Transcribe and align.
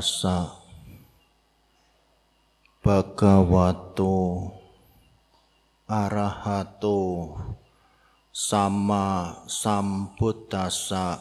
tassa 0.00 0.56
Bhagavato 2.80 4.48
Arahato 5.84 7.36
Sama 8.32 9.36
Sambuddhasa 9.44 11.20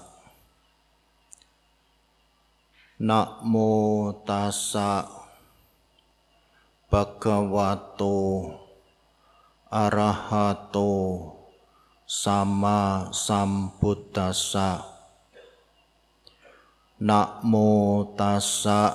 Namo 3.03 3.67
tassa 4.23 5.03
Bhagavato 6.87 8.15
Arahato 9.67 10.95
Sama 12.07 13.11
Sambuddhasa 13.11 14.98
Namo 16.99 18.11
tassa 18.19 18.91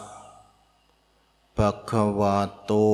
Bhagavato 1.56 2.84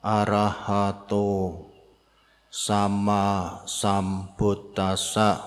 Arahato 0.00 1.60
Sama 2.48 3.60
Sambuddhasa 3.68 5.44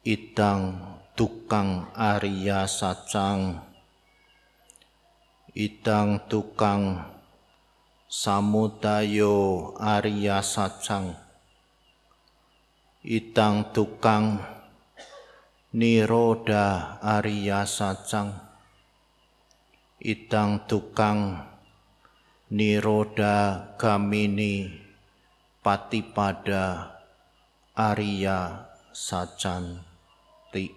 Idang 0.00 0.80
tukang 1.12 1.92
Arya 1.92 2.64
Sacang 2.64 3.60
Idang 5.52 6.24
tukang 6.24 7.04
Samudayo 8.08 9.76
Arya 9.76 10.40
Sacang 10.40 11.12
Idang 13.04 13.76
tukang 13.76 14.56
Niroda 15.68 16.96
Arya 17.04 17.68
Sacang. 17.68 18.32
Idang 20.00 20.64
tukang 20.64 21.44
Niroda 22.48 23.68
Gamini 23.76 24.64
Patipada 25.60 26.96
Arya 27.76 28.64
Sacanti 28.96 30.72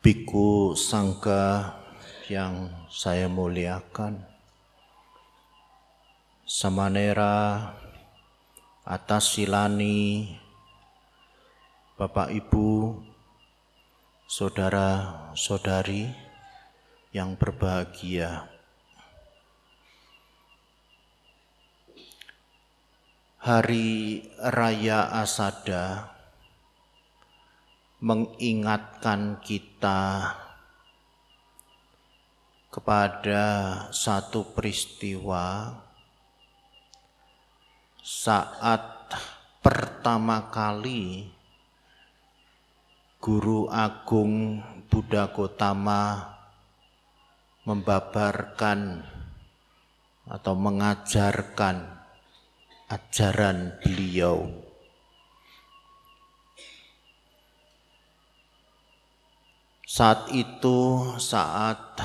Biku 0.00 0.72
Sangka 0.72 1.76
yang 2.32 2.81
saya 2.92 3.24
muliakan. 3.24 4.20
Samanera 6.44 7.72
atas 8.84 9.32
silani 9.32 10.28
Bapak 11.96 12.28
Ibu 12.28 13.00
saudara-saudari 14.28 16.12
yang 17.16 17.32
berbahagia. 17.40 18.52
Hari 23.40 24.20
Raya 24.36 25.08
Asada 25.16 26.12
mengingatkan 28.04 29.40
kita 29.40 30.36
kepada 32.72 33.44
satu 33.92 34.48
peristiwa 34.56 35.76
saat 38.00 39.12
pertama 39.60 40.48
kali 40.48 41.28
Guru 43.20 43.68
Agung 43.68 44.64
Buddha 44.88 45.28
Gotama 45.28 46.32
membabarkan 47.68 49.04
atau 50.32 50.54
mengajarkan 50.56 51.76
ajaran 52.88 53.76
beliau. 53.84 54.48
Saat 59.84 60.32
itu 60.32 61.04
saat 61.20 62.00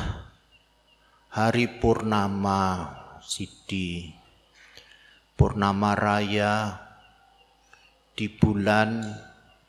hari 1.37 1.69
purnama 1.69 2.89
Sidi. 3.21 4.09
Purnama 5.37 5.93
Raya 5.93 6.81
di 8.17 8.25
bulan 8.25 9.05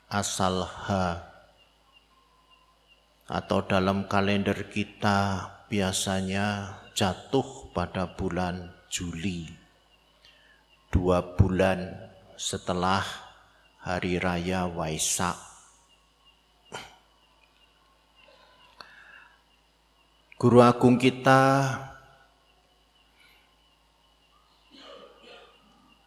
asal 0.09 0.65
H 0.65 0.89
atau 3.29 3.59
dalam 3.69 4.09
kalender 4.09 4.65
kita 4.73 5.45
biasanya 5.69 6.73
jatuh 6.97 7.69
pada 7.69 8.17
bulan 8.17 8.73
Juli. 8.89 9.45
Dua 10.89 11.21
bulan 11.37 11.85
setelah 12.33 13.05
Hari 13.85 14.17
Raya 14.17 14.65
Waisak 14.65 15.48
Guru 20.39 20.63
Agung 20.63 20.95
kita 20.95 21.75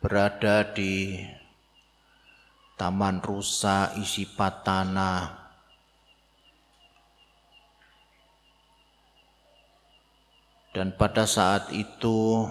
berada 0.01 0.73
di 0.73 1.21
Taman 2.81 3.21
Rusa 3.21 3.93
isi 4.01 4.25
patana 4.25 5.37
dan 10.73 10.97
pada 10.97 11.29
saat 11.29 11.69
itu 11.77 12.49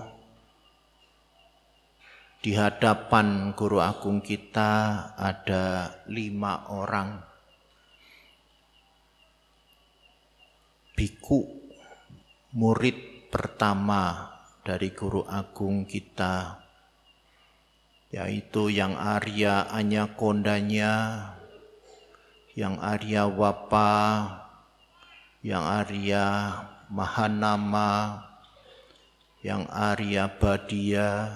di 2.45 2.53
hadapan 2.53 3.57
guru 3.57 3.81
agung 3.81 4.21
kita 4.21 4.69
ada 5.17 5.97
lima 6.05 6.69
orang. 6.69 7.25
Biku 10.93 11.60
murid 12.51 13.31
pertama 13.31 14.27
dari 14.67 14.91
guru 14.91 15.23
agung 15.23 15.87
kita 15.87 16.61
yaitu 18.11 18.67
yang 18.67 18.99
Arya 18.99 19.71
Anyakondanya, 19.71 20.93
yang 22.59 22.75
Arya 22.83 23.23
Wapa, 23.31 23.95
yang 25.39 25.63
Arya 25.63 26.27
Mahanama, 26.91 28.19
yang 29.39 29.63
Arya 29.71 30.27
Badia, 30.27 31.31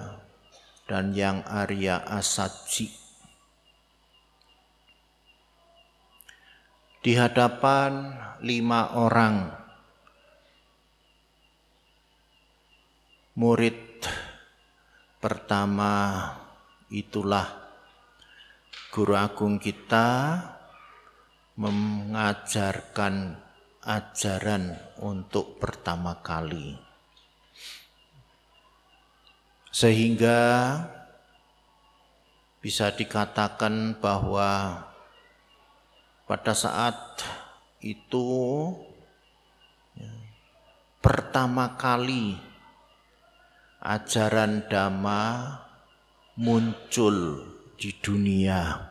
dan 0.84 1.16
yang 1.16 1.40
Arya 1.48 2.04
Asaji. 2.04 2.92
Di 7.00 7.16
hadapan 7.16 8.12
lima 8.44 8.92
orang 9.00 9.65
murid 13.36 14.00
pertama 15.20 16.24
itulah 16.88 17.44
guru 18.88 19.12
agung 19.12 19.60
kita 19.60 20.40
mengajarkan 21.60 23.36
ajaran 23.84 24.80
untuk 25.04 25.60
pertama 25.60 26.16
kali. 26.24 26.80
Sehingga 29.68 30.40
bisa 32.64 32.88
dikatakan 32.88 34.00
bahwa 34.00 34.80
pada 36.24 36.56
saat 36.56 37.20
itu 37.84 38.24
ya, 39.92 40.08
pertama 41.04 41.76
kali 41.76 42.55
ajaran 43.86 44.66
dhamma 44.66 45.22
muncul 46.34 47.46
di 47.78 47.94
dunia. 48.02 48.90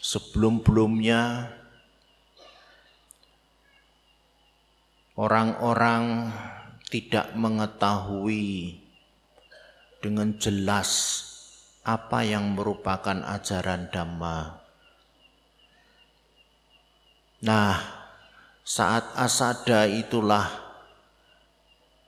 Sebelum-belumnya 0.00 1.52
orang-orang 5.18 6.32
tidak 6.86 7.34
mengetahui 7.34 8.78
dengan 9.98 10.38
jelas 10.38 11.22
apa 11.82 12.22
yang 12.22 12.54
merupakan 12.54 13.22
ajaran 13.26 13.90
Dhamma. 13.90 14.62
Nah, 17.46 17.74
saat 18.66 19.14
asada 19.14 19.86
itulah 19.86 20.65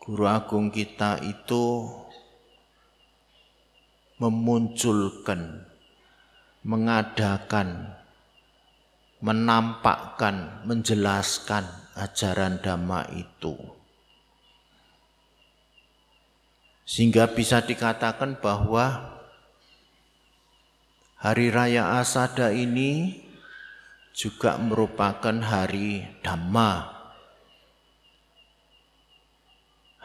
guru 0.08 0.24
agung 0.24 0.72
kita 0.72 1.20
itu 1.20 1.84
memunculkan, 4.16 5.68
mengadakan, 6.64 7.92
menampakkan, 9.20 10.64
menjelaskan 10.64 11.68
ajaran 11.92 12.56
dhamma 12.64 13.04
itu. 13.12 13.52
Sehingga 16.88 17.28
bisa 17.28 17.60
dikatakan 17.60 18.40
bahwa 18.40 19.12
hari 21.20 21.52
raya 21.52 22.00
Asada 22.00 22.48
ini 22.48 23.20
juga 24.16 24.56
merupakan 24.56 25.36
hari 25.44 26.08
Dhamma 26.24 26.97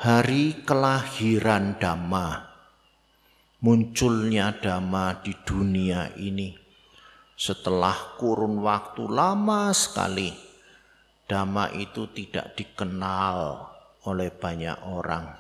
hari 0.04 0.68
kelahiran 0.68 1.80
Dhamma, 1.80 2.44
munculnya 3.64 4.52
Dhamma 4.52 5.24
di 5.24 5.32
dunia 5.48 6.12
ini. 6.20 6.52
Setelah 7.40 8.20
kurun 8.20 8.60
waktu 8.60 9.08
lama 9.08 9.72
sekali, 9.72 10.28
Dhamma 11.24 11.72
itu 11.80 12.12
tidak 12.12 12.52
dikenal 12.52 13.64
oleh 14.04 14.28
banyak 14.28 14.76
orang. 14.84 15.40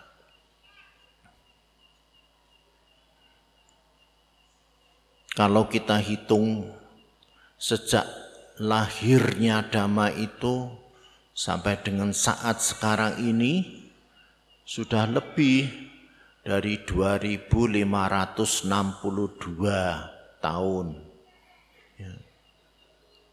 Kalau 5.35 5.67
kita 5.67 5.99
hitung 5.99 6.71
sejak 7.59 8.07
lahirnya 8.63 9.67
Dhamma 9.67 10.07
itu 10.15 10.71
sampai 11.35 11.83
dengan 11.83 12.15
saat 12.15 12.63
sekarang 12.63 13.19
ini, 13.19 13.82
sudah 14.63 15.03
lebih 15.07 15.67
dari 16.43 16.83
2562 16.83 17.87
tahun. 20.43 20.87
Ya. 21.99 22.13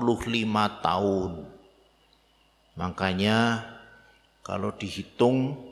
tahun. 0.80 1.44
Makanya 2.80 3.60
kalau 4.40 4.72
dihitung 4.72 5.67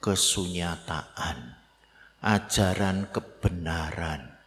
kesunyataan 0.00 1.57
ajaran 2.22 3.10
kebenaran. 3.14 4.38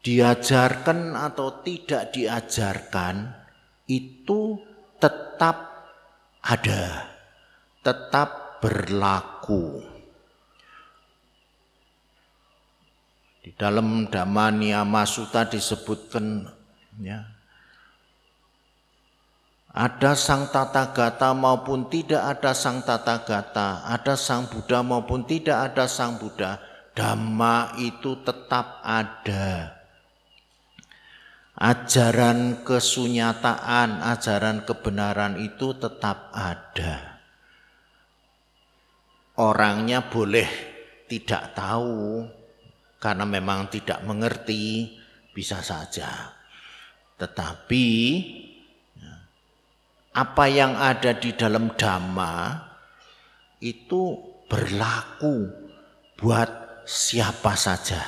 Diajarkan 0.00 1.12
atau 1.12 1.60
tidak 1.60 2.16
diajarkan 2.16 3.36
itu 3.84 4.56
tetap 4.96 5.56
ada, 6.40 7.12
tetap 7.84 8.60
berlaku. 8.64 9.84
Di 13.40 13.52
dalam 13.56 14.08
Dhamma 14.08 15.04
Sutta 15.04 15.44
disebutkan 15.48 16.48
ya, 17.00 17.39
ada 19.70 20.18
sang 20.18 20.50
tata 20.50 20.90
gata 20.90 21.30
maupun 21.30 21.86
tidak 21.86 22.38
ada 22.38 22.50
sang 22.50 22.82
tata 22.82 23.22
gata, 23.22 23.86
ada 23.86 24.18
sang 24.18 24.50
Buddha 24.50 24.82
maupun 24.82 25.22
tidak 25.22 25.70
ada 25.70 25.86
sang 25.86 26.18
Buddha, 26.18 26.58
Dhamma 26.90 27.78
itu 27.78 28.18
tetap 28.26 28.82
ada. 28.82 29.78
Ajaran 31.54 32.66
kesunyataan, 32.66 34.02
ajaran 34.10 34.66
kebenaran 34.66 35.38
itu 35.38 35.76
tetap 35.78 36.34
ada. 36.34 37.20
Orangnya 39.38 40.02
boleh 40.10 40.50
tidak 41.06 41.54
tahu 41.54 42.26
karena 42.98 43.22
memang 43.22 43.70
tidak 43.70 44.02
mengerti, 44.02 44.98
bisa 45.30 45.62
saja. 45.62 46.34
Tetapi 47.20 47.86
apa 50.10 50.50
yang 50.50 50.74
ada 50.74 51.14
di 51.14 51.30
dalam 51.38 51.70
dhamma 51.78 52.66
itu 53.62 54.18
berlaku 54.50 55.46
buat 56.18 56.82
siapa 56.82 57.54
saja. 57.54 58.02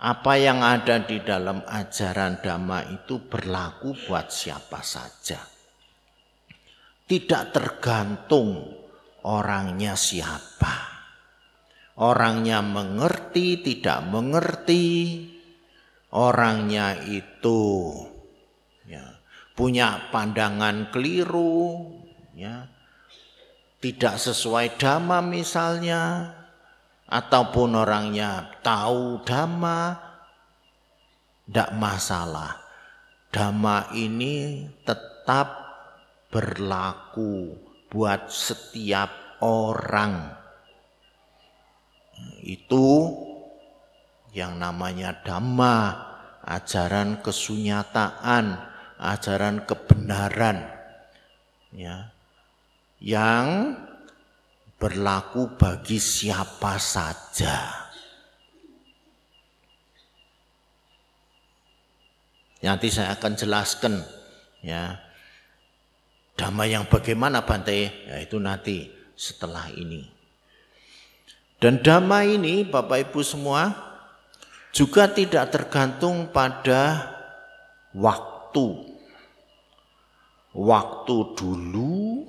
Apa 0.00 0.32
yang 0.40 0.64
ada 0.64 1.02
di 1.02 1.20
dalam 1.20 1.60
ajaran 1.66 2.40
dhamma 2.40 2.88
itu 2.88 3.20
berlaku 3.20 3.92
buat 4.08 4.32
siapa 4.32 4.80
saja. 4.80 5.42
Tidak 7.04 7.42
tergantung 7.52 8.64
orangnya 9.26 9.98
siapa. 9.98 10.88
Orangnya 12.00 12.62
mengerti, 12.64 13.60
tidak 13.60 14.06
mengerti. 14.08 14.86
Orangnya 16.16 16.96
itu 17.04 17.92
punya 19.60 20.08
pandangan 20.08 20.88
keliru, 20.88 21.92
ya, 22.32 22.64
tidak 23.76 24.16
sesuai 24.16 24.80
dhamma 24.80 25.20
misalnya, 25.20 26.32
ataupun 27.04 27.76
orangnya 27.76 28.56
tahu 28.64 29.20
dhamma, 29.20 30.00
tidak 31.44 31.76
masalah. 31.76 32.56
Dhamma 33.28 33.92
ini 33.92 34.64
tetap 34.80 35.60
berlaku 36.32 37.52
buat 37.92 38.32
setiap 38.32 39.12
orang. 39.44 40.40
Itu 42.40 43.12
yang 44.32 44.56
namanya 44.56 45.20
dhamma, 45.20 45.76
ajaran 46.48 47.20
kesunyataan, 47.20 48.69
ajaran 49.00 49.64
kebenaran 49.64 50.68
ya 51.72 52.12
yang 53.00 53.72
berlaku 54.76 55.56
bagi 55.56 55.96
siapa 55.96 56.76
saja. 56.76 57.88
Nanti 62.60 62.92
saya 62.92 63.16
akan 63.16 63.32
jelaskan 63.40 64.04
ya. 64.60 65.00
Damai 66.36 66.72
yang 66.72 66.88
bagaimana 66.88 67.44
Bante? 67.44 67.92
Ya 68.08 68.16
itu 68.20 68.36
nanti 68.40 68.88
setelah 69.16 69.68
ini. 69.72 70.08
Dan 71.60 71.84
damai 71.84 72.40
ini 72.40 72.64
Bapak 72.64 73.12
Ibu 73.12 73.20
semua 73.20 73.68
juga 74.72 75.08
tidak 75.12 75.52
tergantung 75.52 76.32
pada 76.32 77.12
waktu. 77.92 78.89
Waktu 80.60 81.16
dulu, 81.40 82.28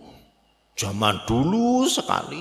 zaman 0.79 1.27
dulu 1.27 1.83
sekali, 1.83 2.39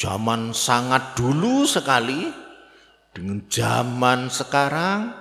zaman 0.00 0.56
sangat 0.56 1.12
dulu 1.12 1.68
sekali, 1.68 2.32
dengan 3.12 3.44
zaman 3.52 4.32
sekarang 4.32 5.12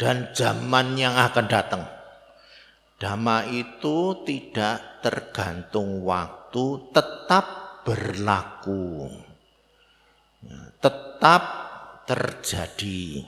dan 0.00 0.32
zaman 0.32 0.96
yang 0.96 1.12
akan 1.12 1.46
datang. 1.50 1.84
Dhamma 3.02 3.50
itu 3.50 4.22
tidak 4.22 5.02
tergantung 5.02 6.06
waktu, 6.06 6.88
tetap 6.94 7.44
berlaku. 7.82 9.10
Ya, 10.42 10.58
tetap 10.78 11.42
terjadi. 12.06 13.26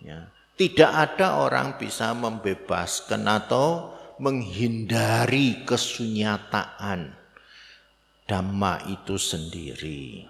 Ya, 0.00 0.32
tidak 0.58 0.90
ada 0.90 1.38
orang 1.38 1.78
bisa 1.78 2.10
membebaskan 2.18 3.22
atau 3.30 3.94
menghindari 4.18 5.62
kesunyataan 5.62 7.14
dhamma 8.28 8.84
itu 8.90 9.14
sendiri. 9.16 10.26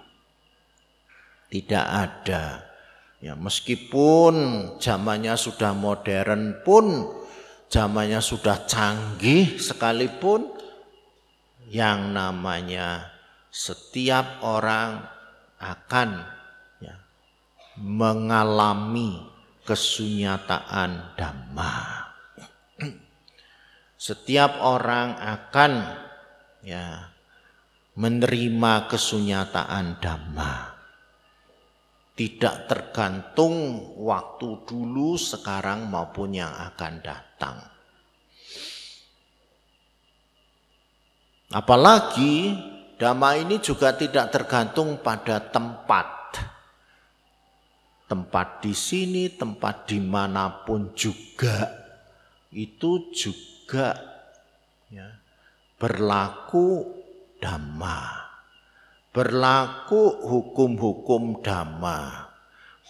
Tidak 1.49 1.87
ada. 1.88 2.68
Ya, 3.18 3.35
meskipun 3.35 4.35
zamannya 4.78 5.35
sudah 5.35 5.75
modern 5.75 6.62
pun, 6.62 7.08
zamannya 7.73 8.23
sudah 8.23 8.68
canggih 8.68 9.58
sekalipun, 9.58 10.44
yang 11.73 12.12
namanya 12.12 13.11
setiap 13.49 14.44
orang 14.44 15.02
akan 15.58 16.23
ya, 16.78 16.97
mengalami 17.80 19.27
kesunyataan 19.68 21.12
dhamma. 21.20 21.76
Setiap 24.08 24.64
orang 24.64 25.20
akan 25.20 25.72
ya 26.64 27.12
menerima 27.92 28.88
kesunyataan 28.88 30.00
dhamma 30.00 30.78
tidak 32.18 32.66
tergantung 32.66 33.54
waktu 34.02 34.66
dulu, 34.66 35.14
sekarang 35.14 35.87
maupun 35.87 36.34
yang 36.34 36.50
akan 36.50 36.98
datang. 36.98 37.62
Apalagi 41.54 42.58
dhamma 42.98 43.38
ini 43.38 43.62
juga 43.62 43.94
tidak 43.94 44.34
tergantung 44.34 44.98
pada 44.98 45.38
tempat. 45.38 46.17
Tempat 48.08 48.64
di 48.64 48.72
sini, 48.72 49.28
tempat 49.28 49.84
di 49.84 50.00
mana 50.00 50.64
pun 50.64 50.96
juga 50.96 51.68
itu 52.48 53.12
juga 53.12 53.92
ya, 54.88 55.12
berlaku 55.76 56.88
dhamma 57.36 58.28
berlaku 59.18 60.22
hukum-hukum 60.22 61.42
dhamma, 61.42 62.30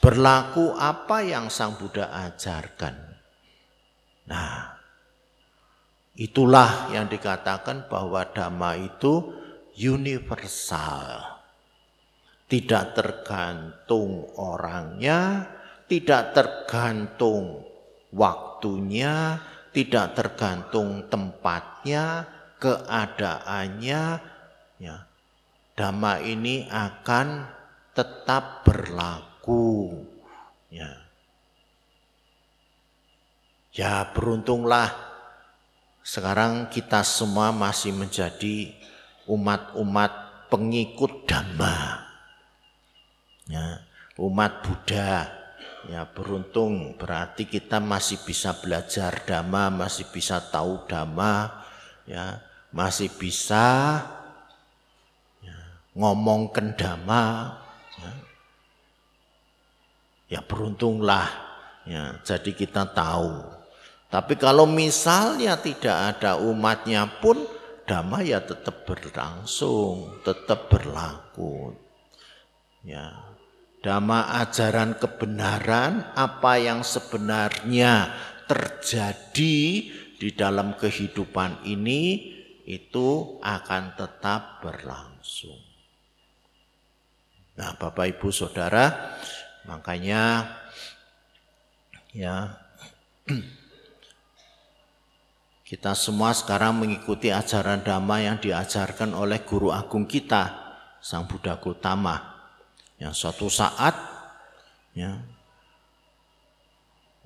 berlaku 0.03 0.77
apa 0.77 1.25
yang 1.25 1.49
Sang 1.49 1.79
Buddha 1.79 2.11
ajarkan. 2.29 2.95
Nah, 4.29 4.77
itulah 6.19 6.93
yang 6.93 7.09
dikatakan 7.09 7.89
bahwa 7.89 8.29
dhamma 8.29 8.77
itu 8.77 9.33
universal. 9.79 11.38
Tidak 12.49 12.97
tergantung 12.97 14.25
orangnya, 14.41 15.45
tidak 15.85 16.33
tergantung 16.33 17.61
waktunya, 18.09 19.37
tidak 19.77 20.17
tergantung 20.17 21.05
tempatnya, 21.13 22.25
keadaannya, 22.57 24.03
ya 24.81 24.97
dhamma 25.79 26.19
ini 26.19 26.67
akan 26.67 27.47
tetap 27.95 28.67
berlaku. 28.67 29.95
Ya. 30.75 31.07
Ya 33.71 34.11
beruntunglah 34.11 34.91
sekarang 36.03 36.67
kita 36.67 37.07
semua 37.07 37.55
masih 37.55 37.95
menjadi 37.95 38.75
umat-umat 39.31 40.11
pengikut 40.51 41.31
dhamma. 41.31 42.08
Ya, 43.49 43.83
umat 44.21 44.63
Buddha. 44.63 45.35
Ya 45.89 46.05
beruntung. 46.05 46.95
Berarti 47.01 47.49
kita 47.49 47.81
masih 47.81 48.21
bisa 48.23 48.53
belajar 48.61 49.25
dhamma, 49.25 49.73
masih 49.73 50.05
bisa 50.13 50.39
tahu 50.39 50.85
dhamma, 50.85 51.65
ya, 52.05 52.45
masih 52.69 53.09
bisa 53.09 54.05
ngomong 55.99 56.55
kendama 56.55 57.59
ya, 57.99 58.13
ya 60.39 60.41
beruntunglah 60.47 61.27
ya 61.83 62.23
jadi 62.23 62.51
kita 62.55 62.87
tahu. 62.95 63.59
Tapi 64.09 64.41
kalau 64.41 64.65
misalnya 64.65 65.59
tidak 65.61 66.17
ada 66.17 66.41
umatnya 66.41 67.05
pun 67.21 67.45
dhamma 67.85 68.23
ya 68.23 68.39
tetap 68.41 68.87
berlangsung 68.87 70.23
tetap 70.23 70.71
berlaku. 70.71 71.75
Ya 72.87 73.28
dhamma 73.83 74.43
ajaran 74.43 74.99
kebenaran 74.99 76.11
apa 76.19 76.59
yang 76.59 76.83
sebenarnya 76.83 78.11
terjadi 78.51 79.59
di 80.19 80.29
dalam 80.35 80.75
kehidupan 80.75 81.63
ini 81.69 82.35
itu 82.67 83.39
akan 83.41 83.95
tetap 83.95 84.61
berlangsung. 84.61 85.63
Nah, 87.59 87.75
Bapak 87.75 88.19
Ibu 88.19 88.29
Saudara, 88.31 89.19
makanya 89.67 90.47
ya 92.15 92.55
kita 95.69 95.93
semua 95.93 96.33
sekarang 96.33 96.81
mengikuti 96.81 97.29
ajaran 97.35 97.83
dhamma 97.83 98.25
yang 98.25 98.37
diajarkan 98.39 99.13
oleh 99.13 99.43
guru 99.43 99.75
agung 99.75 100.07
kita, 100.07 100.77
Sang 101.03 101.27
Buddha 101.29 101.59
Gautama. 101.59 102.38
Yang 102.99 103.15
suatu 103.15 103.47
saat 103.47 103.95
ya 104.95 105.19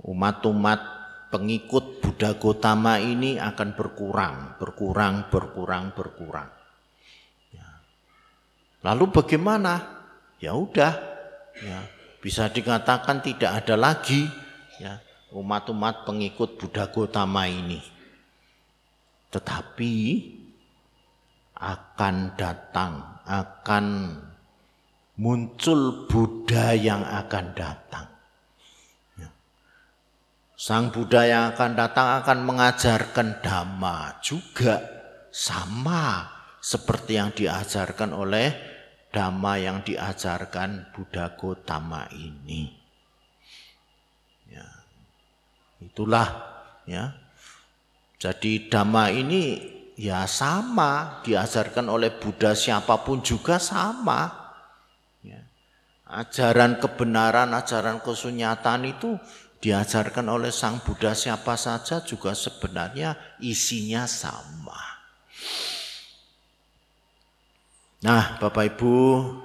umat-umat 0.05 0.81
pengikut 1.33 2.05
Buddha 2.05 2.37
Gautama 2.37 3.00
ini 3.00 3.41
akan 3.41 3.73
berkurang, 3.73 4.61
berkurang, 4.61 5.33
berkurang, 5.33 5.97
berkurang. 5.97 6.50
Ya. 7.52 7.69
Lalu 8.85 9.09
bagaimana? 9.11 10.02
ya 10.43 10.59
udah 10.59 10.93
ya 11.62 11.87
bisa 12.19 12.50
dikatakan 12.50 13.23
tidak 13.23 13.62
ada 13.62 13.79
lagi 13.79 14.26
ya 14.83 14.99
umat-umat 15.33 16.05
pengikut 16.05 16.59
Buddha 16.59 16.91
Gotama 16.91 17.47
ini. 17.49 17.81
Tetapi 19.33 19.95
akan 21.57 22.14
datang, 22.37 23.23
akan 23.25 23.85
muncul 25.23 26.11
Buddha 26.11 26.75
yang 26.75 27.07
akan 27.07 27.55
datang. 27.55 28.11
Ya. 29.14 29.31
Sang 30.59 30.91
Buddha 30.91 31.23
yang 31.23 31.55
akan 31.55 31.79
datang 31.79 32.19
akan 32.19 32.38
mengajarkan 32.43 33.38
dhamma 33.38 34.19
juga 34.19 34.83
sama 35.31 36.26
seperti 36.59 37.23
yang 37.23 37.31
diajarkan 37.31 38.11
oleh 38.11 38.50
dhamma 39.14 39.62
yang 39.62 39.87
diajarkan 39.87 40.91
Buddha 40.91 41.38
Gotama 41.38 42.11
ini. 42.19 42.75
Ya. 44.50 44.67
Itulah 45.79 46.29
ya. 46.83 47.14
Jadi 48.19 48.67
dhamma 48.67 49.07
ini 49.14 49.43
ya 49.95 50.26
sama 50.26 51.23
diajarkan 51.23 51.87
oleh 51.87 52.11
Buddha 52.11 52.59
siapa 52.59 53.07
pun 53.07 53.23
juga 53.23 53.62
sama. 53.62 54.41
Ajaran 56.12 56.76
kebenaran, 56.76 57.57
ajaran 57.57 58.04
kesunyatan 58.04 58.85
itu 58.85 59.16
diajarkan 59.64 60.28
oleh 60.28 60.52
Sang 60.52 60.85
Buddha 60.85 61.16
siapa 61.16 61.57
saja 61.57 62.04
juga 62.04 62.37
sebenarnya 62.37 63.16
isinya 63.40 64.04
sama. 64.04 64.92
Nah, 68.02 68.37
Bapak 68.42 68.76
Ibu, 68.76 68.95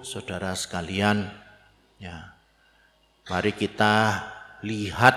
Saudara 0.03 0.51
sekalian, 0.57 1.29
ya. 2.01 2.35
Mari 3.31 3.53
kita 3.53 4.23
lihat 4.65 5.15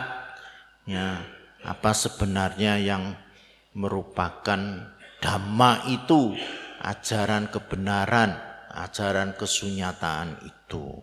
ya 0.85 1.23
apa 1.62 1.90
sebenarnya 1.95 2.76
yang 2.78 3.16
merupakan 3.73 4.61
dhamma 5.19 5.88
itu, 5.88 6.37
ajaran 6.83 7.49
kebenaran, 7.49 8.35
ajaran 8.71 9.35
kesunyataan 9.38 10.42
itu. 10.42 11.00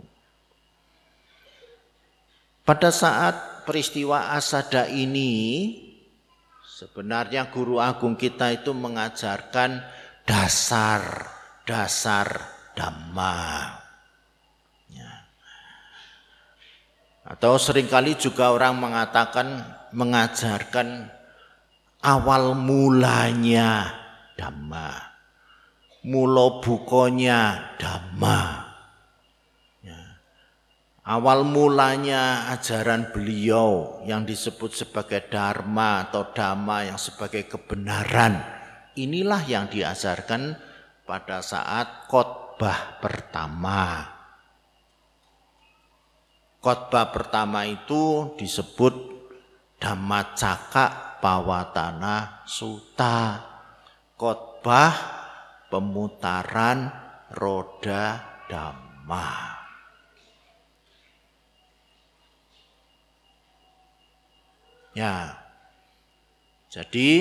Pada 2.67 2.91
saat 2.91 3.63
peristiwa 3.63 4.35
asada 4.35 4.91
ini, 4.91 5.71
sebenarnya 6.67 7.47
guru 7.47 7.79
agung 7.79 8.19
kita 8.19 8.51
itu 8.51 8.75
mengajarkan 8.75 9.79
dasar-dasar 10.27 12.27
dhamma. 12.75 13.71
Ya. 14.91 15.31
Atau 17.23 17.55
sering 17.55 17.87
kali 17.87 18.19
juga 18.19 18.51
orang 18.51 18.83
mengatakan 18.83 19.63
mengajarkan 19.95 21.07
awal 22.03 22.51
mulanya 22.51 23.95
dhamma. 24.35 25.15
Mulo 26.03 26.59
bukonya 26.59 27.79
dhamma. 27.79 28.66
Awal 31.07 31.47
mulanya 31.47 32.51
ajaran 32.51 33.15
beliau 33.15 34.03
yang 34.03 34.27
disebut 34.27 34.75
sebagai 34.75 35.31
dharma 35.31 36.03
atau 36.03 36.35
dhamma 36.35 36.83
yang 36.83 36.99
sebagai 36.99 37.47
kebenaran. 37.47 38.43
Inilah 38.99 39.39
yang 39.47 39.71
diajarkan 39.71 40.59
pada 41.07 41.39
saat 41.39 42.11
khotbah 42.11 42.99
pertama. 42.99 44.03
Khotbah 46.59 47.15
pertama 47.15 47.63
itu 47.63 48.35
disebut 48.35 48.91
Dhamma 49.79 50.35
Caka 50.35 51.21
Pawatana 51.23 52.43
Suta. 52.43 53.39
Khotbah 54.19 54.91
pemutaran 55.71 56.91
roda 57.31 58.19
dhamma. 58.51 59.56
Ya. 64.97 65.37
Jadi 66.73 67.11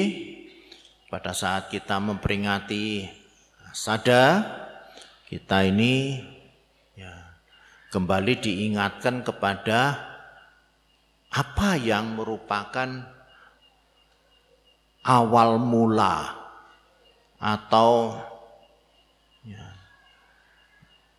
pada 1.12 1.36
saat 1.36 1.68
kita 1.68 2.00
memperingati 2.00 3.04
sada 3.76 4.40
kita 5.28 5.68
ini 5.68 6.24
ya 6.96 7.36
kembali 7.92 8.40
diingatkan 8.40 9.20
kepada 9.20 9.92
apa 11.28 11.76
yang 11.76 12.16
merupakan 12.16 13.12
awal 15.04 15.60
mula 15.60 16.32
atau 17.36 18.16
ya, 19.44 19.68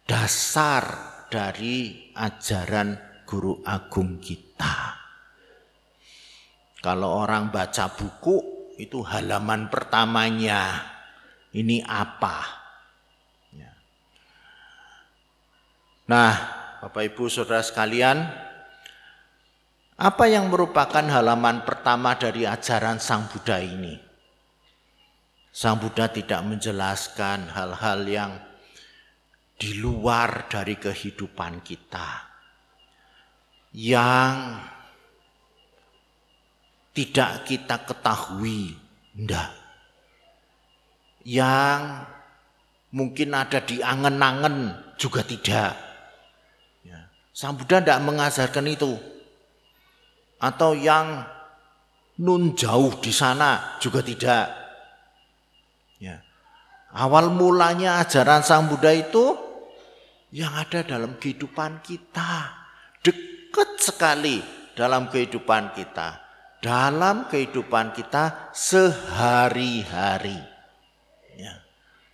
dasar 0.10 0.84
dari 1.30 2.10
ajaran 2.18 2.98
guru 3.30 3.62
agung 3.62 4.18
kita. 4.18 4.97
Kalau 6.88 7.20
orang 7.20 7.52
baca 7.52 7.92
buku 7.92 8.40
itu 8.80 9.04
halaman 9.04 9.68
pertamanya 9.68 10.88
ini 11.52 11.84
apa? 11.84 12.48
Ya. 13.52 13.76
Nah, 16.08 16.32
Bapak 16.80 17.12
Ibu 17.12 17.28
Saudara 17.28 17.60
sekalian, 17.60 18.24
apa 20.00 20.32
yang 20.32 20.48
merupakan 20.48 21.04
halaman 21.04 21.68
pertama 21.68 22.16
dari 22.16 22.48
ajaran 22.48 23.04
Sang 23.04 23.28
Buddha 23.36 23.60
ini? 23.60 24.00
Sang 25.52 25.84
Buddha 25.84 26.08
tidak 26.08 26.40
menjelaskan 26.48 27.52
hal-hal 27.52 28.00
yang 28.08 28.32
di 29.60 29.76
luar 29.76 30.48
dari 30.48 30.80
kehidupan 30.80 31.60
kita. 31.68 32.32
Yang 33.76 34.36
tidak 36.98 37.46
kita 37.46 37.86
ketahui. 37.86 38.74
Enggak. 39.14 39.54
Yang 41.22 42.10
mungkin 42.90 43.38
ada 43.38 43.62
di 43.62 43.86
angen-angen 43.86 44.74
juga 44.98 45.22
tidak. 45.22 45.78
Ya. 46.82 47.06
Sang 47.38 47.54
Buddha 47.54 47.86
tidak 47.86 48.02
mengajarkan 48.02 48.66
itu. 48.66 48.98
Atau 50.42 50.74
yang 50.74 51.22
nun 52.18 52.58
jauh 52.58 52.98
di 52.98 53.14
sana 53.14 53.78
juga 53.78 54.02
tidak. 54.02 54.50
Ya. 56.02 56.26
Awal 56.98 57.30
mulanya 57.30 58.02
ajaran 58.02 58.42
Sang 58.42 58.66
Buddha 58.66 58.90
itu 58.90 59.38
yang 60.34 60.50
ada 60.58 60.82
dalam 60.82 61.22
kehidupan 61.22 61.86
kita. 61.86 62.58
Dekat 63.06 63.78
sekali 63.78 64.42
dalam 64.74 65.14
kehidupan 65.14 65.78
kita 65.78 66.27
dalam 66.58 67.30
kehidupan 67.30 67.94
kita 67.94 68.50
sehari-hari. 68.54 70.38
Ya. 71.38 71.62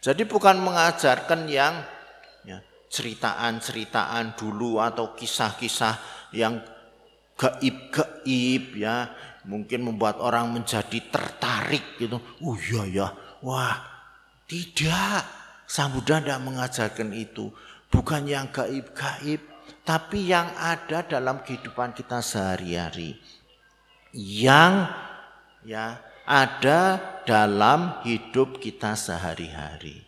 Jadi 0.04 0.28
bukan 0.28 0.60
mengajarkan 0.60 1.48
yang 1.48 1.80
ya, 2.44 2.60
ceritaan-ceritaan 2.92 4.36
dulu 4.36 4.84
atau 4.84 5.16
kisah-kisah 5.16 5.96
yang 6.36 6.60
gaib-gaib 7.40 8.76
ya, 8.76 9.16
mungkin 9.48 9.88
membuat 9.88 10.20
orang 10.20 10.52
menjadi 10.52 11.00
tertarik 11.08 11.96
gitu. 11.98 12.20
Oh 12.44 12.60
iya 12.60 12.84
ya, 12.92 13.08
wah 13.40 13.80
tidak. 14.46 15.24
Sang 15.64 15.96
Buddha 15.96 16.20
tidak 16.22 16.44
mengajarkan 16.44 17.16
itu. 17.16 17.50
Bukan 17.88 18.28
yang 18.28 18.52
gaib-gaib, 18.52 19.42
tapi 19.88 20.30
yang 20.30 20.52
ada 20.60 21.02
dalam 21.08 21.42
kehidupan 21.42 21.96
kita 21.96 22.20
sehari-hari 22.22 23.18
yang 24.14 24.88
ya 25.66 25.98
ada 26.24 26.82
dalam 27.26 28.06
hidup 28.06 28.62
kita 28.62 28.94
sehari-hari. 28.94 30.00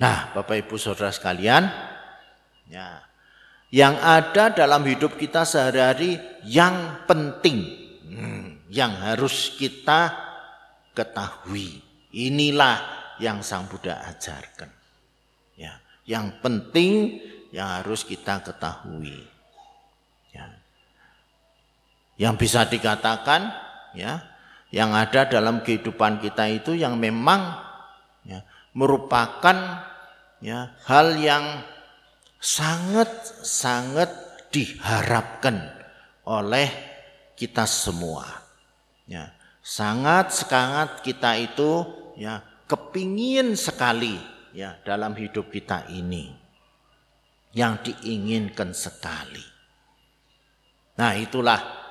Nah, 0.00 0.34
Bapak 0.34 0.66
Ibu 0.66 0.74
Saudara 0.80 1.14
sekalian, 1.14 1.68
ya, 2.66 3.02
yang 3.70 3.94
ada 4.02 4.50
dalam 4.50 4.82
hidup 4.82 5.14
kita 5.14 5.46
sehari-hari 5.46 6.18
yang 6.42 7.06
penting, 7.06 7.70
hmm, 8.02 8.66
yang 8.72 8.90
harus 8.98 9.54
kita 9.54 10.10
ketahui. 10.90 11.78
Inilah 12.12 12.82
yang 13.22 13.46
Sang 13.46 13.70
Buddha 13.70 14.02
ajarkan. 14.10 14.68
Ya, 15.54 15.78
yang 16.04 16.42
penting 16.42 17.22
yang 17.54 17.68
harus 17.80 18.02
kita 18.02 18.42
ketahui 18.42 19.31
yang 22.20 22.36
bisa 22.36 22.68
dikatakan 22.68 23.52
ya 23.96 24.32
yang 24.72 24.96
ada 24.96 25.28
dalam 25.28 25.60
kehidupan 25.60 26.24
kita 26.24 26.48
itu 26.48 26.72
yang 26.72 26.96
memang 26.96 27.60
ya, 28.24 28.40
merupakan 28.72 29.84
ya 30.40 30.72
hal 30.88 31.20
yang 31.20 31.60
sangat 32.40 33.12
sangat 33.44 34.08
diharapkan 34.48 35.60
oleh 36.24 36.72
kita 37.36 37.68
semua. 37.68 38.24
Ya 39.04 39.36
sangat 39.60 40.32
sangat 40.32 41.04
kita 41.04 41.36
itu 41.36 41.84
ya 42.16 42.40
kepingin 42.66 43.54
sekali 43.54 44.16
ya 44.56 44.80
dalam 44.82 45.12
hidup 45.12 45.52
kita 45.52 45.84
ini. 45.92 46.32
Yang 47.52 47.92
diinginkan 47.92 48.72
sekali. 48.72 49.44
Nah 50.96 51.12
itulah 51.20 51.81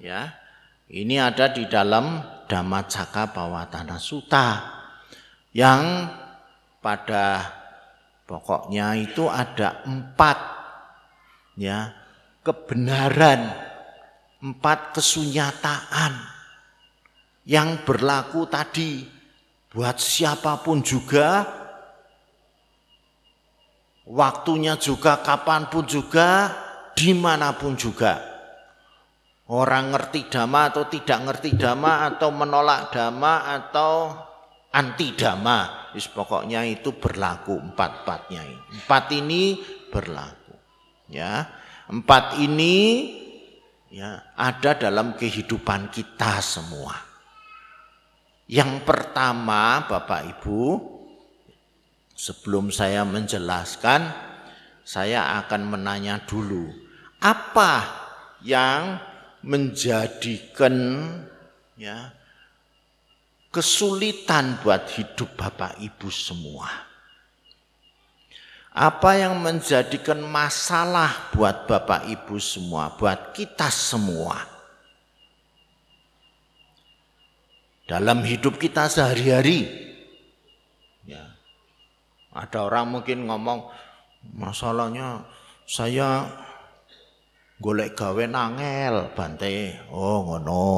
ya. 0.00 0.34
Ini 0.90 1.22
ada 1.22 1.54
di 1.54 1.70
dalam 1.70 2.18
Dhammacakka 2.50 3.30
Bawatana 3.30 3.94
Sutta 4.02 4.58
yang 5.54 6.10
pada 6.82 7.46
pokoknya 8.26 8.98
itu 8.98 9.30
ada 9.30 9.86
empat 9.86 10.38
ya 11.54 11.94
kebenaran, 12.42 13.54
empat 14.42 14.98
kesunyataan 14.98 16.12
yang 17.46 17.86
berlaku 17.86 18.50
tadi 18.50 19.06
buat 19.70 19.94
siapa 19.94 20.58
pun 20.66 20.82
juga 20.82 21.46
waktunya 24.10 24.74
juga 24.74 25.22
kapan 25.22 25.70
pun 25.70 25.86
juga 25.86 26.50
di 26.98 27.14
mana 27.14 27.54
pun 27.54 27.78
juga 27.78 28.29
orang 29.50 29.90
ngerti 29.90 30.30
dhamma 30.30 30.70
atau 30.70 30.86
tidak 30.86 31.18
ngerti 31.26 31.58
dhamma 31.58 32.06
atau 32.14 32.30
menolak 32.30 32.94
dhamma 32.94 33.50
atau 33.50 34.14
anti 34.70 35.18
dama. 35.18 35.90
Wis 35.90 36.06
pokoknya 36.06 36.62
itu 36.70 36.94
berlaku 36.94 37.58
empat-empatnya 37.58 38.42
ini. 38.46 38.66
Empat 38.78 39.04
ini 39.10 39.42
berlaku. 39.90 40.54
Ya. 41.10 41.50
Empat 41.90 42.38
ini 42.38 42.76
ya 43.90 44.22
ada 44.38 44.78
dalam 44.78 45.18
kehidupan 45.18 45.90
kita 45.90 46.38
semua. 46.38 46.94
Yang 48.46 48.82
pertama, 48.86 49.86
Bapak 49.86 50.26
Ibu, 50.38 50.62
sebelum 52.14 52.70
saya 52.74 53.06
menjelaskan, 53.06 54.10
saya 54.82 55.38
akan 55.42 55.70
menanya 55.70 56.18
dulu, 56.26 56.66
apa 57.22 57.86
yang 58.42 58.98
menjadikan 59.40 60.74
ya 61.80 62.12
kesulitan 63.50 64.62
buat 64.62 64.86
hidup 64.94 65.34
Bapak 65.34 65.82
Ibu 65.82 66.08
semua. 66.08 66.70
Apa 68.70 69.18
yang 69.18 69.42
menjadikan 69.42 70.22
masalah 70.22 71.34
buat 71.34 71.66
Bapak 71.66 72.06
Ibu 72.06 72.38
semua, 72.38 72.94
buat 72.94 73.34
kita 73.34 73.66
semua. 73.66 74.46
Dalam 77.90 78.22
hidup 78.22 78.54
kita 78.54 78.86
sehari-hari. 78.86 79.66
Ya. 81.02 81.34
Ada 82.30 82.70
orang 82.70 82.86
mungkin 82.94 83.26
ngomong, 83.26 83.66
masalahnya 84.22 85.26
saya 85.66 86.30
golek 87.60 87.94
gawe 87.94 88.24
nangel 88.24 89.12
bante. 89.12 89.76
Oh 89.92 90.24
ngono. 90.26 90.72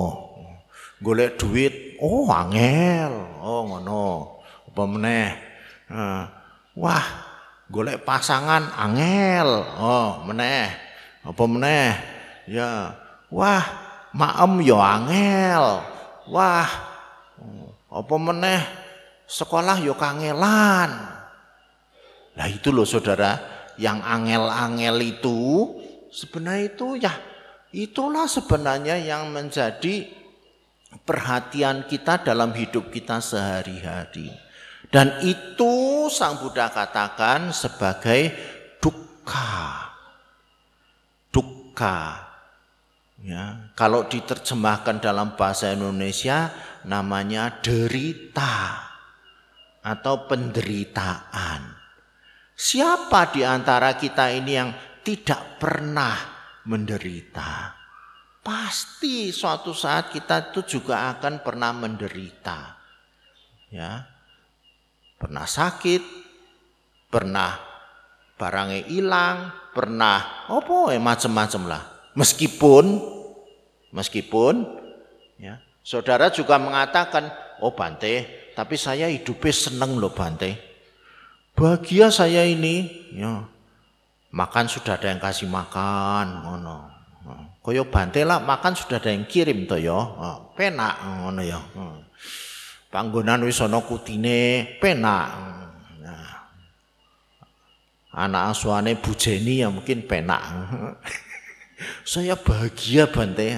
Golek 1.02 1.34
duit, 1.38 1.98
oh 2.02 2.30
angel. 2.30 3.10
Oh 3.42 3.66
ngono. 3.66 4.38
Apa 4.70 4.82
meneh? 4.86 5.30
wah, 6.76 7.04
golek 7.68 8.04
pasangan 8.04 8.72
angel. 8.76 9.48
Oh, 9.76 10.24
meneh. 10.24 10.72
Apa 11.22 11.44
meneh? 11.46 11.90
Ya, 12.50 12.98
wah, 13.30 13.62
maem 14.10 14.64
yo 14.64 14.80
ya 14.80 14.98
angel. 14.98 15.64
Wah, 16.32 16.68
apa 17.92 18.14
meneh? 18.18 18.60
Sekolah 19.28 19.78
yo 19.80 19.94
ya 19.94 20.00
kangelan. 20.00 20.90
Nah 22.32 22.46
itu 22.48 22.72
loh 22.72 22.88
saudara, 22.88 23.36
yang 23.76 24.00
angel-angel 24.00 24.96
itu 25.04 25.68
sebenarnya 26.12 26.64
itu 26.68 26.88
ya 27.00 27.12
itulah 27.72 28.28
sebenarnya 28.28 29.00
yang 29.00 29.32
menjadi 29.32 30.04
perhatian 31.08 31.88
kita 31.88 32.20
dalam 32.20 32.52
hidup 32.52 32.92
kita 32.92 33.18
sehari-hari. 33.24 34.28
Dan 34.92 35.24
itu 35.24 36.06
Sang 36.12 36.36
Buddha 36.36 36.68
katakan 36.68 37.48
sebagai 37.56 38.28
duka. 38.76 39.88
Duka. 41.32 42.28
Ya, 43.22 43.72
kalau 43.78 44.04
diterjemahkan 44.04 45.00
dalam 45.00 45.38
bahasa 45.38 45.72
Indonesia 45.72 46.52
namanya 46.84 47.62
derita 47.62 48.82
atau 49.80 50.26
penderitaan. 50.26 51.72
Siapa 52.52 53.30
di 53.30 53.46
antara 53.46 53.94
kita 53.94 54.28
ini 54.34 54.52
yang 54.52 54.70
tidak 55.04 55.58
pernah 55.58 56.14
menderita? 56.64 57.82
pasti 58.42 59.30
suatu 59.30 59.70
saat 59.70 60.10
kita 60.10 60.50
itu 60.50 60.78
juga 60.78 61.14
akan 61.16 61.40
pernah 61.40 61.70
menderita. 61.70 62.76
Ya. 63.70 64.04
Pernah 65.16 65.46
sakit, 65.46 66.02
pernah 67.06 67.54
barangnya 68.34 68.90
hilang, 68.90 69.54
pernah 69.70 70.50
apa 70.50 70.90
ya 70.90 70.98
macam-macam 70.98 71.62
lah. 71.70 71.82
Meskipun 72.18 72.98
meskipun 73.94 74.66
ya, 75.38 75.62
saudara 75.86 76.28
juga 76.34 76.58
mengatakan, 76.58 77.30
"Oh 77.62 77.70
Bante, 77.70 78.26
tapi 78.58 78.74
saya 78.74 79.06
hidupnya 79.06 79.54
seneng 79.54 79.94
loh 80.02 80.10
Bante. 80.10 80.58
Bahagia 81.54 82.10
saya 82.10 82.42
ini, 82.42 83.06
ya. 83.14 83.46
Makan 84.32 84.64
sudah 84.64 84.96
ada 84.96 85.12
yang 85.12 85.20
kasih 85.20 85.44
makan, 85.44 86.40
ngono. 86.40 86.76
Oh, 87.28 87.42
Kaya 87.62 87.86
bante 87.86 88.24
lah 88.26 88.42
makan 88.42 88.74
sudah 88.74 88.98
ada 88.98 89.12
yang 89.12 89.28
kirim 89.28 89.68
to 89.68 89.76
ya. 89.78 89.94
Penak 90.56 90.94
ngono 91.04 91.44
ya. 91.44 91.60
Panggonan 92.88 93.44
wis 93.44 93.60
ana 93.60 93.78
kutine, 93.84 94.66
penak. 94.80 95.28
Nah. 96.00 96.48
Anak 98.12 98.56
asuhane 98.56 98.98
Bu 98.98 99.14
Jenny 99.14 99.62
ya 99.62 99.70
mungkin 99.70 100.04
penak. 100.04 100.42
Saya 102.12 102.34
bahagia 102.34 103.08
Bante. 103.08 103.56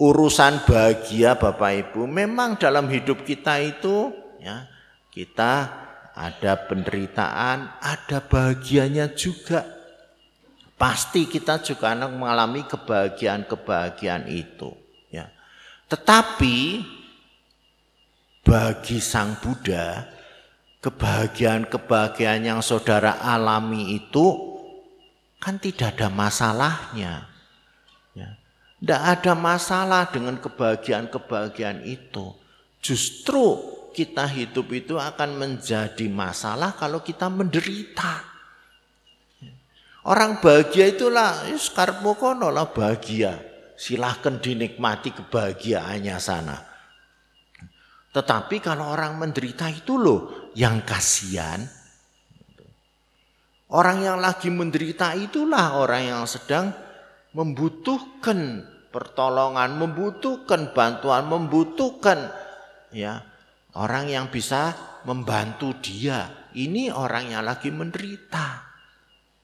Urusan 0.00 0.66
bahagia 0.66 1.38
Bapak 1.38 1.72
Ibu 1.78 2.08
memang 2.08 2.58
dalam 2.58 2.90
hidup 2.90 3.22
kita 3.22 3.60
itu 3.62 4.10
ya 4.42 4.66
kita 5.14 5.81
ada 6.12 6.56
penderitaan, 6.68 7.72
ada 7.80 8.18
bahagianya 8.20 9.12
juga 9.16 9.64
pasti 10.76 11.30
kita 11.30 11.62
juga 11.62 11.94
akan 11.94 12.18
mengalami 12.18 12.66
kebahagiaan-kebahagiaan 12.66 14.26
itu. 14.28 14.74
Ya. 15.08 15.30
Tetapi 15.86 16.82
bagi 18.42 18.98
Sang 18.98 19.38
Buddha, 19.38 20.10
kebahagiaan-kebahagiaan 20.82 22.42
yang 22.42 22.60
saudara 22.60 23.22
alami 23.22 23.94
itu 23.94 24.58
kan 25.38 25.62
tidak 25.62 25.96
ada 25.96 26.10
masalahnya. 26.10 27.30
Ya. 28.12 28.36
Tidak 28.82 29.00
ada 29.00 29.32
masalah 29.38 30.10
dengan 30.10 30.34
kebahagiaan-kebahagiaan 30.42 31.86
itu. 31.86 32.34
Justru 32.82 33.71
kita 33.92 34.24
hidup 34.26 34.72
itu 34.72 34.96
akan 34.96 35.38
menjadi 35.38 36.08
masalah 36.08 36.74
kalau 36.74 37.04
kita 37.04 37.28
menderita. 37.28 38.24
Orang 40.02 40.42
bahagia 40.42 40.90
itulah, 40.90 41.46
sekarang 41.54 42.02
kono 42.18 42.50
lah 42.50 42.74
bahagia. 42.74 43.38
Silahkan 43.78 44.42
dinikmati 44.42 45.14
kebahagiaannya 45.14 46.16
sana. 46.18 46.58
Tetapi 48.10 48.58
kalau 48.58 48.92
orang 48.92 49.16
menderita 49.16 49.70
itu 49.70 49.96
loh 49.96 50.50
yang 50.58 50.82
kasihan. 50.82 51.62
Orang 53.72 54.04
yang 54.04 54.20
lagi 54.20 54.52
menderita 54.52 55.16
itulah 55.16 55.80
orang 55.80 56.02
yang 56.04 56.22
sedang 56.28 56.76
membutuhkan 57.32 58.68
pertolongan, 58.92 59.80
membutuhkan 59.80 60.76
bantuan, 60.76 61.24
membutuhkan 61.24 62.28
ya 62.92 63.31
orang 63.76 64.08
yang 64.10 64.26
bisa 64.28 64.76
membantu 65.08 65.72
dia. 65.80 66.50
Ini 66.52 66.92
orang 66.92 67.32
yang 67.32 67.42
lagi 67.44 67.72
menderita. 67.72 68.68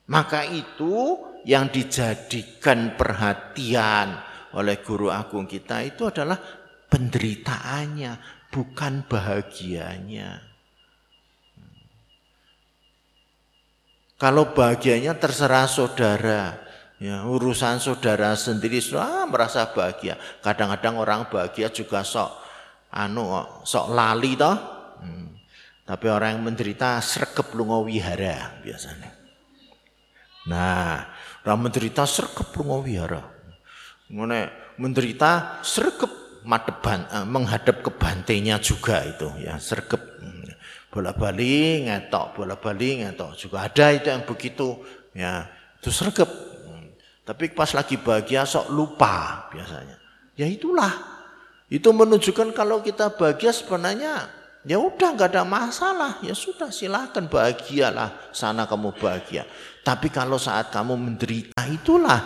Maka 0.08 0.44
itu 0.44 1.20
yang 1.44 1.68
dijadikan 1.68 2.96
perhatian 2.96 4.20
oleh 4.56 4.80
guru 4.80 5.12
agung 5.12 5.44
kita 5.44 5.84
itu 5.84 6.08
adalah 6.08 6.36
penderitaannya, 6.88 8.12
bukan 8.48 9.04
bahagianya. 9.04 10.40
Kalau 14.18 14.50
bahagianya 14.50 15.14
terserah 15.14 15.68
saudara, 15.70 16.58
ya 16.98 17.22
urusan 17.28 17.78
saudara 17.78 18.34
sendiri 18.34 18.82
ah, 18.98 19.28
merasa 19.28 19.68
bahagia. 19.70 20.18
Kadang-kadang 20.42 20.98
orang 20.98 21.20
bahagia 21.30 21.70
juga 21.70 22.02
sok 22.02 22.47
anu 22.92 23.24
sok 23.64 23.92
lali 23.92 24.36
toh. 24.38 24.56
Hmm. 25.02 25.34
Tapi 25.88 26.06
orang 26.08 26.36
yang 26.36 26.42
menderita 26.52 27.00
sregep 27.00 27.52
lunga 27.56 27.80
wihara 27.80 28.60
biasanya. 28.60 29.10
Nah, 30.48 31.04
orang 31.44 31.68
menderita 31.68 32.08
serkep 32.08 32.52
lunga 32.60 32.76
wihara. 32.80 33.22
Ngene 34.08 34.48
menderita 34.80 35.60
serkep 35.60 36.42
madeban 36.48 37.04
eh, 37.12 37.26
menghadap 37.28 37.84
ke 37.84 37.90
bantenya 37.92 38.56
juga 38.56 39.04
itu 39.04 39.28
ya 39.42 39.60
serkep 39.60 40.00
bola-bali 40.88 41.84
ngetok 41.84 42.40
bola-bali 42.40 43.04
ngetok 43.04 43.36
juga 43.36 43.68
ada 43.68 43.92
itu 43.92 44.08
yang 44.08 44.24
begitu 44.24 44.80
ya 45.12 45.44
itu 45.76 45.92
serkep 45.92 46.30
tapi 47.28 47.52
pas 47.52 47.68
lagi 47.76 48.00
bahagia 48.00 48.48
sok 48.48 48.72
lupa 48.72 49.46
biasanya 49.52 50.00
ya 50.32 50.48
itulah 50.48 51.17
itu 51.68 51.88
menunjukkan 51.92 52.56
kalau 52.56 52.80
kita 52.80 53.12
bahagia 53.12 53.52
sebenarnya 53.52 54.28
ya 54.64 54.80
udah 54.80 55.08
nggak 55.14 55.36
ada 55.36 55.44
masalah 55.44 56.20
ya 56.24 56.32
sudah 56.32 56.72
silahkan 56.72 57.28
bahagialah 57.28 58.32
sana 58.32 58.64
kamu 58.64 58.96
bahagia 58.96 59.44
tapi 59.84 60.08
kalau 60.08 60.36
saat 60.36 60.72
kamu 60.72 60.96
menderita 60.96 61.60
itulah 61.68 62.20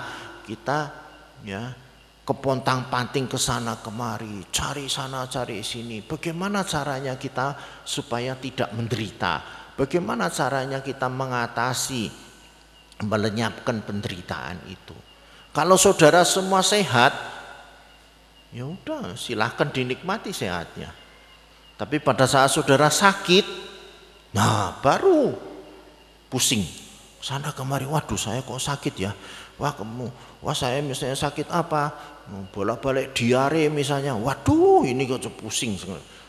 kita 0.47 0.91
ya 1.43 1.75
kepontang 2.23 2.87
panting 2.87 3.27
ke 3.27 3.35
sana 3.35 3.83
kemari, 3.83 4.47
cari 4.55 4.87
sana 4.87 5.27
cari 5.27 5.59
sini. 5.61 6.07
Bagaimana 6.07 6.63
caranya 6.63 7.19
kita 7.19 7.59
supaya 7.83 8.39
tidak 8.39 8.71
menderita? 8.79 9.43
Bagaimana 9.75 10.31
caranya 10.31 10.79
kita 10.79 11.11
mengatasi 11.11 12.07
melenyapkan 13.03 13.83
penderitaan 13.83 14.63
itu? 14.71 14.95
Kalau 15.51 15.75
saudara 15.75 16.23
semua 16.23 16.63
sehat, 16.63 17.11
ya 18.53 18.69
udah 18.69 19.17
silahkan 19.17 19.69
dinikmati 19.73 20.31
sehatnya. 20.31 20.93
Tapi 21.81 21.99
pada 21.99 22.29
saat 22.29 22.53
saudara 22.53 22.93
sakit, 22.93 23.43
nah 24.37 24.79
baru 24.79 25.35
pusing. 26.29 26.63
Sana 27.19 27.51
kemari, 27.51 27.89
waduh 27.89 28.19
saya 28.19 28.45
kok 28.45 28.61
sakit 28.61 28.95
ya. 28.99 29.11
Wah 29.59 29.73
kamu, 29.75 30.07
wah 30.43 30.55
saya 30.55 30.79
misalnya 30.85 31.19
sakit 31.19 31.49
apa? 31.51 31.91
Bolak-balik 32.55 33.15
diare 33.15 33.67
misalnya. 33.71 34.15
Waduh 34.15 34.87
ini 34.87 35.09
kok 35.09 35.27
pusing. 35.39 35.75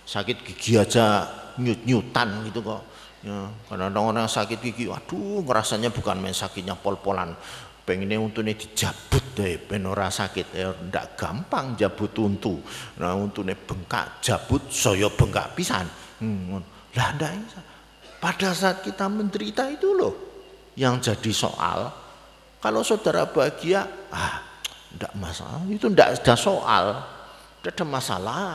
Sakit 0.04 0.42
gigi 0.42 0.80
aja 0.80 1.28
nyut-nyutan 1.60 2.50
gitu 2.50 2.62
kok. 2.66 2.82
Ya, 3.24 3.48
kadang-kadang 3.72 4.04
orang 4.04 4.28
sakit 4.28 4.60
gigi, 4.60 4.92
waduh 4.92 5.40
ngerasanya 5.48 5.88
bukan 5.96 6.20
main 6.20 6.36
sakitnya 6.36 6.76
pol-polan 6.76 7.32
pengennya 7.84 8.20
untune 8.20 8.56
dijabut 8.56 9.36
deh 9.36 9.60
ben 9.60 9.84
ora 9.88 10.08
sakit. 10.08 10.48
Ya 10.56 10.72
ndak 10.72 11.20
gampang 11.20 11.76
jabut 11.76 12.16
untu. 12.20 12.60
Nah 13.00 13.16
untune 13.16 13.54
bengkak 13.56 14.24
jabut 14.24 14.72
saya 14.72 15.08
bengkak 15.12 15.54
pisan. 15.56 15.88
Hmm. 16.24 16.64
lah 16.94 17.10
ndak 17.20 17.34
pada 18.24 18.56
saat 18.56 18.80
kita 18.86 19.12
menderita 19.12 19.68
itu 19.68 19.92
loh 19.92 20.16
yang 20.80 21.04
jadi 21.04 21.34
soal 21.36 21.92
kalau 22.64 22.80
saudara 22.80 23.28
bahagia 23.28 23.84
ah 24.14 24.40
ndak 24.96 25.14
masalah. 25.20 25.60
Itu 25.68 25.92
ndak 25.92 26.24
ada 26.24 26.36
soal 26.40 26.86
ndak 27.60 27.74
ada 27.76 27.86
masalah 27.86 28.48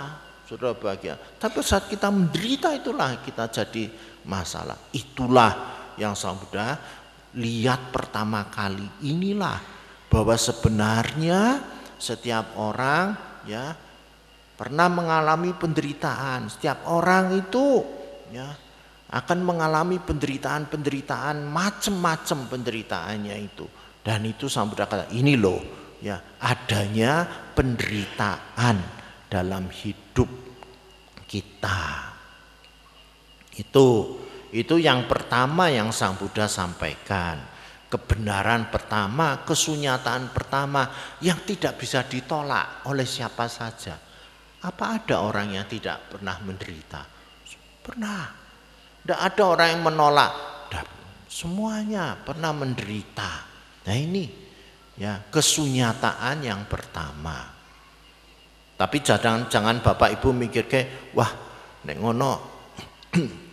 saudara 0.48 0.72
bahagia. 0.72 1.20
Tapi 1.36 1.60
saat 1.60 1.84
kita 1.92 2.08
menderita 2.08 2.72
itulah 2.72 3.20
kita 3.20 3.52
jadi 3.52 3.92
masalah. 4.24 4.80
Itulah 4.96 5.76
yang 6.00 6.16
mudah 6.16 6.78
lihat 7.38 7.94
pertama 7.94 8.50
kali 8.50 8.84
inilah 9.06 9.62
bahwa 10.10 10.34
sebenarnya 10.34 11.62
setiap 11.98 12.58
orang 12.58 13.14
ya 13.46 13.72
pernah 14.58 14.90
mengalami 14.90 15.54
penderitaan. 15.54 16.50
Setiap 16.50 16.90
orang 16.90 17.38
itu 17.38 17.86
ya 18.34 18.50
akan 19.08 19.38
mengalami 19.40 20.02
penderitaan-penderitaan 20.02 21.46
macam-macam 21.46 22.38
penderitaannya 22.50 23.36
itu. 23.38 23.64
Dan 24.02 24.26
itu 24.26 24.50
sang 24.50 24.68
Buddha 24.68 24.90
kata, 24.90 25.14
ini 25.14 25.38
loh 25.38 25.60
ya 26.02 26.18
adanya 26.42 27.24
penderitaan 27.54 28.76
dalam 29.30 29.70
hidup 29.70 30.28
kita. 31.28 32.08
Itu 33.54 34.16
itu 34.48 34.80
yang 34.80 35.04
pertama 35.04 35.68
yang 35.68 35.92
Sang 35.92 36.16
Buddha 36.16 36.48
sampaikan. 36.48 37.56
Kebenaran 37.88 38.68
pertama, 38.68 39.44
kesunyataan 39.48 40.28
pertama 40.32 40.92
yang 41.24 41.40
tidak 41.48 41.80
bisa 41.80 42.04
ditolak 42.04 42.84
oleh 42.84 43.08
siapa 43.08 43.48
saja. 43.48 43.96
Apa 44.60 45.00
ada 45.00 45.24
orang 45.24 45.56
yang 45.56 45.64
tidak 45.64 46.12
pernah 46.12 46.36
menderita? 46.44 47.00
Pernah. 47.80 48.28
Tidak 49.00 49.16
ada 49.16 49.42
orang 49.48 49.68
yang 49.72 49.82
menolak. 49.88 50.32
Semuanya 51.28 52.16
pernah 52.16 52.52
menderita. 52.56 53.30
Nah 53.84 53.96
ini 53.96 54.28
ya 54.96 55.28
kesunyataan 55.28 56.44
yang 56.44 56.64
pertama. 56.68 57.52
Tapi 58.76 58.96
jangan 59.04 59.48
jangan 59.48 59.80
Bapak 59.84 60.12
Ibu 60.20 60.32
mikir 60.32 60.64
ke, 60.68 61.12
wah 61.12 61.28
nek 61.84 61.96
ngono 62.00 62.32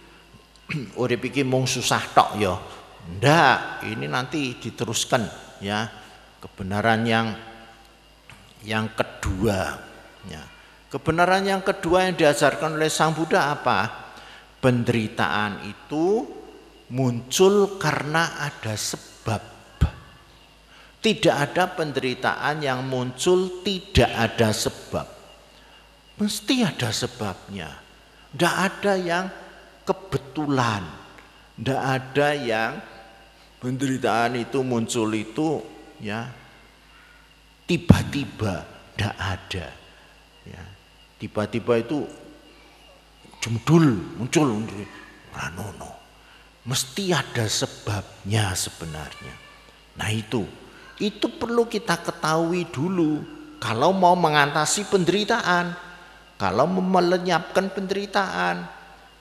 urip 1.01 1.29
iki 1.29 1.45
mung 1.45 1.69
susah 1.69 2.01
tok 2.13 2.29
ya. 2.41 2.53
Ndak, 3.05 3.85
ini 3.85 4.09
nanti 4.09 4.57
diteruskan 4.57 5.25
ya. 5.61 5.85
Kebenaran 6.41 7.01
yang 7.05 7.27
yang 8.65 8.89
kedua 8.97 9.77
ya. 10.25 10.43
Kebenaran 10.89 11.43
yang 11.45 11.61
kedua 11.61 12.09
yang 12.09 12.15
diajarkan 12.17 12.77
oleh 12.77 12.89
Sang 12.89 13.13
Buddha 13.13 13.51
apa? 13.51 14.09
Penderitaan 14.61 15.67
itu 15.69 16.25
muncul 16.89 17.77
karena 17.77 18.41
ada 18.41 18.73
sebab. 18.73 19.53
Tidak 21.05 21.35
ada 21.37 21.69
penderitaan 21.69 22.65
yang 22.65 22.81
muncul 22.81 23.61
tidak 23.61 24.09
ada 24.09 24.49
sebab. 24.49 25.05
Mesti 26.17 26.65
ada 26.65 26.89
sebabnya. 26.89 27.69
Tidak 28.33 28.55
ada 28.57 28.93
yang 28.97 29.25
kebetulan. 29.85 30.83
Tidak 31.55 31.81
ada 31.81 32.29
yang 32.35 32.71
penderitaan 33.63 34.35
itu 34.35 34.59
muncul 34.59 35.07
itu 35.15 35.63
ya 36.03 36.27
tiba-tiba 37.63 38.67
tidak 38.93 39.15
ada. 39.15 39.67
Ya, 40.45 40.63
tiba-tiba 41.17 41.81
itu 41.81 42.05
jemdul 43.39 43.97
muncul 44.19 44.61
ranono. 45.33 45.91
Mesti 46.65 47.13
ada 47.13 47.45
sebabnya 47.45 48.57
sebenarnya. 48.57 49.35
Nah 50.01 50.09
itu, 50.09 50.43
itu 50.97 51.29
perlu 51.29 51.69
kita 51.69 52.01
ketahui 52.01 52.65
dulu 52.73 53.21
kalau 53.61 53.93
mau 53.93 54.17
mengatasi 54.17 54.89
penderitaan, 54.89 55.77
kalau 56.37 56.65
melenyapkan 56.67 57.69
penderitaan, 57.69 58.65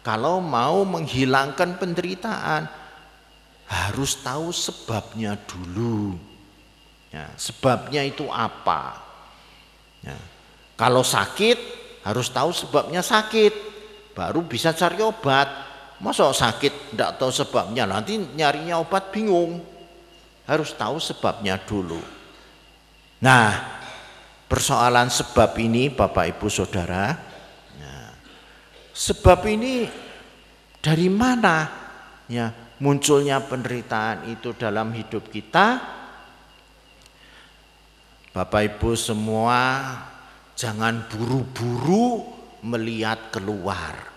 kalau 0.05 0.39
mau 0.45 0.85
menghilangkan 0.85 1.81
penderitaan 1.81 2.69
harus 3.65 4.21
tahu 4.21 4.53
sebabnya 4.53 5.41
dulu. 5.49 6.21
Ya, 7.09 7.33
sebabnya 7.41 8.05
itu 8.05 8.29
apa? 8.29 9.01
Ya, 10.05 10.19
kalau 10.77 11.01
sakit 11.01 11.57
harus 12.05 12.29
tahu 12.29 12.53
sebabnya 12.53 13.01
sakit, 13.01 13.55
baru 14.13 14.45
bisa 14.45 14.77
cari 14.77 15.01
obat. 15.01 15.49
Masa 16.05 16.29
sakit 16.29 16.93
tidak 16.93 17.17
tahu 17.17 17.33
sebabnya, 17.33 17.89
nanti 17.89 18.21
nyarinya 18.21 18.85
obat 18.85 19.09
bingung. 19.09 19.65
Harus 20.45 20.77
tahu 20.77 21.01
sebabnya 21.01 21.57
dulu. 21.57 21.97
Nah, 23.25 23.57
persoalan 24.51 25.09
sebab 25.09 25.57
ini 25.57 25.89
Bapak 25.89 26.37
Ibu 26.37 26.53
Saudara, 26.53 27.34
Sebab 28.95 29.43
ini 29.51 29.91
dari 30.79 31.11
mana 31.11 31.67
ya 32.31 32.47
munculnya 32.79 33.43
penderitaan 33.43 34.31
itu 34.31 34.55
dalam 34.55 34.95
hidup 34.95 35.35
kita? 35.35 35.83
Bapak 38.31 38.63
Ibu 38.79 38.95
semua 38.95 39.61
jangan 40.55 41.11
buru-buru 41.11 42.23
melihat 42.63 43.35
keluar. 43.35 44.15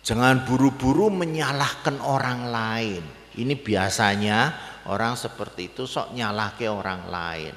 Jangan 0.00 0.48
buru-buru 0.48 1.12
menyalahkan 1.12 2.00
orang 2.00 2.48
lain. 2.48 3.02
Ini 3.36 3.52
biasanya 3.52 4.54
orang 4.88 5.12
seperti 5.12 5.76
itu 5.76 5.84
sok 5.84 6.16
nyalah 6.16 6.56
ke 6.56 6.72
orang 6.72 7.04
lain. 7.10 7.52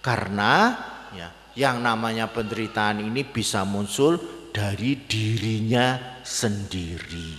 Karena 0.00 0.72
ya, 1.12 1.28
yang 1.58 1.82
namanya 1.82 2.30
penderitaan 2.30 3.02
ini 3.02 3.26
bisa 3.26 3.66
muncul 3.66 4.37
dari 4.58 4.98
dirinya 5.06 6.18
sendiri. 6.26 7.30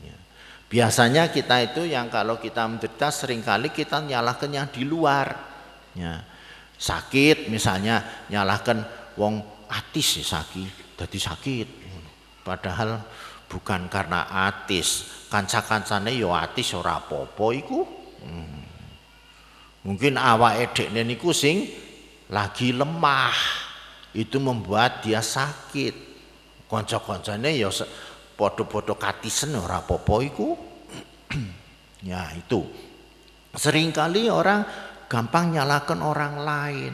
Ya. 0.00 0.16
Biasanya 0.72 1.28
kita 1.28 1.60
itu 1.60 1.84
yang 1.84 2.08
kalau 2.08 2.40
kita 2.40 2.64
menderita 2.64 3.12
sering 3.12 3.44
kali 3.44 3.68
kita 3.68 4.00
nyalahkan 4.00 4.48
yang 4.48 4.64
di 4.72 4.88
luar. 4.88 5.36
Ya. 5.92 6.24
Sakit 6.80 7.52
misalnya 7.52 8.24
nyalahkan 8.32 8.80
wong 9.20 9.44
atis 9.68 10.24
ya 10.24 10.40
sakit, 10.40 10.96
jadi 10.96 11.18
sakit. 11.20 11.68
Padahal 12.40 13.04
bukan 13.52 13.90
karena 13.92 14.48
atis, 14.48 15.04
kanca-kancane 15.28 16.16
yo 16.16 16.32
ya 16.32 16.48
atis 16.48 16.72
ora 16.72 17.04
apa-apa 17.04 17.46
iku. 17.52 17.80
Hmm. 18.24 18.64
Mungkin 19.84 20.16
awake 20.16 20.72
dekne 20.72 21.04
niku 21.04 21.36
sing 21.36 21.68
lagi 22.32 22.72
lemah. 22.72 23.36
Itu 24.16 24.40
membuat 24.40 25.04
dia 25.04 25.20
sakit. 25.20 26.05
Kanca-kancane 26.66 27.54
ya 27.54 27.70
padha-padha 28.34 28.94
katisen 28.98 29.54
ora 29.54 29.80
apa-apa 29.80 30.14
iku. 30.26 30.48
ya 32.10 32.30
itu. 32.34 32.66
Seringkali 33.56 34.28
orang 34.28 34.66
gampang 35.06 35.54
nyalakan 35.54 36.00
orang 36.02 36.34
lain. 36.42 36.92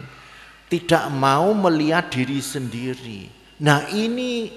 Tidak 0.69 1.13
mau 1.13 1.53
melihat 1.53 2.09
diri 2.09 2.41
sendiri. 2.41 3.29
Nah 3.61 3.93
ini 3.93 4.49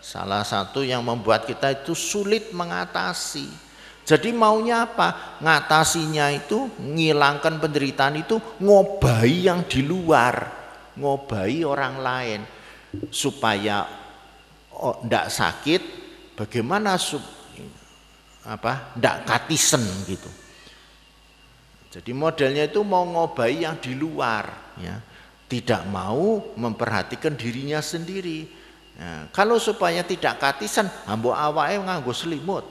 salah 0.00 0.40
satu 0.40 0.80
yang 0.80 1.04
membuat 1.04 1.44
kita 1.44 1.84
itu 1.84 1.92
sulit 1.92 2.56
mengatasi. 2.56 3.68
Jadi 4.00 4.32
maunya 4.32 4.88
apa? 4.88 5.38
Ngatasinya 5.44 6.32
itu, 6.32 6.72
ngilangkan 6.80 7.60
penderitaan 7.60 8.16
itu 8.18 8.40
ngobai 8.58 9.44
yang 9.44 9.62
di 9.68 9.84
luar 9.84 10.60
ngobahi 10.98 11.62
orang 11.62 11.94
lain 12.00 12.40
supaya 13.12 13.99
oh, 14.80 14.96
ndak 15.04 15.28
sakit 15.28 15.82
bagaimana 16.34 16.96
sup, 16.96 17.20
apa 18.48 18.96
ndak 18.96 19.28
katisen 19.28 19.84
gitu. 20.08 20.30
Jadi 21.90 22.14
modelnya 22.14 22.70
itu 22.70 22.80
mau 22.86 23.02
ngobahi 23.02 23.66
yang 23.66 23.76
di 23.78 23.92
luar 23.98 24.74
ya. 24.78 24.96
Tidak 25.50 25.90
mau 25.90 26.54
memperhatikan 26.54 27.34
dirinya 27.34 27.82
sendiri. 27.82 28.46
Ya, 28.94 29.26
kalau 29.34 29.58
supaya 29.58 30.06
tidak 30.06 30.38
katisan 30.38 30.86
ambo 31.10 31.34
awake 31.34 31.82
nganggo 31.82 32.14
selimut. 32.14 32.62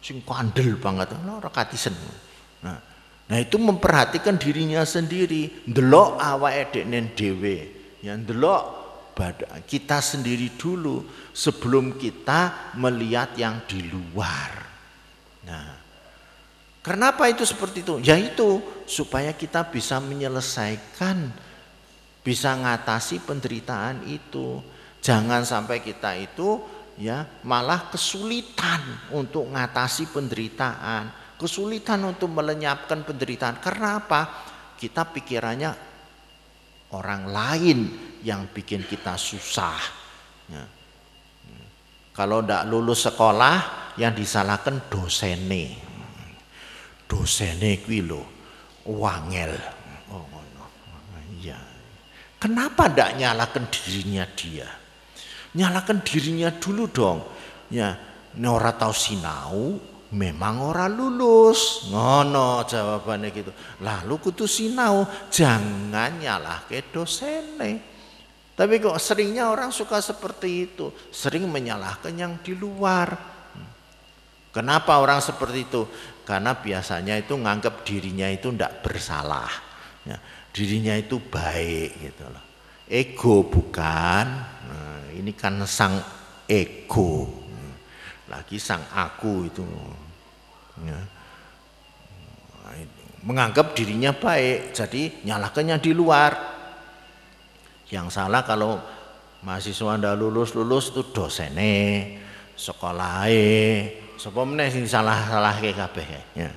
Sing 0.00 0.24
kandel 0.24 0.80
banget 0.80 1.12
ora 1.12 1.52
katisen. 1.52 1.92
Nah 2.64 2.92
Nah 3.32 3.40
itu 3.40 3.56
memperhatikan 3.56 4.36
dirinya 4.36 4.84
sendiri, 4.84 5.64
ndelok 5.64 6.20
awake 6.20 6.76
dekne 6.76 7.16
dhewe. 7.16 7.56
Ya 8.02 8.12
ndelok 8.12 8.81
kita 9.68 10.00
sendiri 10.00 10.56
dulu 10.56 11.04
sebelum 11.36 12.00
kita 12.00 12.72
melihat 12.80 13.36
yang 13.36 13.60
di 13.68 13.84
luar. 13.86 14.50
Nah, 15.44 15.76
kenapa 16.80 17.28
itu 17.28 17.44
seperti 17.44 17.84
itu? 17.84 18.00
Yaitu 18.00 18.62
supaya 18.88 19.36
kita 19.36 19.68
bisa 19.68 20.00
menyelesaikan, 20.00 21.28
bisa 22.24 22.56
ngatasi 22.56 23.20
penderitaan 23.24 24.08
itu. 24.08 24.64
Jangan 25.02 25.42
sampai 25.42 25.82
kita 25.82 26.14
itu 26.14 26.62
ya 26.96 27.26
malah 27.42 27.90
kesulitan 27.90 29.10
untuk 29.10 29.50
ngatasi 29.50 30.08
penderitaan 30.14 31.22
kesulitan 31.42 31.98
untuk 32.06 32.30
melenyapkan 32.30 33.02
penderitaan. 33.02 33.58
Karena 33.58 33.98
apa? 33.98 34.46
Kita 34.78 35.02
pikirannya 35.10 35.91
orang 36.92 37.28
lain 37.28 37.78
yang 38.22 38.48
bikin 38.52 38.84
kita 38.86 39.16
susah. 39.18 39.80
Ya. 40.48 40.64
Kalau 42.12 42.44
tidak 42.44 42.68
lulus 42.68 43.08
sekolah, 43.08 43.56
yang 43.96 44.12
disalahkan 44.16 44.88
dosene. 44.88 45.76
Dosene 47.08 47.80
kuwi 47.84 48.00
lho, 48.04 48.22
wangel. 48.88 49.52
Oh, 50.12 50.24
no. 50.28 50.64
ya. 51.40 51.56
Kenapa 52.40 52.88
tidak 52.88 53.16
nyalakan 53.20 53.64
dirinya 53.68 54.24
dia? 54.32 54.68
Nyalakan 55.52 56.00
dirinya 56.00 56.48
dulu 56.56 56.84
dong. 56.88 57.20
Ya, 57.72 57.96
ora 58.44 58.72
tahu 58.76 58.92
sinau, 58.92 59.80
memang 60.12 60.60
ora 60.60 60.86
lulus. 60.86 61.88
Ngono 61.88 62.62
jawabannya 62.68 63.28
gitu. 63.32 63.50
Lalu 63.80 64.14
kudu 64.20 64.44
sinau 64.44 65.08
jangan 65.32 66.20
nyalah 66.20 66.68
ke 66.68 66.84
dosene. 66.92 67.90
Tapi 68.52 68.78
kok 68.78 69.00
seringnya 69.00 69.48
orang 69.48 69.72
suka 69.72 69.98
seperti 70.04 70.70
itu. 70.70 70.92
Sering 71.08 71.48
menyalahkan 71.48 72.12
yang 72.12 72.36
di 72.44 72.52
luar. 72.52 73.32
Kenapa 74.52 75.00
orang 75.00 75.24
seperti 75.24 75.64
itu? 75.64 75.88
Karena 76.28 76.52
biasanya 76.52 77.16
itu 77.16 77.32
nganggap 77.32 77.80
dirinya 77.88 78.28
itu 78.28 78.52
tidak 78.52 78.84
bersalah. 78.84 79.48
Ya, 80.04 80.20
dirinya 80.52 80.92
itu 80.92 81.16
baik 81.16 81.90
gitu 81.96 82.28
loh. 82.28 82.44
Ego 82.84 83.48
bukan? 83.48 84.26
Nah, 84.68 85.08
ini 85.16 85.32
kan 85.32 85.56
sang 85.64 86.04
ego 86.44 87.41
lagi 88.32 88.56
sang 88.56 88.80
aku 88.96 89.44
itu. 89.44 89.64
Ya. 90.88 91.00
menganggap 93.22 93.76
dirinya 93.76 94.10
baik 94.16 94.72
jadi 94.72 95.12
nyalakannya 95.28 95.76
di 95.78 95.92
luar. 95.92 96.32
Yang 97.92 98.16
salah 98.16 98.40
kalau 98.42 98.80
mahasiswa 99.44 100.00
ndak 100.00 100.16
lulus 100.16 100.56
lulus 100.56 100.90
itu 100.90 101.04
dosene 101.12 101.76
sekolahe 102.56 103.92
sapa 104.16 104.42
meneh 104.48 104.72
sing 104.72 104.88
salah-salah 104.88 105.60
ke 105.60 105.70
ya. 105.76 106.50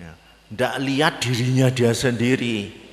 Ya. 0.00 0.12
Ndak 0.48 0.74
lihat 0.80 1.14
dirinya 1.20 1.68
dia 1.68 1.92
sendiri. 1.92 2.88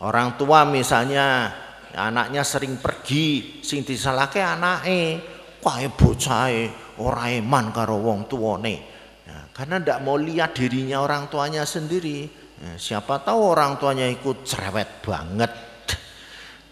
Orang 0.00 0.40
tua 0.40 0.64
misalnya 0.64 1.52
anaknya 1.92 2.40
sering 2.40 2.80
pergi 2.80 3.60
sing 3.60 3.84
disalahke 3.84 4.40
anake 4.40 5.20
kae 5.60 5.86
bocahe 5.92 6.72
ora 7.00 7.32
eman 7.32 7.72
karo 7.72 7.96
wong 7.96 8.28
tuane. 8.28 8.76
Ya, 9.24 9.48
karena 9.56 9.80
ndak 9.80 9.98
mau 10.04 10.20
lihat 10.20 10.52
dirinya 10.52 11.00
orang 11.00 11.32
tuanya 11.32 11.64
sendiri. 11.64 12.28
Ya, 12.60 12.76
siapa 12.76 13.24
tahu 13.24 13.40
orang 13.56 13.80
tuanya 13.80 14.04
ikut 14.04 14.44
cerewet 14.44 15.00
banget. 15.00 15.52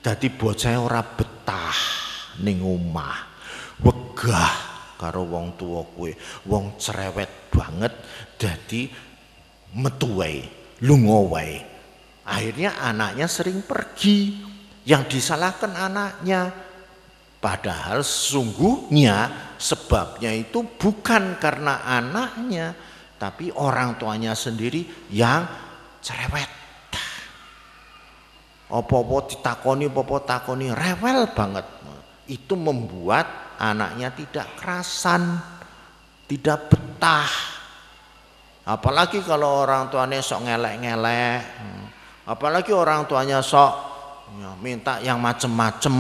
Dadi 0.05 0.29
bocah 0.29 0.77
ora 0.77 1.01
betah 1.01 1.81
ning 2.45 2.61
omah. 2.61 3.19
Wegah 3.81 4.55
karo 5.01 5.25
wong 5.25 5.57
tua 5.57 5.83
kuwe. 5.97 6.13
Wong 6.47 6.77
cerewet 6.77 7.49
banget 7.49 7.93
dadi 8.37 8.87
metu 9.75 10.21
wae, 10.21 10.45
lunga 10.85 11.19
wae. 11.25 11.57
Akhirnya 12.29 12.77
anaknya 12.79 13.27
sering 13.27 13.65
pergi. 13.65 14.45
Yang 14.89 15.21
disalahkan 15.21 15.77
anaknya 15.77 16.68
Padahal 17.39 18.03
sungguhnya 18.03 19.31
sebabnya 19.63 20.35
itu 20.35 20.67
bukan 20.75 21.39
karena 21.39 21.87
anaknya, 21.87 22.75
tapi 23.15 23.55
orang 23.55 23.95
tuanya 23.95 24.35
sendiri 24.35 24.83
yang 25.15 25.47
cerewet. 26.03 26.51
Opo-opo 28.69 29.31
ditakoni, 29.31 29.87
opo 29.87 30.19
takoni, 30.27 30.69
rewel 30.75 31.31
banget. 31.31 31.67
Itu 32.27 32.59
membuat 32.59 33.57
anaknya 33.57 34.13
tidak 34.13 34.59
kerasan, 34.59 35.39
tidak 36.27 36.69
betah. 36.69 37.31
Apalagi 38.69 39.25
kalau 39.25 39.65
orang 39.65 39.89
tuanya 39.89 40.21
sok 40.21 40.45
ngelek-ngelek, 40.45 41.41
apalagi 42.29 42.75
orang 42.77 43.09
tuanya 43.09 43.41
sok 43.41 43.73
ya, 44.37 44.53
minta 44.61 45.01
yang 45.01 45.17
macem-macem, 45.17 45.97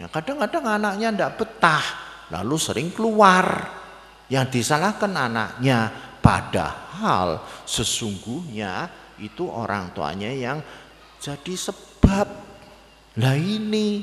Ya, 0.00 0.08
kadang-kadang 0.08 0.64
anaknya 0.64 1.12
tidak 1.12 1.32
betah, 1.36 1.84
lalu 2.32 2.56
sering 2.56 2.88
keluar. 2.88 3.68
Yang 4.32 4.62
disalahkan 4.62 5.12
anaknya, 5.12 5.92
padahal 6.24 7.44
sesungguhnya 7.68 8.88
itu 9.20 9.44
orang 9.44 9.92
tuanya 9.92 10.32
yang 10.32 10.64
jadi 11.20 11.52
sebab. 11.52 12.48
Lah 13.20 13.36
ini 13.36 14.00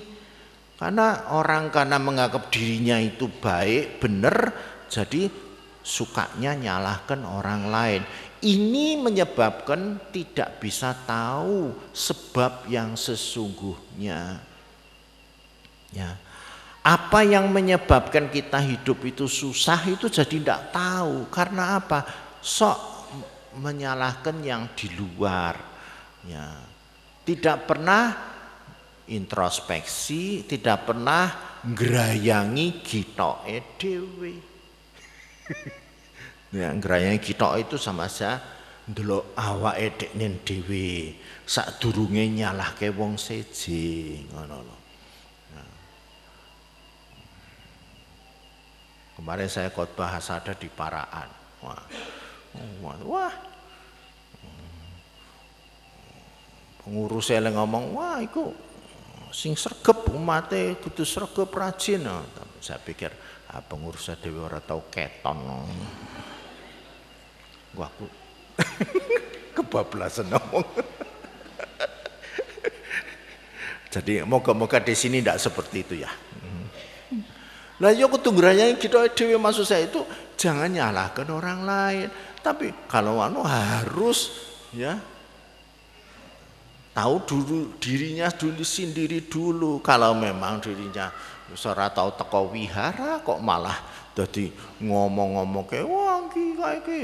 karena 0.78 1.34
orang 1.34 1.74
karena 1.74 1.98
menganggap 1.98 2.54
dirinya 2.54 3.02
itu 3.02 3.26
baik, 3.26 3.98
benar, 3.98 4.54
jadi 4.92 5.26
sukanya 5.82 6.54
nyalahkan 6.54 7.26
orang 7.26 7.74
lain. 7.74 8.02
Ini 8.38 9.02
menyebabkan 9.02 10.14
tidak 10.14 10.62
bisa 10.62 10.94
tahu 11.10 11.74
sebab 11.90 12.70
yang 12.70 12.94
sesungguhnya. 12.94 14.47
Ya. 15.92 16.16
Apa 16.84 17.28
yang 17.28 17.52
menyebabkan 17.52 18.32
kita 18.32 18.64
hidup 18.64 19.04
itu 19.04 19.28
susah 19.28 19.84
itu 19.92 20.08
jadi 20.08 20.40
tidak 20.40 20.62
tahu. 20.72 21.28
Karena 21.28 21.80
apa? 21.80 22.08
Sok 22.40 22.80
menyalahkan 23.60 24.40
yang 24.40 24.72
di 24.72 24.88
luar. 24.96 25.60
Ya. 26.24 26.64
Tidak 27.28 27.68
pernah 27.68 28.16
introspeksi, 29.12 30.48
tidak 30.48 30.88
pernah 30.88 31.60
ngerayangi 31.68 32.84
kita 32.84 33.44
dhewe. 33.76 34.34
ya, 36.60 36.72
ngerayangi 36.72 37.20
kita 37.20 37.56
itu 37.60 37.76
sama 37.76 38.08
saja 38.08 38.40
ndelok 38.88 39.36
awake 39.36 40.00
dekne 40.00 40.40
dhewe 40.48 41.12
sadurunge 41.44 42.24
nyalahke 42.32 42.88
wong 42.96 43.20
seje 43.20 44.24
ngono 44.32 44.58
lho. 44.64 44.76
Kemarin 49.18 49.50
saya 49.50 49.74
khotbah 49.74 50.14
hasada 50.14 50.54
di 50.54 50.70
Paraan. 50.70 51.26
Wah. 51.66 51.82
Wah. 52.86 52.98
wah. 53.02 53.34
Pengurus 56.86 57.34
saya 57.34 57.50
ngomong, 57.50 57.98
wah 57.98 58.22
itu 58.22 58.54
sing 59.34 59.58
sregep 59.58 60.14
umate 60.14 60.78
kudu 60.78 61.02
sregep 61.02 61.50
rajin. 61.50 62.06
Nah, 62.06 62.22
saya 62.62 62.78
pikir 62.78 63.10
ah, 63.50 63.60
pengurus 63.60 64.06
saya 64.06 64.22
dewi 64.22 64.38
ora 64.38 64.62
tau 64.62 64.86
keton. 64.88 65.66
Gua 67.74 67.90
aku 67.90 68.06
kebablasan 69.58 70.30
ngomong. 70.30 70.64
Jadi 73.98 74.22
moga-moga 74.24 74.78
di 74.78 74.94
sini 74.94 75.26
tidak 75.26 75.42
seperti 75.42 75.78
itu 75.82 76.06
ya. 76.06 76.12
Lah 77.78 77.94
yo 77.94 78.10
kudu 78.10 78.34
ngrayani 78.34 78.82
kita 78.82 79.06
dhewe 79.14 79.38
maksud 79.38 79.66
saya 79.70 79.86
itu 79.86 80.02
jangan 80.34 80.70
nyalahkan 80.70 81.30
orang 81.30 81.62
lain. 81.62 82.10
Tapi 82.42 82.74
kalau 82.90 83.22
anu 83.22 83.46
harus 83.46 84.34
ya. 84.74 84.98
Tahu 86.98 87.16
dulu 87.30 87.78
dirinya 87.78 88.34
dulu 88.34 88.66
sendiri 88.66 89.30
dulu. 89.30 89.78
Kalau 89.86 90.18
memang 90.18 90.58
dirinya 90.58 91.14
ora 91.54 91.88
tahu 91.94 92.10
teko 92.18 92.52
wihara 92.52 93.22
kok 93.22 93.38
malah 93.40 93.78
jadi 94.18 94.50
ngomong-ngomong 94.82 95.70
ke 95.70 95.86
wah 95.86 96.26
iki 96.26 96.58
kae 96.58 96.82
iki 96.82 97.00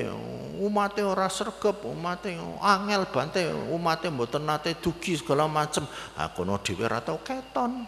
umate 0.57 1.05
ora 1.05 1.29
sregep 1.29 1.85
umate 1.85 2.33
angel 2.57 3.05
bante 3.07 3.39
umate 3.69 4.09
mboten 4.09 4.43
nate 4.49 4.73
dugi 4.81 5.13
segala 5.13 5.45
macem. 5.45 5.85
Aku 6.17 6.41
no 6.41 6.57
dhewe 6.57 6.89
ora 6.89 6.97
tau 6.99 7.21
keton 7.21 7.85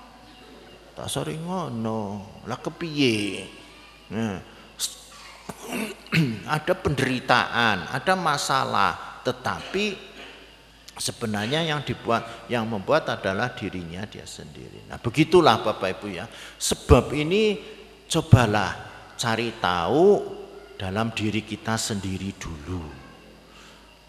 tak 0.95 1.07
sering 1.11 1.43
ngono 1.43 2.23
lah 2.47 2.57
kepiye 2.57 3.45
nah. 4.15 4.39
ada 6.55 6.73
penderitaan 6.73 7.91
ada 7.91 8.13
masalah 8.15 9.21
tetapi 9.21 10.15
sebenarnya 10.95 11.63
yang 11.63 11.83
dibuat 11.83 12.47
yang 12.47 12.63
membuat 12.67 13.09
adalah 13.11 13.51
dirinya 13.51 14.07
dia 14.07 14.23
sendiri. 14.23 14.87
Nah, 14.87 14.99
begitulah 14.99 15.59
Bapak 15.59 15.99
Ibu 15.99 16.07
ya. 16.11 16.25
Sebab 16.55 17.11
ini 17.11 17.59
cobalah 18.07 18.71
cari 19.19 19.51
tahu 19.59 20.23
dalam 20.79 21.11
diri 21.11 21.43
kita 21.43 21.75
sendiri 21.75 22.35
dulu. 22.35 22.83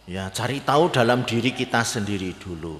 Ya, 0.06 0.30
cari 0.30 0.62
tahu 0.62 0.94
dalam 0.94 1.26
diri 1.26 1.50
kita 1.50 1.82
sendiri 1.82 2.38
dulu. 2.38 2.78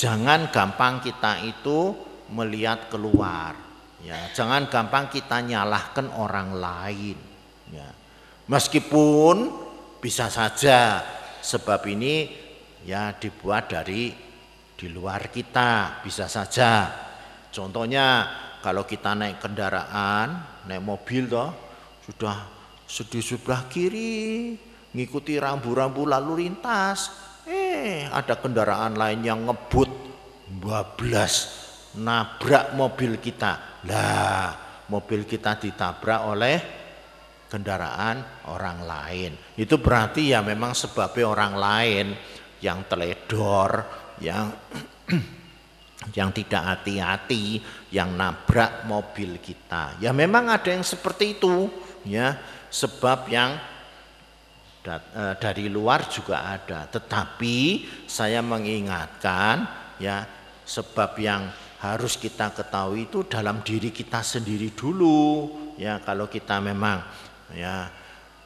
Jangan 0.00 0.48
gampang 0.48 1.04
kita 1.04 1.44
itu 1.44 1.92
melihat 2.32 2.88
keluar. 2.88 3.54
Ya, 4.02 4.18
jangan 4.34 4.66
gampang 4.66 5.12
kita 5.12 5.38
nyalahkan 5.44 6.10
orang 6.16 6.56
lain. 6.58 7.18
Ya. 7.70 7.88
Meskipun 8.50 9.52
bisa 10.02 10.26
saja 10.26 10.98
sebab 11.38 11.86
ini 11.86 12.26
ya 12.82 13.14
dibuat 13.14 13.70
dari 13.70 14.10
di 14.74 14.86
luar 14.90 15.30
kita 15.30 16.02
bisa 16.02 16.26
saja 16.26 16.90
contohnya 17.54 18.26
kalau 18.58 18.82
kita 18.82 19.14
naik 19.14 19.38
kendaraan 19.38 20.42
naik 20.66 20.82
mobil 20.82 21.30
toh 21.30 21.54
sudah 22.02 22.50
sedih 22.82 23.22
sebelah 23.22 23.70
kiri 23.70 24.58
ngikuti 24.90 25.38
rambu-rambu 25.38 26.02
lalu 26.10 26.50
lintas 26.50 27.14
eh 27.46 28.10
ada 28.10 28.34
kendaraan 28.34 28.98
lain 28.98 29.22
yang 29.22 29.46
ngebut 29.46 29.90
bablas 30.58 31.61
nabrak 32.00 32.72
mobil 32.72 33.20
kita 33.20 33.84
lah 33.88 34.48
mobil 34.88 35.28
kita 35.28 35.60
ditabrak 35.60 36.20
oleh 36.24 36.56
kendaraan 37.48 38.48
orang 38.48 38.80
lain 38.86 39.32
itu 39.58 39.76
berarti 39.76 40.32
ya 40.32 40.40
memang 40.40 40.72
sebabnya 40.72 41.26
orang 41.28 41.54
lain 41.56 42.06
yang 42.62 42.86
teledor, 42.86 43.70
yang 44.22 44.54
yang 46.18 46.30
tidak 46.30 46.62
hati-hati, 46.62 47.58
yang 47.90 48.14
nabrak 48.14 48.86
mobil 48.86 49.42
kita. 49.42 49.98
Ya 49.98 50.14
memang 50.14 50.48
ada 50.48 50.70
yang 50.70 50.86
seperti 50.86 51.36
itu, 51.36 51.68
ya. 52.06 52.38
Sebab 52.72 53.28
yang 53.28 53.58
eh, 54.86 55.34
dari 55.36 55.66
luar 55.68 56.08
juga 56.08 56.56
ada. 56.56 56.88
Tetapi 56.88 57.58
saya 58.08 58.40
mengingatkan 58.40 59.82
ya 60.00 60.24
sebab 60.62 61.18
yang 61.20 61.52
harus 61.82 62.14
kita 62.14 62.54
ketahui 62.54 63.10
itu 63.10 63.26
dalam 63.26 63.58
diri 63.66 63.90
kita 63.90 64.22
sendiri 64.22 64.70
dulu. 64.70 65.50
Ya 65.74 65.98
kalau 65.98 66.30
kita 66.30 66.62
memang 66.62 67.02
ya 67.50 67.90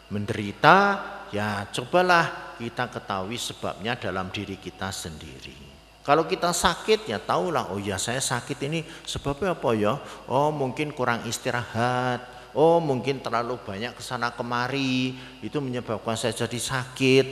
menderita 0.08 1.04
ya 1.28 1.68
cobalah 1.68 2.56
kita 2.56 2.88
ketahui 2.88 3.36
sebabnya 3.36 4.00
dalam 4.00 4.32
diri 4.32 4.56
kita 4.56 4.88
sendiri. 4.88 5.68
Kalau 6.00 6.24
kita 6.24 6.54
sakit 6.54 7.10
ya 7.10 7.20
tahulah 7.20 7.68
oh 7.74 7.82
ya 7.82 8.00
saya 8.00 8.24
sakit 8.24 8.56
ini 8.72 8.80
sebabnya 9.04 9.52
apa 9.52 9.70
ya? 9.76 10.00
Oh 10.32 10.48
mungkin 10.48 10.96
kurang 10.96 11.28
istirahat. 11.28 12.24
Oh 12.56 12.80
mungkin 12.80 13.20
terlalu 13.20 13.60
banyak 13.60 13.92
ke 13.92 14.00
sana 14.00 14.32
kemari 14.32 15.12
itu 15.44 15.60
menyebabkan 15.60 16.16
saya 16.16 16.32
jadi 16.32 16.56
sakit. 16.56 17.26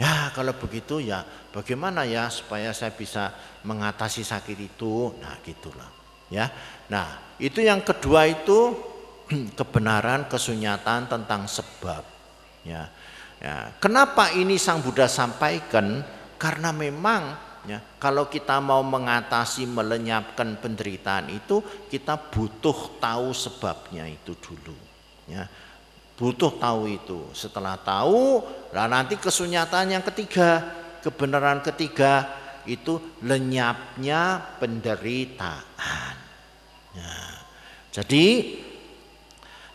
Ya 0.00 0.32
kalau 0.32 0.56
begitu 0.56 1.04
ya 1.04 1.20
bagaimana 1.50 2.06
ya 2.06 2.30
supaya 2.30 2.74
saya 2.74 2.94
bisa 2.94 3.34
mengatasi 3.66 4.26
sakit 4.26 4.58
itu? 4.58 5.14
Nah 5.22 5.38
gitulah 5.42 5.90
ya. 6.30 6.50
Nah 6.90 7.36
itu 7.38 7.62
yang 7.62 7.82
kedua 7.82 8.26
itu 8.30 8.74
kebenaran 9.58 10.26
kesunyatan 10.26 11.06
tentang 11.10 11.46
sebab 11.46 12.02
ya 12.66 12.90
Ya, 13.40 13.72
kenapa 13.80 14.36
ini 14.36 14.60
Sang 14.60 14.84
Buddha 14.84 15.08
sampaikan? 15.08 16.04
Karena 16.36 16.76
memang 16.76 17.40
ya, 17.64 17.80
kalau 17.96 18.28
kita 18.28 18.60
mau 18.60 18.84
mengatasi 18.84 19.64
melenyapkan 19.64 20.60
penderitaan 20.60 21.32
itu 21.32 21.64
kita 21.88 22.20
butuh 22.20 23.00
tahu 23.00 23.32
sebabnya 23.32 24.04
itu 24.04 24.36
dulu. 24.36 24.76
Ya, 25.24 25.48
butuh 26.20 26.52
tahu 26.60 27.00
itu. 27.00 27.32
Setelah 27.32 27.80
tahu, 27.80 28.44
lah 28.76 28.84
nanti 28.92 29.16
kesunyatan 29.16 29.96
yang 29.96 30.04
ketiga, 30.04 30.60
kebenaran 31.00 31.64
ketiga 31.64 32.28
itu 32.68 33.00
lenyapnya 33.24 34.40
penderitaan. 34.60 36.14
Ya, 36.94 37.16
jadi 37.90 38.26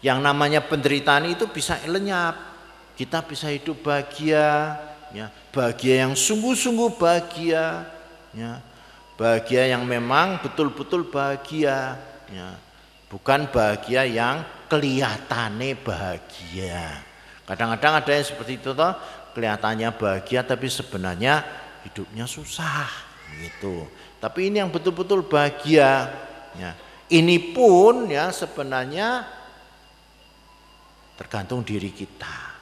yang 0.06 0.22
namanya 0.22 0.62
penderitaan 0.62 1.26
itu 1.32 1.50
bisa 1.50 1.82
lenyap 1.90 2.56
kita 2.96 3.20
bisa 3.28 3.52
hidup 3.52 3.84
bahagia, 3.84 4.80
ya, 5.12 5.28
bahagia 5.52 6.08
yang 6.08 6.14
sungguh-sungguh 6.16 6.96
bahagia, 6.96 7.84
ya, 8.32 8.64
bahagia 9.20 9.76
yang 9.76 9.84
memang 9.84 10.40
betul-betul 10.40 11.12
bahagia, 11.12 12.00
ya, 12.32 12.56
bukan 13.12 13.52
bahagia 13.52 14.08
yang 14.08 14.48
kelihatannya 14.72 15.76
bahagia. 15.84 17.04
Kadang-kadang 17.46 17.94
ada 18.02 18.12
yang 18.16 18.26
seperti 18.26 18.58
itu 18.58 18.72
toh, 18.74 18.96
kelihatannya 19.36 19.92
bahagia 20.00 20.48
tapi 20.48 20.72
sebenarnya 20.72 21.44
hidupnya 21.84 22.24
susah, 22.26 22.88
gitu. 23.44 23.86
Tapi 24.24 24.50
ini 24.50 24.64
yang 24.64 24.72
betul-betul 24.72 25.28
bahagia, 25.28 26.10
ya. 26.56 26.72
Ini 27.06 27.54
pun 27.54 28.10
ya 28.10 28.34
sebenarnya 28.34 29.30
tergantung 31.14 31.62
diri 31.62 31.94
kita 31.94 32.56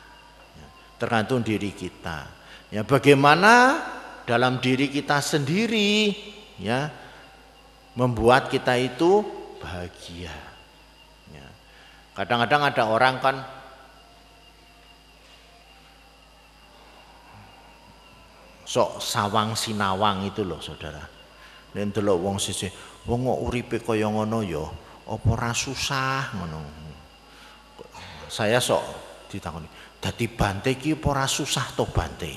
tergantung 1.03 1.43
diri 1.43 1.75
kita. 1.75 2.31
Ya 2.71 2.87
bagaimana 2.87 3.83
dalam 4.23 4.63
diri 4.63 4.87
kita 4.87 5.19
sendiri 5.19 6.15
ya 6.55 6.87
membuat 7.99 8.47
kita 8.47 8.79
itu 8.79 9.19
bahagia. 9.59 10.31
Ya. 11.35 11.47
Kadang-kadang 12.15 12.71
ada 12.71 12.83
orang 12.87 13.19
kan 13.19 13.35
sok 18.73 18.97
sawang 18.97 19.53
sinawang 19.53 20.25
itu 20.25 20.41
loh 20.41 20.57
saudara. 20.57 21.05
Dan 21.69 21.93
delok 21.93 22.17
wong 22.25 22.37
sisi, 22.41 22.65
wong 23.05 23.29
kok 23.29 23.39
uripe 23.45 23.77
kaya 23.85 24.09
ngono 24.09 24.41
ya, 24.41 24.65
apa 25.09 25.27
ora 25.29 25.53
susah 25.53 26.33
ngono. 26.33 26.59
Saya 28.25 28.57
sok 28.57 28.81
ditakoni, 29.29 29.69
Dadi 30.01 30.25
bante 30.25 30.73
iki 30.73 30.97
ora 31.05 31.29
susah 31.29 31.77
to 31.77 31.85
bante. 31.85 32.33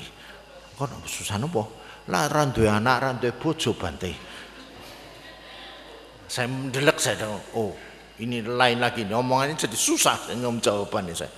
Kok 0.77 1.09
susah 1.09 1.41
nopo? 1.41 1.81
Lah 2.13 2.29
ra 2.29 2.45
duwe 2.45 2.69
anak, 2.69 2.97
ra 3.01 3.11
duwe 3.17 3.33
bojo 3.33 3.73
bante. 3.73 4.13
Saya 6.29 6.45
mendelek 6.45 7.01
saya 7.01 7.25
oh 7.57 7.73
ini 8.21 8.45
lain 8.45 8.77
lagi 8.83 9.07
omongannya 9.09 9.57
jadi 9.57 9.77
susah 9.77 10.29
ngom 10.37 10.61
jawabannya 10.61 11.17
saya. 11.17 11.33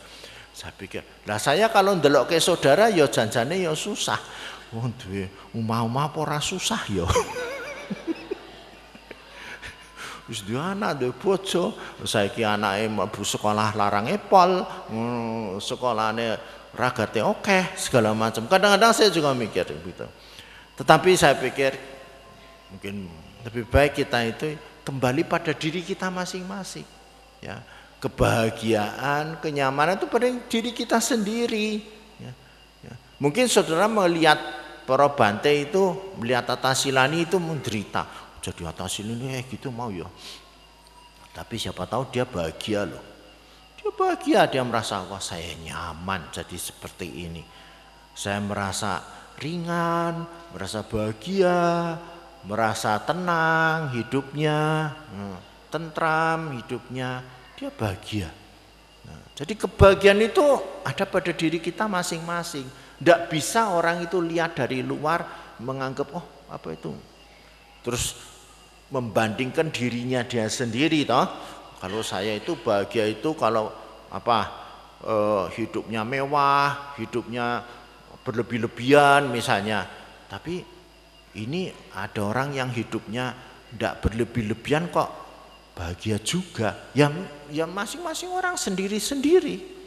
Saya 0.49 0.75
pikir, 0.75 1.23
lah 1.23 1.39
saya 1.39 1.71
kalau 1.71 1.95
ndelok 1.95 2.35
ke 2.35 2.37
saudara 2.43 2.91
ya 2.91 3.07
janjane 3.07 3.63
ya 3.63 3.71
susah. 3.71 4.19
Wong 4.69 4.93
duwe 5.01 5.25
omah-omah 5.57 6.13
apa 6.13 6.17
ora 6.21 6.39
susah 6.41 6.85
ya. 6.93 7.09
wis 10.29 10.45
duwe 10.45 10.61
anak 10.61 11.01
duwe 11.01 11.09
bojo 11.17 11.73
saiki 12.05 12.45
anake 12.45 12.85
mlebu 12.85 13.25
sekolah 13.25 13.73
larang 13.73 14.05
epol 14.13 14.61
sekolahane 15.57 16.37
ragate 16.77 17.25
oke 17.25 17.73
segala 17.73 18.13
macam 18.13 18.45
kadang-kadang 18.45 18.93
saya 18.93 19.09
juga 19.09 19.33
mikir 19.33 19.65
gitu 19.65 20.05
tetapi 20.77 21.17
saya 21.17 21.33
pikir 21.33 21.73
mungkin 22.69 23.09
lebih 23.41 23.65
baik 23.65 24.05
kita 24.05 24.21
itu 24.29 24.53
kembali 24.85 25.25
pada 25.25 25.49
diri 25.49 25.81
kita 25.81 26.13
masing-masing 26.13 26.85
ya 27.41 27.57
kebahagiaan 27.97 29.41
kenyamanan 29.41 29.97
itu 29.97 30.05
pada 30.05 30.29
diri 30.29 30.71
kita 30.77 31.01
sendiri 31.01 31.81
ya, 32.21 32.31
ya. 32.85 32.93
mungkin 33.17 33.49
saudara 33.49 33.89
melihat 33.89 34.37
para 34.89 35.05
bante 35.13 35.53
itu 35.53 35.93
melihat 36.17 36.49
Silani 36.73 37.29
itu 37.29 37.37
menderita 37.37 38.29
jadi 38.39 38.71
atas 38.71 39.03
ini 39.03 39.35
eh 39.35 39.43
gitu 39.45 39.69
mau 39.69 39.91
ya. 39.91 40.07
Tapi 41.35 41.55
siapa 41.59 41.85
tahu 41.85 42.09
dia 42.09 42.25
bahagia 42.25 42.87
loh. 42.87 43.03
Dia 43.77 43.91
bahagia, 43.93 44.41
dia 44.49 44.63
merasa 44.65 45.05
wah 45.05 45.21
saya 45.21 45.55
nyaman 45.59 46.33
jadi 46.33 46.57
seperti 46.57 47.29
ini. 47.29 47.43
Saya 48.15 48.41
merasa 48.43 48.99
ringan, 49.39 50.27
merasa 50.51 50.83
bahagia, 50.83 51.95
merasa 52.43 52.99
tenang 53.05 53.95
hidupnya, 53.95 54.91
hmm, 54.91 55.37
tentram 55.71 56.59
hidupnya, 56.59 57.23
dia 57.55 57.71
bahagia. 57.71 58.27
Nah, 59.07 59.21
jadi 59.35 59.53
kebahagiaan 59.55 60.19
itu 60.27 60.43
ada 60.83 61.07
pada 61.07 61.31
diri 61.31 61.63
kita 61.63 61.87
masing-masing. 61.87 62.67
Tidak 62.99 63.31
bisa 63.31 63.71
orang 63.71 64.03
itu 64.03 64.19
lihat 64.19 64.59
dari 64.59 64.83
luar 64.83 65.23
menganggap 65.63 66.07
oh 66.11 66.25
apa 66.51 66.75
itu. 66.75 66.91
Terus 67.79 68.19
membandingkan 68.91 69.71
dirinya 69.71 70.25
dia 70.27 70.51
sendiri 70.51 71.07
toh. 71.07 71.23
Kalau 71.79 72.03
saya 72.03 72.35
itu 72.35 72.59
bahagia 72.59 73.07
itu 73.07 73.31
kalau 73.39 73.71
apa 74.11 74.39
eh, 74.99 75.45
hidupnya 75.55 76.03
mewah, 76.03 76.95
hidupnya 76.99 77.63
berlebih-lebihan 78.27 79.31
misalnya. 79.31 79.87
Tapi 80.27 80.59
ini 81.39 81.71
ada 81.95 82.19
orang 82.27 82.51
yang 82.51 82.67
hidupnya 82.67 83.31
tidak 83.71 84.03
berlebih-lebihan 84.03 84.91
kok 84.91 85.09
bahagia 85.77 86.19
juga. 86.19 86.91
Ya, 86.91 87.07
ya 87.47 87.63
masing-masing 87.63 88.27
orang 88.35 88.59
sendiri-sendiri. 88.59 89.78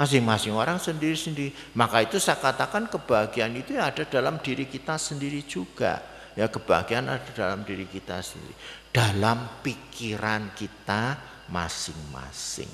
Masing-masing 0.00 0.56
orang 0.56 0.80
sendiri-sendiri. 0.80 1.52
Maka 1.76 2.00
itu 2.00 2.16
saya 2.16 2.40
katakan 2.40 2.88
kebahagiaan 2.88 3.52
itu 3.52 3.76
ada 3.76 4.00
dalam 4.08 4.40
diri 4.40 4.64
kita 4.64 4.96
sendiri 4.96 5.44
juga. 5.44 6.00
Ya 6.32 6.48
kebahagiaan 6.48 7.12
ada 7.12 7.28
dalam 7.36 7.68
diri 7.68 7.84
kita 7.84 8.24
sendiri. 8.24 8.56
Dalam 8.88 9.60
pikiran 9.60 10.56
kita 10.56 11.20
masing-masing. 11.52 12.72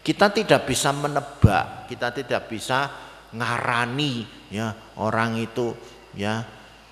Kita 0.00 0.32
tidak 0.32 0.64
bisa 0.64 0.96
menebak, 0.96 1.84
kita 1.84 2.08
tidak 2.16 2.48
bisa 2.48 2.88
ngarani 3.36 4.24
ya 4.48 4.72
orang 4.96 5.36
itu 5.36 5.76
ya 6.16 6.40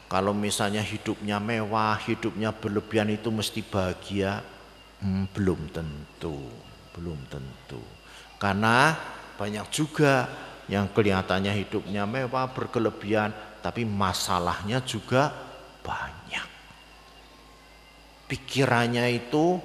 kalau 0.09 0.33
misalnya 0.33 0.81
hidupnya 0.81 1.37
mewah, 1.37 1.97
hidupnya 2.01 2.53
berlebihan 2.53 3.13
itu 3.13 3.29
mesti 3.29 3.61
bahagia. 3.61 4.41
Hmm, 5.05 5.29
belum 5.33 5.69
tentu, 5.69 6.49
belum 6.97 7.29
tentu. 7.29 7.98
Karena 8.39 8.95
banyak 9.35 9.67
juga 9.75 10.31
yang 10.71 10.91
kelihatannya 10.95 11.53
hidupnya 11.67 12.07
mewah, 12.07 12.55
berkelebihan, 12.55 13.35
tapi 13.59 13.83
masalahnya 13.83 14.79
juga 14.87 15.35
banyak. 15.83 16.49
Pikirannya 18.29 19.09
itu 19.11 19.59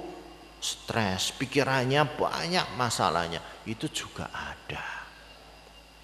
stres, 0.58 1.30
pikirannya 1.36 2.02
banyak 2.16 2.66
masalahnya, 2.74 3.38
itu 3.68 3.86
juga 3.92 4.32
ada. 4.32 5.04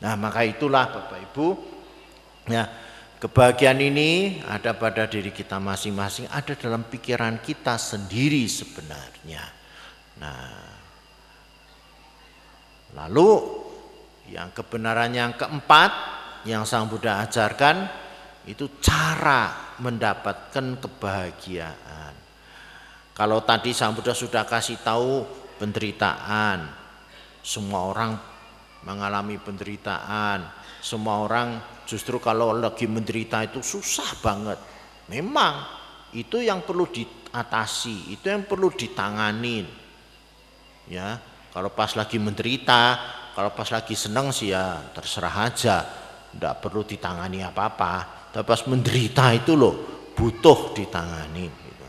Nah, 0.05 0.15
maka 0.21 0.45
itulah 0.45 0.89
Bapak 0.93 1.33
Ibu, 1.33 1.47
ya, 2.53 2.69
kebahagiaan 3.17 3.81
ini 3.81 4.41
ada 4.45 4.77
pada 4.77 5.09
diri 5.09 5.33
kita 5.33 5.57
masing-masing, 5.57 6.29
ada 6.29 6.53
dalam 6.53 6.85
pikiran 6.85 7.41
kita 7.41 7.81
sendiri 7.81 8.45
sebenarnya. 8.45 9.45
Nah, 10.21 10.70
Lalu 12.95 13.31
yang 14.31 14.51
kebenaran 14.55 15.11
yang 15.11 15.35
keempat 15.35 15.91
yang 16.47 16.65
Sang 16.65 16.89
Buddha 16.89 17.21
ajarkan 17.27 17.87
itu 18.49 18.81
cara 18.81 19.75
mendapatkan 19.79 20.81
kebahagiaan. 20.81 22.15
Kalau 23.13 23.45
tadi 23.45 23.77
Sang 23.77 23.93
Buddha 23.93 24.17
sudah 24.17 24.49
kasih 24.49 24.81
tahu 24.81 25.27
penderitaan, 25.61 26.65
semua 27.45 27.91
orang 27.91 28.17
mengalami 28.87 29.37
penderitaan, 29.37 30.49
semua 30.81 31.21
orang 31.21 31.61
justru 31.85 32.17
kalau 32.17 32.57
lagi 32.57 32.89
menderita 32.89 33.45
itu 33.45 33.61
susah 33.61 34.17
banget. 34.25 34.57
Memang 35.13 35.69
itu 36.17 36.41
yang 36.41 36.65
perlu 36.65 36.89
diatasi, 36.89 38.15
itu 38.15 38.25
yang 38.25 38.49
perlu 38.49 38.73
ditangani. 38.73 39.69
Ya, 40.89 41.23
kalau 41.51 41.71
pas 41.75 41.91
lagi 41.99 42.19
menderita, 42.23 42.83
kalau 43.35 43.51
pas 43.51 43.67
lagi 43.75 43.99
senang 43.99 44.31
sih 44.31 44.55
ya 44.55 44.91
terserah 44.95 45.37
aja. 45.51 45.77
Tidak 46.31 46.63
perlu 46.63 46.87
ditangani 46.87 47.43
apa-apa. 47.43 47.95
Tapi 48.31 48.47
pas 48.47 48.63
menderita 48.71 49.35
itu 49.35 49.59
loh 49.59 49.75
butuh 50.15 50.71
ditangani. 50.79 51.51
Gitu. 51.51 51.87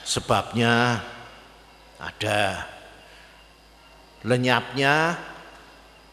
Sebabnya 0.00 0.96
ada 2.00 2.40
lenyapnya 4.24 5.20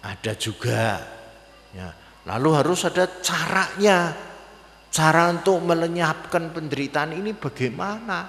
ada 0.04 0.32
juga. 0.36 1.00
Ya. 1.72 1.95
Lalu 2.28 2.50
harus 2.52 2.84
ada 2.84 3.08
caranya. 3.24 4.28
Cara 4.89 5.30
untuk 5.30 5.62
melenyapkan 5.64 6.50
penderitaan 6.50 7.14
ini 7.14 7.32
bagaimana? 7.38 8.26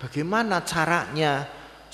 Bagaimana 0.00 0.64
caranya 0.64 1.44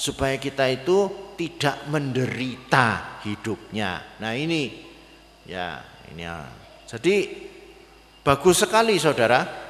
supaya 0.01 0.41
kita 0.41 0.65
itu 0.73 1.29
tidak 1.37 1.85
menderita 1.93 3.21
hidupnya. 3.21 4.17
Nah 4.17 4.33
ini 4.33 4.73
ya 5.45 5.85
ini 6.09 6.25
ya. 6.25 6.41
Jadi 6.89 7.29
bagus 8.25 8.65
sekali 8.65 8.97
saudara. 8.97 9.69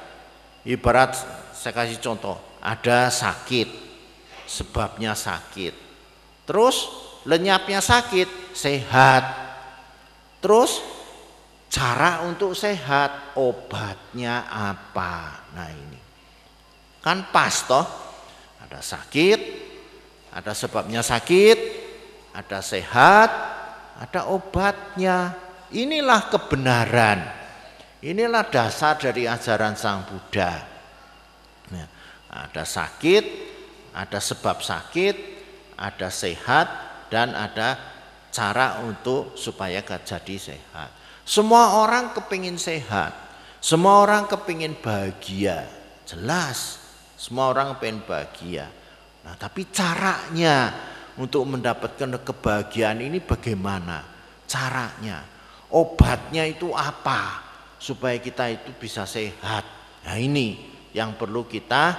Ibarat 0.61 1.17
saya 1.57 1.73
kasih 1.73 1.97
contoh, 1.97 2.37
ada 2.61 3.09
sakit, 3.09 3.65
sebabnya 4.45 5.17
sakit. 5.17 5.73
Terus 6.45 6.85
lenyapnya 7.25 7.81
sakit, 7.81 8.53
sehat. 8.53 9.25
Terus 10.37 10.85
cara 11.65 12.21
untuk 12.29 12.53
sehat, 12.53 13.33
obatnya 13.33 14.45
apa? 14.53 15.49
Nah 15.57 15.69
ini. 15.73 15.99
Kan 17.01 17.33
pas 17.33 17.65
toh, 17.65 17.89
ada 18.61 18.85
sakit, 18.85 19.70
ada 20.31 20.55
sebabnya 20.55 21.03
sakit, 21.03 21.57
ada 22.31 22.63
sehat, 22.63 23.29
ada 23.99 24.31
obatnya. 24.31 25.35
Inilah 25.71 26.27
kebenaran. 26.31 27.19
Inilah 28.01 28.47
dasar 28.49 28.97
dari 28.97 29.29
ajaran 29.29 29.77
Sang 29.77 30.03
Buddha. 30.09 30.57
Nah, 31.71 31.87
ada 32.27 32.65
sakit, 32.65 33.23
ada 33.93 34.17
sebab 34.17 34.59
sakit, 34.59 35.15
ada 35.77 36.09
sehat, 36.09 36.67
dan 37.13 37.35
ada 37.37 37.77
cara 38.31 38.81
untuk 38.81 39.35
supaya 39.35 39.83
jadi 39.83 40.35
sehat. 40.39 40.89
Semua 41.27 41.77
orang 41.77 42.15
kepingin 42.17 42.57
sehat, 42.57 43.13
semua 43.61 44.01
orang 44.01 44.25
kepingin 44.25 44.73
bahagia, 44.81 45.69
jelas. 46.09 46.81
Semua 47.21 47.53
orang 47.53 47.77
pengen 47.77 48.01
bahagia. 48.01 48.65
Nah, 49.21 49.35
tapi 49.37 49.69
caranya 49.69 50.73
untuk 51.17 51.45
mendapatkan 51.45 52.17
kebahagiaan 52.25 53.05
ini 53.05 53.21
bagaimana? 53.21 54.01
Caranya, 54.49 55.23
obatnya 55.69 56.43
itu 56.49 56.73
apa 56.73 57.45
supaya 57.77 58.17
kita 58.17 58.49
itu 58.49 58.73
bisa 58.75 59.05
sehat? 59.05 59.63
Nah, 60.03 60.17
ini 60.17 60.57
yang 60.91 61.13
perlu 61.13 61.45
kita 61.45 61.95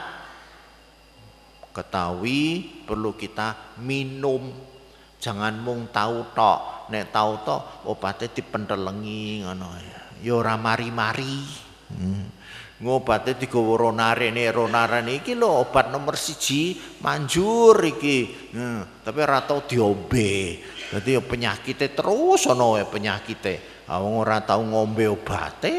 ketahui, 1.70 2.82
perlu 2.84 3.14
kita 3.14 3.78
minum. 3.80 4.50
Jangan 5.22 5.54
mung 5.62 5.86
tahu 5.94 6.34
tok, 6.34 6.90
nek 6.90 7.14
tahu 7.14 7.32
tok 7.46 7.86
obatnya 7.86 8.26
dipentelengi 8.34 9.46
ngono 9.46 9.70
ya. 9.78 10.00
Ya 10.18 10.32
ora 10.34 10.58
mari-mari. 10.58 11.38
Hmm 11.94 12.41
ngobate 12.82 13.38
digawa 13.38 13.88
ronarene 13.88 14.50
ronarene 14.50 15.22
iki 15.22 15.38
lho 15.38 15.62
obat 15.62 15.88
nomor 15.94 16.18
siji 16.18 16.74
manjur 16.98 17.78
iki. 17.86 18.50
Hmm, 18.50 19.06
tapi 19.06 19.18
ora 19.22 19.46
tau 19.46 19.62
diombe. 19.62 20.58
Dadi 20.90 21.16
ya 21.16 21.22
terus 21.88 22.50
ana 22.50 22.76
wae 22.76 22.84
penyakite. 22.84 23.86
Wong 23.86 24.26
ora 24.26 24.42
tau 24.42 24.66
ngombe 24.66 25.06
obate. 25.06 25.74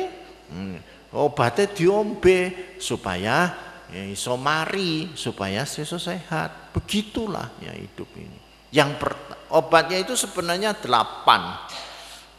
Hmm, 0.47 0.79
obate 1.11 1.69
diombe 1.75 2.73
supaya 2.79 3.51
ya 3.91 4.03
iso 4.07 4.39
mari 4.39 5.11
supaya 5.13 5.67
seso 5.67 5.99
sehat. 5.99 6.71
Begitulah 6.71 7.51
ya 7.59 7.75
hidup 7.75 8.09
ini. 8.15 8.39
Yang 8.73 8.89
per, 8.97 9.11
obatnya 9.53 10.01
itu 10.01 10.17
sebenarnya 10.17 10.73
delapan. 10.79 11.61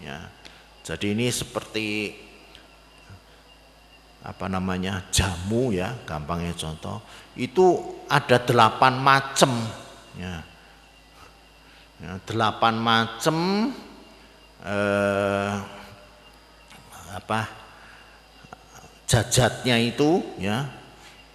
Ya 0.02 0.34
jadi 0.84 1.16
ini 1.16 1.32
seperti 1.32 2.12
apa 4.24 4.48
namanya 4.48 5.04
jamu 5.12 5.70
ya 5.70 5.92
gampangnya 6.08 6.56
contoh. 6.56 7.04
Itu 7.36 8.00
ada 8.08 8.40
delapan 8.40 8.96
macam 8.96 9.52
ya, 10.16 10.40
ya 12.00 12.10
delapan 12.24 12.74
macam 12.80 13.36
eh, 14.64 15.52
apa 17.14 17.40
jajatnya 19.04 19.76
itu 19.78 20.24
ya. 20.40 20.64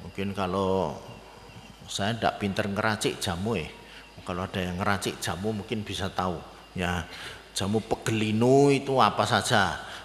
Mungkin 0.01 0.33
kalau 0.33 0.97
saya 1.85 2.17
tidak 2.17 2.41
pinter 2.41 2.65
ngeracik 2.65 3.21
jamu 3.21 3.53
ya 3.55 3.69
kalau 4.29 4.45
ada 4.45 4.61
yang 4.61 4.77
ngeracik 4.77 5.17
jamu 5.17 5.49
mungkin 5.49 5.81
bisa 5.81 6.05
tahu 6.13 6.37
ya. 6.77 7.01
Jamu 7.57 7.81
pegelinu 7.81 8.69
itu 8.69 8.93
apa 9.01 9.25
saja. 9.25 9.73
eh, 9.73 9.98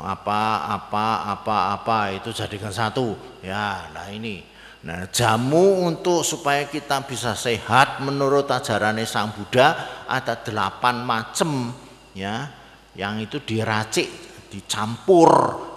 apa 0.00 0.72
apa 0.72 1.06
apa 1.36 1.56
apa 1.76 1.98
itu 2.16 2.32
jadikan 2.32 2.72
satu. 2.72 3.14
Ya 3.44 3.92
nah 3.92 4.08
ini. 4.08 4.40
Nah 4.80 5.12
jamu 5.12 5.84
untuk 5.84 6.24
supaya 6.24 6.64
kita 6.64 7.04
bisa 7.04 7.36
sehat 7.36 8.00
menurut 8.00 8.48
ajaran 8.48 8.96
Sang 9.04 9.36
Buddha 9.36 9.76
ada 10.08 10.40
delapan 10.40 11.04
macam 11.04 11.76
ya. 12.16 12.48
Yang 12.96 13.14
itu 13.30 13.36
diracik 13.54 14.08
dicampur 14.50 15.30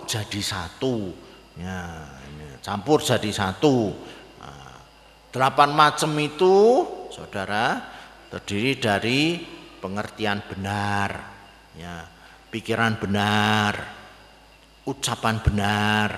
jadi 0.07 0.41
satu. 0.41 1.11
Ya 1.59 2.07
campur 2.63 3.03
jadi 3.03 3.27
satu. 3.27 3.91
Nah, 4.39 4.75
delapan 5.35 5.75
macam 5.75 6.15
itu 6.17 6.87
saudara 7.11 7.83
terdiri 8.31 8.79
dari 8.79 9.21
pengertian 9.83 10.39
benar 10.47 11.09
ya 11.75 12.12
pikiran 12.53 13.01
benar, 13.01 13.73
ucapan 14.85 15.41
benar, 15.41 16.09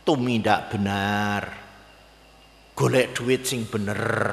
tumindak 0.00 0.72
benar, 0.72 1.42
golek 2.72 3.12
duit 3.12 3.44
sing 3.44 3.68
bener, 3.68 4.32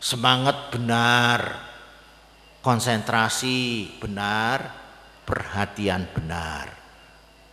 semangat 0.00 0.72
benar, 0.72 1.40
konsentrasi 2.64 3.92
benar, 4.00 4.72
perhatian 5.28 6.08
benar. 6.16 6.72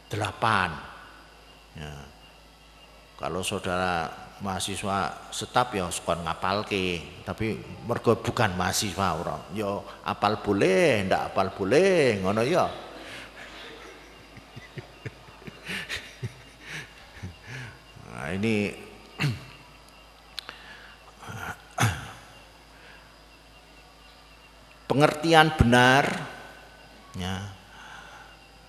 Delapan. 0.08 0.72
Ya. 1.76 1.92
Kalau 3.20 3.44
saudara 3.44 4.24
mahasiswa 4.46 5.26
setap 5.34 5.74
ya 5.74 5.89
suka 5.89 6.22
ngapal 6.22 6.62
ke 6.70 7.02
tapi 7.26 7.58
mergo 7.89 8.14
bukan 8.22 8.54
mahasiswa 8.54 9.18
orang 9.18 9.41
ya 9.58 9.82
apal 10.06 10.38
boleh 10.46 11.10
ndak 11.10 11.34
apal 11.34 11.50
boleh 11.50 12.22
ngono 12.22 12.46
ya. 12.46 12.70
Nah, 18.16 18.32
ini 18.32 18.72
pengertian 24.89 25.52
benar 25.60 26.08
ya 27.20 27.52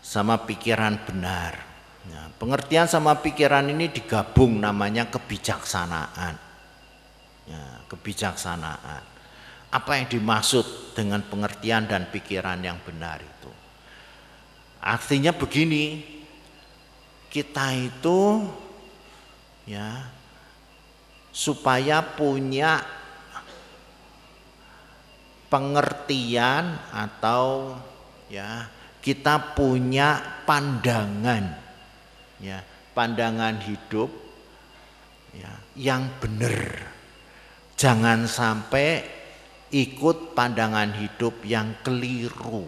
sama 0.03 0.47
pikiran 0.47 0.99
benar 1.03 1.66
Ya, 2.07 2.31
pengertian 2.39 2.87
sama 2.87 3.19
pikiran 3.19 3.67
ini 3.67 3.91
digabung 3.91 4.63
namanya 4.63 5.11
kebijaksanaan. 5.11 6.35
Ya, 7.47 7.65
kebijaksanaan. 7.91 9.03
Apa 9.75 9.99
yang 9.99 10.07
dimaksud 10.07 10.95
dengan 10.95 11.27
pengertian 11.27 11.91
dan 11.91 12.07
pikiran 12.11 12.63
yang 12.63 12.79
benar 12.87 13.19
itu? 13.19 13.51
Artinya 14.79 15.35
begini, 15.35 15.99
kita 17.27 17.75
itu 17.75 18.47
ya 19.67 20.07
supaya 21.35 22.01
punya 22.01 22.81
pengertian 25.51 26.79
atau 26.95 27.75
ya 28.31 28.71
kita 29.03 29.55
punya 29.59 30.43
pandangan 30.47 31.66
ya 32.41 32.61
pandangan 32.93 33.61
hidup 33.65 34.09
ya 35.37 35.53
yang 35.77 36.09
benar 36.21 36.93
jangan 37.77 38.25
sampai 38.25 39.17
ikut 39.71 40.37
pandangan 40.37 40.95
hidup 40.95 41.43
yang 41.43 41.75
keliru. 41.83 42.67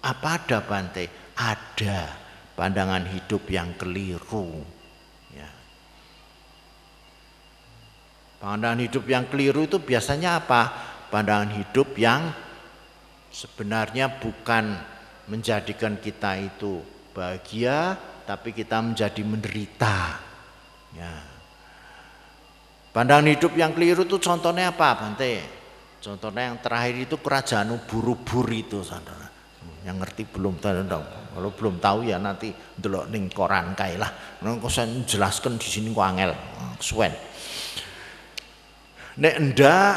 Apa 0.00 0.40
ada 0.40 0.58
Bante? 0.64 1.34
Ada 1.36 2.08
pandangan 2.56 3.04
hidup 3.06 3.46
yang 3.52 3.74
keliru. 3.76 4.62
Ya. 5.34 5.50
Pandangan 8.40 8.80
hidup 8.80 9.04
yang 9.06 9.28
keliru 9.28 9.66
itu 9.68 9.78
biasanya 9.82 10.40
apa? 10.40 10.62
Pandangan 11.12 11.52
hidup 11.52 11.94
yang 11.98 12.32
sebenarnya 13.28 14.18
bukan 14.18 14.76
menjadikan 15.28 16.00
kita 16.00 16.40
itu 16.40 16.80
bahagia 17.12 18.00
tapi 18.28 18.52
kita 18.52 18.84
menjadi 18.84 19.24
menderita. 19.24 20.20
Ya. 20.92 21.16
Pandangan 22.92 23.24
hidup 23.24 23.56
yang 23.56 23.72
keliru 23.72 24.04
itu 24.04 24.20
contohnya 24.20 24.68
apa, 24.68 25.00
Bante? 25.00 25.40
Contohnya 26.04 26.52
yang 26.52 26.60
terakhir 26.60 27.08
itu 27.08 27.16
kerajaan 27.16 27.72
ubur-ubur 27.72 28.44
itu, 28.52 28.84
saudara. 28.84 29.32
Yang 29.80 29.96
ngerti 30.04 30.22
belum 30.28 30.60
tahu, 30.60 30.84
kalau 31.32 31.50
belum 31.56 31.80
tahu 31.80 31.98
ya 32.04 32.20
nanti 32.20 32.52
delok 32.52 33.08
ning 33.08 33.32
koran 33.32 33.72
kae 33.72 33.96
lah. 33.96 34.12
Nang 34.44 34.60
saya 34.68 34.84
jelaskan 35.08 35.56
di 35.56 35.64
sini 35.64 35.88
kok 35.96 36.04
angel, 36.04 36.32
suwen. 36.76 37.14
Nek 39.18 39.34
ndak 39.40 39.94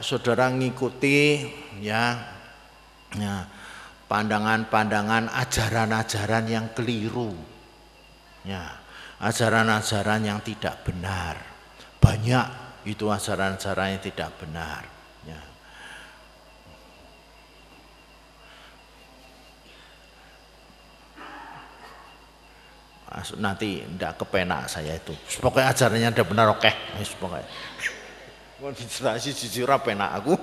saudara 0.00 0.48
ngikuti 0.48 1.44
ya, 1.84 2.16
ya 3.12 3.34
pandangan-pandangan 4.08 5.28
ajaran-ajaran 5.30 6.44
yang 6.48 6.66
keliru 6.72 7.53
Ya, 8.44 8.76
ajaran-ajaran 9.24 10.20
yang 10.20 10.40
tidak 10.44 10.84
benar. 10.84 11.40
Banyak 11.96 12.46
itu 12.84 13.08
ajaran-ajaran 13.08 13.96
yang 13.96 14.02
tidak 14.04 14.30
benar. 14.36 14.84
Ya. 15.24 15.40
Nanti 23.40 23.80
tidak 23.80 24.20
kepenak 24.20 24.68
saya 24.68 25.00
itu. 25.00 25.16
Pokoknya 25.40 25.72
ajarannya 25.72 26.08
tidak 26.12 26.28
benar 26.28 26.46
oke. 26.52 26.70
Pokoknya. 27.16 27.48
Mau 28.60 28.72
jujur 28.76 29.68
penak 29.80 30.10
aku. 30.20 30.36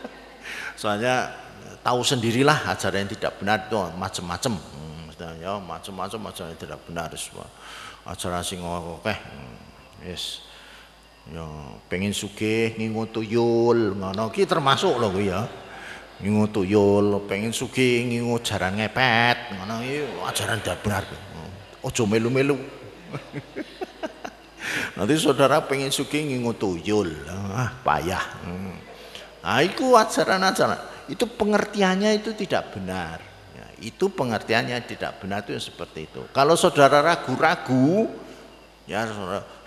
Soalnya 0.80 1.34
tahu 1.82 2.06
sendirilah 2.06 2.70
ajaran 2.70 3.06
yang 3.06 3.10
tidak 3.10 3.32
benar 3.42 3.66
itu 3.66 3.78
macam-macam 3.98 4.52
ya 5.16 5.56
macam-macam 5.56 6.20
ajaran 6.28 6.56
tidak 6.56 6.80
benar 6.84 7.08
semua. 7.16 7.48
Ajaran 8.06 8.44
sing 8.44 8.60
akeh 8.62 9.18
yes 10.04 10.44
ya 11.26 11.42
pengen 11.90 12.12
sugih 12.12 12.76
ngingu 12.76 13.08
tuyul 13.08 13.96
ngono. 13.96 14.28
Ki 14.30 14.44
termasuk 14.44 15.00
kuwi 15.00 15.32
ya. 15.32 15.48
Ngingu 16.20 16.48
tuyul 16.52 17.24
pengen 17.24 17.52
sugih 17.52 18.04
ngingu 18.04 18.36
jaran 18.44 18.76
ngepet 18.76 19.56
ngono. 19.56 19.80
Iki 19.80 19.98
ajaran 20.28 20.60
tidak 20.60 20.78
benar 20.84 21.02
ojo 21.82 22.02
melu-melu. 22.04 22.56
Nanti 24.96 25.14
saudara 25.16 25.64
pengen 25.64 25.88
sugih 25.88 26.26
ngingu 26.26 26.52
tuyul. 26.54 27.10
Ah 27.30 27.72
payah. 27.82 28.24
Hmm. 28.44 28.76
nah 29.46 29.62
itu 29.62 29.94
ajaran-ajaran. 29.94 31.06
Itu 31.06 31.30
pengertiannya 31.30 32.18
itu 32.18 32.34
tidak 32.34 32.74
benar 32.74 33.25
itu 33.84 34.08
pengertiannya 34.08 34.80
tidak 34.88 35.20
benar 35.20 35.44
itu 35.44 35.56
seperti 35.60 36.08
itu. 36.08 36.24
Kalau 36.32 36.56
saudara 36.56 37.04
ragu-ragu, 37.04 38.08
ya 38.88 39.04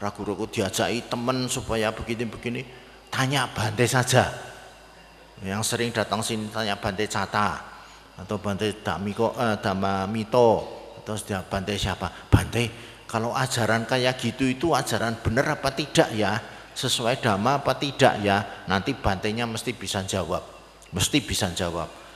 ragu-ragu 0.02 0.50
diajai 0.50 1.06
teman 1.06 1.46
supaya 1.46 1.94
begini-begini, 1.94 2.66
tanya 3.14 3.46
Bante 3.54 3.86
saja. 3.86 4.34
Yang 5.40 5.62
sering 5.76 5.90
datang 5.94 6.20
sini 6.26 6.50
tanya 6.50 6.76
Bante 6.76 7.06
Cata 7.06 7.62
atau 8.18 8.36
Bante 8.42 8.82
Damiko, 8.82 9.38
eh, 9.38 9.56
Damamito 9.62 10.50
atau 11.00 11.16
dia 11.22 11.46
Bante 11.46 11.78
siapa? 11.78 12.10
Bante, 12.28 12.66
kalau 13.06 13.34
ajaran 13.34 13.86
kayak 13.86 14.18
gitu 14.22 14.46
itu 14.46 14.74
ajaran 14.74 15.22
benar 15.22 15.58
apa 15.58 15.74
tidak 15.74 16.10
ya? 16.14 16.38
Sesuai 16.74 17.20
dhamma 17.20 17.60
apa 17.60 17.76
tidak 17.76 18.22
ya? 18.24 18.66
Nanti 18.70 18.96
bantenya 18.96 19.44
mesti 19.44 19.76
bisa 19.76 20.00
jawab. 20.06 20.46
Mesti 20.94 21.18
bisa 21.22 21.52
jawab. 21.52 22.09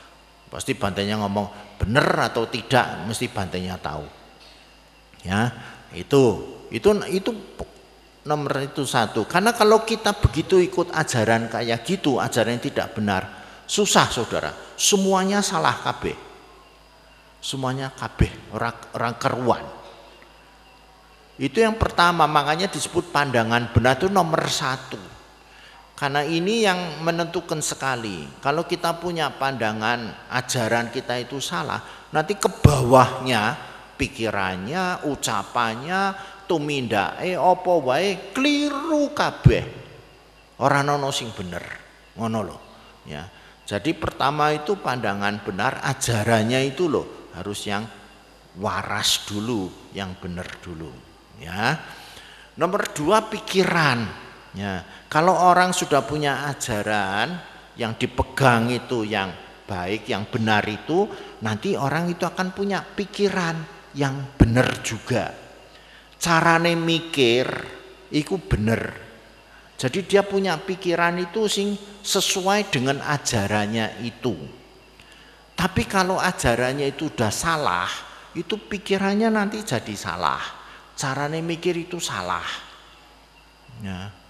Pasti 0.53 0.77
bantenya 0.77 1.17
ngomong 1.17 1.77
benar 1.81 2.29
atau 2.29 2.45
tidak 2.45 3.09
mesti 3.09 3.25
bantainya 3.25 3.81
tahu. 3.81 4.05
Ya 5.25 5.49
itu 5.97 6.21
itu 6.69 6.93
itu 7.09 7.31
nomor 8.21 8.61
itu 8.61 8.85
satu. 8.85 9.25
Karena 9.25 9.57
kalau 9.57 9.81
kita 9.81 10.13
begitu 10.13 10.61
ikut 10.61 10.93
ajaran 10.93 11.49
kayak 11.49 11.81
gitu 11.81 12.21
ajaran 12.21 12.61
yang 12.61 12.65
tidak 12.69 12.93
benar 12.93 13.25
susah 13.65 14.13
saudara. 14.13 14.53
Semuanya 14.77 15.41
salah 15.41 15.73
KB 15.81 16.33
semuanya 17.43 17.91
KB 17.91 18.31
orang, 18.55 18.75
orang 18.95 19.13
keruan. 19.19 19.63
Itu 21.35 21.59
yang 21.59 21.75
pertama 21.75 22.23
makanya 22.23 22.71
disebut 22.71 23.11
pandangan 23.11 23.75
benar 23.75 23.99
itu 23.99 24.07
nomor 24.07 24.47
satu 24.47 24.95
karena 25.93 26.25
ini 26.25 26.65
yang 26.65 27.05
menentukan 27.05 27.61
sekali. 27.61 28.25
Kalau 28.41 28.65
kita 28.65 28.97
punya 28.97 29.29
pandangan 29.29 30.29
ajaran 30.33 30.89
kita 30.89 31.21
itu 31.21 31.37
salah, 31.37 32.09
nanti 32.09 32.33
ke 32.33 32.49
bawahnya 32.49 33.55
pikirannya, 33.93 35.05
ucapannya, 35.05 36.01
eh 37.23 37.37
opo 37.37 37.73
wae 37.87 38.33
keliru 38.33 39.13
kabeh. 39.13 39.63
Orang 40.61 40.85
nono 40.85 41.09
sing 41.09 41.33
bener. 41.33 41.63
Ngono 42.17 42.39
loh. 42.45 42.59
Ya. 43.09 43.25
Jadi 43.63 43.95
pertama 43.95 44.51
itu 44.53 44.77
pandangan 44.77 45.41
benar 45.41 45.81
ajarannya 45.81 46.67
itu 46.67 46.91
loh 46.91 47.31
harus 47.33 47.63
yang 47.65 47.87
waras 48.59 49.25
dulu, 49.25 49.89
yang 49.97 50.13
benar 50.19 50.45
dulu. 50.61 50.91
Ya. 51.41 51.79
Nomor 52.59 52.93
dua 52.93 53.25
pikiran. 53.29 54.22
Ya. 54.53 54.85
Kalau 55.09 55.33
orang 55.33 55.73
sudah 55.73 56.05
punya 56.05 56.45
ajaran 56.49 57.37
yang 57.77 57.97
dipegang 57.97 58.69
itu 58.69 59.01
yang 59.05 59.33
baik, 59.65 60.05
yang 60.09 60.29
benar 60.29 60.61
itu, 60.69 61.09
nanti 61.41 61.73
orang 61.73 62.09
itu 62.13 62.21
akan 62.25 62.53
punya 62.53 62.85
pikiran 62.85 63.57
yang 63.97 64.37
benar 64.37 64.85
juga. 64.85 65.33
Carane 66.21 66.77
mikir 66.77 67.45
itu 68.13 68.37
benar. 68.37 68.93
Jadi 69.73 70.05
dia 70.05 70.23
punya 70.23 70.55
pikiran 70.55 71.17
itu 71.19 71.49
sing 71.49 71.75
sesuai 72.05 72.69
dengan 72.69 73.01
ajarannya 73.03 74.05
itu. 74.05 74.37
Tapi 75.57 75.83
kalau 75.89 76.21
ajarannya 76.21 76.93
itu 76.93 77.09
sudah 77.11 77.33
salah, 77.33 77.89
itu 78.37 78.55
pikirannya 78.55 79.33
nanti 79.33 79.65
jadi 79.65 79.95
salah. 79.97 80.41
Caranya 80.93 81.41
mikir 81.41 81.73
itu 81.89 81.97
salah. 81.97 82.45
Ya. 83.81 84.22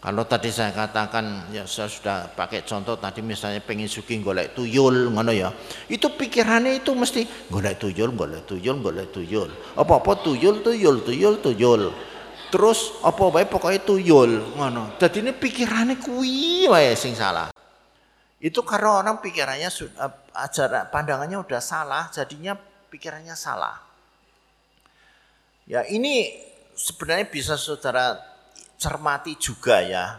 Kalau 0.00 0.24
tadi 0.24 0.48
saya 0.48 0.72
katakan 0.72 1.52
ya 1.52 1.68
saya 1.68 1.84
sudah 1.84 2.32
pakai 2.32 2.64
contoh 2.64 2.96
tadi 2.96 3.20
misalnya 3.20 3.60
pengen 3.60 3.84
suki 3.84 4.16
golek 4.24 4.56
tuyul 4.56 5.12
ngono 5.12 5.28
ya. 5.28 5.52
Itu 5.92 6.16
pikirannya 6.16 6.80
itu 6.80 6.96
mesti 6.96 7.28
golek 7.52 7.76
tuyul, 7.76 8.16
golek 8.16 8.48
tuyul, 8.48 8.80
golek 8.80 9.12
tuyul. 9.12 9.52
Apa-apa 9.76 10.24
tuyul, 10.24 10.64
tuyul, 10.64 11.04
tuyul, 11.04 11.34
tuyul. 11.44 11.92
Terus 12.48 12.96
apa 13.04 13.28
wae 13.28 13.44
pokoknya 13.44 13.84
tuyul 13.84 14.56
ngono. 14.56 14.96
Jadi 14.96 15.20
ini 15.20 15.36
pikirannya 15.36 16.00
kuwi 16.00 16.64
wae 16.72 16.96
sing 16.96 17.12
salah. 17.12 17.52
Itu 18.40 18.64
karena 18.64 19.04
orang 19.04 19.20
pikirannya 19.20 19.68
eh, 19.68 20.12
ajaran 20.32 20.88
pandangannya 20.88 21.44
udah 21.44 21.60
salah, 21.60 22.08
jadinya 22.08 22.56
pikirannya 22.88 23.36
salah. 23.36 23.76
Ya 25.68 25.84
ini 25.92 26.40
sebenarnya 26.72 27.28
bisa 27.28 27.60
saudara 27.60 28.29
cermati 28.80 29.36
juga 29.36 29.84
ya. 29.84 30.16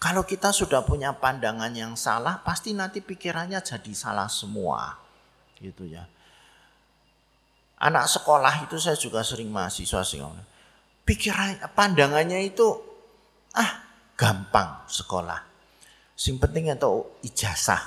Kalau 0.00 0.24
kita 0.24 0.48
sudah 0.52 0.80
punya 0.84 1.12
pandangan 1.12 1.72
yang 1.76 1.92
salah, 1.92 2.40
pasti 2.40 2.72
nanti 2.72 3.04
pikirannya 3.04 3.60
jadi 3.60 3.92
salah 3.92 4.28
semua. 4.32 4.96
Gitu 5.60 5.84
ya. 5.88 6.08
Anak 7.76 8.08
sekolah 8.08 8.64
itu 8.64 8.80
saya 8.80 8.96
juga 8.96 9.20
sering 9.20 9.52
mahasiswa 9.52 10.00
sih. 10.00 10.20
Pikiran 11.04 11.76
pandangannya 11.76 12.40
itu 12.48 12.64
ah 13.52 13.84
gampang 14.16 14.88
sekolah. 14.88 15.44
Sing 16.16 16.40
penting 16.40 16.72
atau 16.72 17.20
ijazah. 17.20 17.84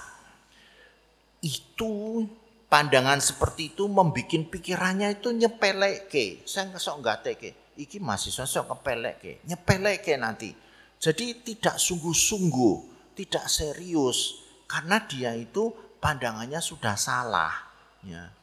Itu 1.41 2.25
pandangan 2.69 3.17
seperti 3.17 3.73
itu 3.73 3.89
membuat 3.89 4.53
pikirannya 4.53 5.17
itu 5.17 5.33
nyepeleke. 5.33 6.45
Saya 6.45 6.69
nggak 6.69 6.81
sok 6.81 7.01
teke. 7.25 7.58
Iki 7.79 8.03
mahasiswa 8.03 8.43
sok 8.43 8.75
nyepeleke 8.75 9.47
nyepeleke 9.47 10.13
nanti. 10.19 10.51
Jadi 10.99 11.47
tidak 11.47 11.79
sungguh-sungguh, 11.79 12.75
tidak 13.15 13.47
serius 13.47 14.43
karena 14.67 14.99
dia 15.07 15.31
itu 15.31 15.71
pandangannya 16.03 16.59
sudah 16.59 16.99
salah. 16.99 17.55
Ya. 18.03 18.35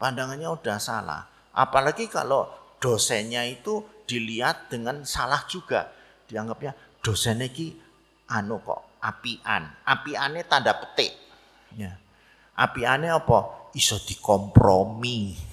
Pandangannya 0.00 0.48
sudah 0.56 0.80
salah. 0.80 1.28
Apalagi 1.52 2.08
kalau 2.08 2.48
dosennya 2.80 3.44
itu 3.44 3.84
dilihat 4.08 4.72
dengan 4.72 5.04
salah 5.04 5.44
juga. 5.44 5.92
Dianggapnya 6.24 6.72
dosen 7.04 7.44
ini 7.44 7.76
anu 8.32 8.56
kok 8.64 9.04
apian. 9.04 9.68
Apiannya 9.84 10.48
tanda 10.48 10.72
petik. 10.80 11.12
Ya 11.76 12.00
Api 12.52 12.84
aneh 12.84 13.08
apa? 13.08 13.72
Iso 13.72 13.96
dikompromi. 13.96 15.51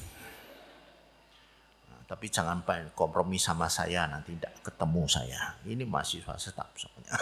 Tapi 2.10 2.26
jangan 2.26 2.66
pengen 2.66 2.90
kompromi 2.98 3.38
sama 3.38 3.70
saya 3.70 4.10
nanti 4.10 4.34
tidak 4.34 4.66
ketemu 4.66 5.06
saya. 5.06 5.62
Ini 5.62 5.86
mahasiswa 5.86 6.34
tetap 6.34 6.74
soalnya. 6.74 7.14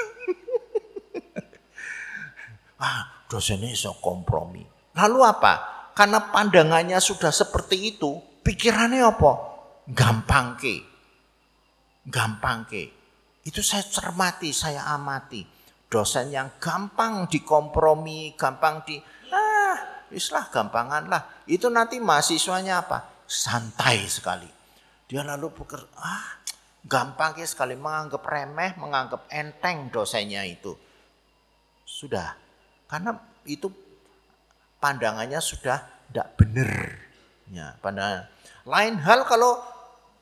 ah, 2.87 3.27
dosennya 3.27 3.67
iso 3.67 3.99
kompromi. 3.99 4.63
Lalu 4.95 5.19
apa? 5.27 5.53
Karena 5.91 6.31
pandangannya 6.31 7.03
sudah 7.03 7.35
seperti 7.35 7.99
itu, 7.99 8.15
pikirannya 8.47 9.03
apa? 9.03 9.31
Gampang 9.91 10.55
ke. 10.55 10.79
Gampang 12.07 12.63
ke. 12.63 12.87
Itu 13.43 13.59
saya 13.59 13.83
cermati, 13.83 14.55
saya 14.55 14.87
amati. 14.87 15.43
Dosen 15.91 16.31
yang 16.31 16.55
gampang 16.63 17.27
dikompromi, 17.27 18.39
gampang 18.39 18.87
di 18.87 18.95
Islah 20.07 20.47
gampangan 20.47 21.11
lah. 21.11 21.43
Itu 21.43 21.67
nanti 21.67 21.99
mahasiswanya 21.99 22.87
apa? 22.87 23.27
Santai 23.27 24.07
sekali. 24.07 24.56
Dia 25.07 25.23
lalu 25.23 25.51
beker, 25.55 25.87
ah 25.97 26.43
gampang 26.83 27.35
sekali 27.43 27.79
menganggap 27.79 28.23
remeh, 28.23 28.75
menganggap 28.75 29.27
enteng 29.31 29.87
dosennya 29.87 30.43
itu. 30.43 30.75
Sudah, 31.87 32.35
karena 32.91 33.15
itu 33.47 33.71
pandangannya 34.83 35.39
sudah 35.39 35.79
tidak 36.11 36.27
benar. 36.35 36.71
Ya, 37.47 37.79
pandangan. 37.79 38.27
Lain 38.67 38.99
hal 38.99 39.23
kalau 39.23 39.63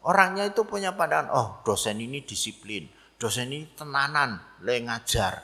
orangnya 0.05 0.45
itu 0.45 0.61
punya 0.69 0.93
pandangan, 0.93 1.33
oh 1.33 1.47
dosen 1.65 1.97
ini 1.97 2.21
disiplin, 2.21 2.85
dosen 3.17 3.49
ini 3.49 3.65
tenanan, 3.73 4.37
le 4.61 4.85
ngajar. 4.85 5.41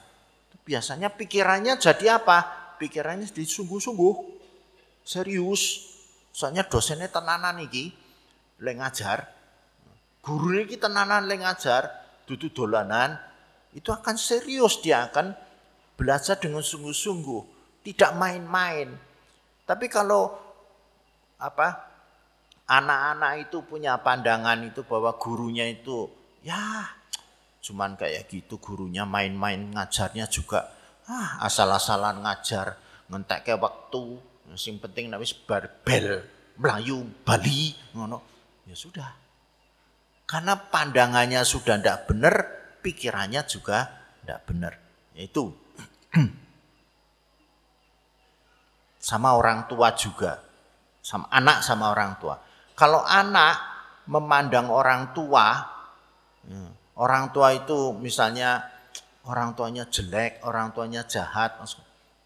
Biasanya 0.61 1.09
pikirannya 1.09 1.81
jadi 1.81 2.21
apa? 2.21 2.61
pikirannya 2.81 3.29
disungguh-sungguh 3.29 4.15
serius. 5.05 5.93
Soalnya 6.33 6.65
dosennya 6.65 7.05
tenanan 7.13 7.61
iki 7.61 7.93
le 8.61 8.71
ngajar. 8.77 9.25
Guru 10.21 10.61
iki 10.61 10.77
tenanan 10.77 11.25
le 11.25 11.41
ngajar, 11.41 11.89
dudu 12.29 12.53
dolanan. 12.53 13.17
Itu 13.73 13.89
akan 13.89 14.15
serius 14.15 14.79
dia 14.79 15.09
akan 15.09 15.33
belajar 15.97 16.37
dengan 16.37 16.61
sungguh-sungguh, 16.61 17.41
tidak 17.81 18.13
main-main. 18.15 18.93
Tapi 19.65 19.85
kalau 19.89 20.29
apa 21.41 21.91
anak-anak 22.69 23.49
itu 23.49 23.57
punya 23.65 23.97
pandangan 23.99 24.61
itu 24.63 24.85
bahwa 24.85 25.17
gurunya 25.17 25.67
itu 25.67 26.07
ya 26.45 26.87
cuman 27.61 27.97
kayak 27.97 28.29
gitu 28.29 28.57
gurunya 28.57 29.05
main-main 29.05 29.73
ngajarnya 29.73 30.25
juga 30.29 30.69
ah, 31.09 31.41
asal-asalan 31.45 32.23
ngajar 32.23 32.77
ngentekke 33.09 33.57
waktu 33.59 34.17
sing 34.55 34.79
penting 34.79 35.11
nek 35.11 35.21
wis 35.21 35.35
barbel 35.35 36.25
melayu 36.57 37.05
Bali 37.25 37.75
ngono 37.93 38.30
ya 38.65 38.75
sudah. 38.75 39.09
Karena 40.25 40.55
pandangannya 40.55 41.43
sudah 41.43 41.75
tidak 41.79 42.07
benar 42.07 42.35
pikirannya 42.81 43.41
juga 43.45 43.89
tidak 44.21 44.39
benar 44.47 44.73
yaitu 45.17 45.51
sama 49.11 49.35
orang 49.35 49.67
tua 49.67 49.91
juga. 49.97 50.39
Sama 51.01 51.25
anak 51.33 51.65
sama 51.65 51.89
orang 51.89 52.21
tua. 52.21 52.37
Kalau 52.77 53.01
anak 53.01 53.57
memandang 54.05 54.69
orang 54.69 55.17
tua 55.17 55.65
ya, 56.45 56.69
orang 57.01 57.33
tua 57.33 57.57
itu 57.57 57.97
misalnya 57.97 58.61
orang 59.25 59.57
tuanya 59.57 59.89
jelek, 59.89 60.45
orang 60.45 60.69
tuanya 60.73 61.01
jahat, 61.05 61.57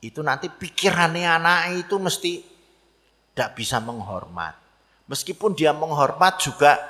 itu 0.04 0.20
nanti 0.20 0.52
pikirannya 0.52 1.28
anak 1.28 1.88
itu 1.88 1.96
mesti 1.96 2.44
tidak 3.32 3.56
bisa 3.56 3.80
menghormat. 3.80 4.64
Meskipun 5.06 5.53
dia 5.53 5.70
menghormat 5.70 6.41
juga 6.41 6.82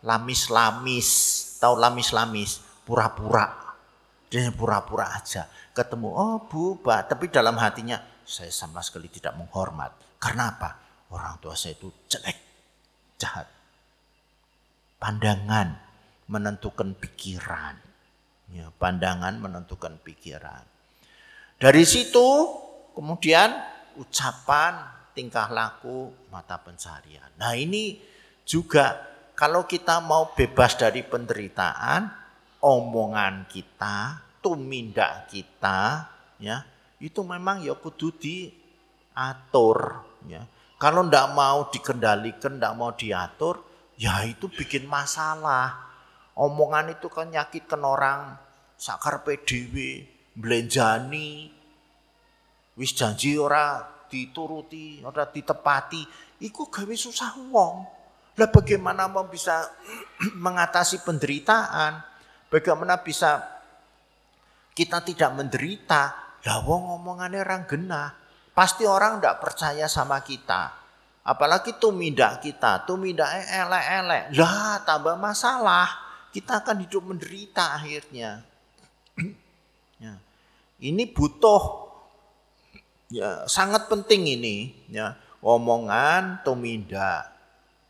lamis-lamis, 0.00 1.08
tahu 1.60 1.76
lamis-lamis, 1.76 2.60
pura-pura. 2.88 3.76
Dia 4.32 4.48
pura-pura 4.54 5.12
aja. 5.12 5.44
Ketemu, 5.76 6.08
oh 6.08 6.38
bu, 6.48 6.80
pak. 6.80 7.12
Tapi 7.12 7.28
dalam 7.28 7.58
hatinya, 7.60 8.00
saya 8.24 8.48
sama 8.48 8.80
sekali 8.80 9.10
tidak 9.12 9.36
menghormat. 9.36 9.92
Karena 10.22 10.56
apa? 10.56 10.70
Orang 11.10 11.42
tua 11.42 11.58
saya 11.58 11.74
itu 11.74 11.90
jelek, 12.06 12.38
jahat. 13.18 13.50
Pandangan 15.02 15.74
menentukan 16.30 16.94
pikiran. 16.94 17.74
Ya, 18.50 18.70
pandangan 18.78 19.38
menentukan 19.38 19.98
pikiran. 20.02 20.62
Dari 21.58 21.84
situ 21.84 22.28
kemudian 22.94 23.50
ucapan, 23.98 24.80
tingkah 25.12 25.50
laku, 25.50 26.10
mata 26.30 26.56
pencarian. 26.60 27.28
Nah 27.36 27.56
ini 27.56 27.98
juga 28.46 28.98
kalau 29.34 29.64
kita 29.64 30.02
mau 30.04 30.32
bebas 30.36 30.76
dari 30.76 31.00
penderitaan, 31.02 32.10
omongan 32.60 33.48
kita, 33.48 34.20
tumindak 34.44 35.30
kita, 35.32 36.08
ya 36.40 36.64
itu 37.00 37.20
memang 37.24 37.64
ya 37.64 37.72
kudu 37.76 38.12
diatur. 38.20 40.04
Ya. 40.28 40.44
Kalau 40.76 41.04
ndak 41.04 41.32
mau 41.32 41.68
dikendalikan, 41.72 42.60
ndak 42.60 42.76
mau 42.76 42.92
diatur, 42.92 43.64
ya 43.96 44.24
itu 44.24 44.48
bikin 44.48 44.84
masalah 44.88 45.90
omongan 46.40 46.96
itu 46.96 47.12
kan 47.12 47.28
nyakitkan 47.28 47.84
orang 47.84 48.40
sakar 48.80 49.20
PDW, 49.20 50.08
belenjani, 50.32 51.52
wis 52.80 52.96
janji 52.96 53.36
ora 53.36 53.84
dituruti, 54.10 55.00
ora 55.06 55.24
ditepati, 55.30 56.02
iku 56.42 56.66
gawe 56.66 56.94
susah 56.98 57.38
wong. 57.48 57.74
Lah 58.34 58.48
bagaimana 58.50 59.06
mau 59.06 59.30
bisa 59.30 59.70
mengatasi 60.44 61.06
penderitaan? 61.06 62.02
Bagaimana 62.50 62.98
bisa 62.98 63.38
kita 64.74 65.00
tidak 65.06 65.30
menderita? 65.38 66.02
Lah 66.42 66.58
wong 66.66 66.90
ngomongannya 66.90 67.40
orang 67.40 67.64
genah. 67.70 68.08
Pasti 68.50 68.82
orang 68.84 69.22
tidak 69.22 69.38
percaya 69.38 69.86
sama 69.86 70.18
kita. 70.26 70.74
Apalagi 71.20 71.76
tumindak 71.78 72.42
kita, 72.42 72.82
tumindak 72.88 73.28
elek-elek. 73.46 74.34
Lah 74.34 74.82
tambah 74.82 75.14
masalah. 75.20 75.86
Kita 76.34 76.62
akan 76.62 76.82
hidup 76.86 77.02
menderita 77.06 77.76
akhirnya. 77.76 78.40
ya. 80.04 80.14
Ini 80.80 81.04
butuh 81.12 81.89
ya 83.10 83.44
sangat 83.50 83.90
penting 83.90 84.38
ini 84.38 84.56
ya. 84.88 85.18
Omongan 85.40 86.44
tumindak 86.44 87.32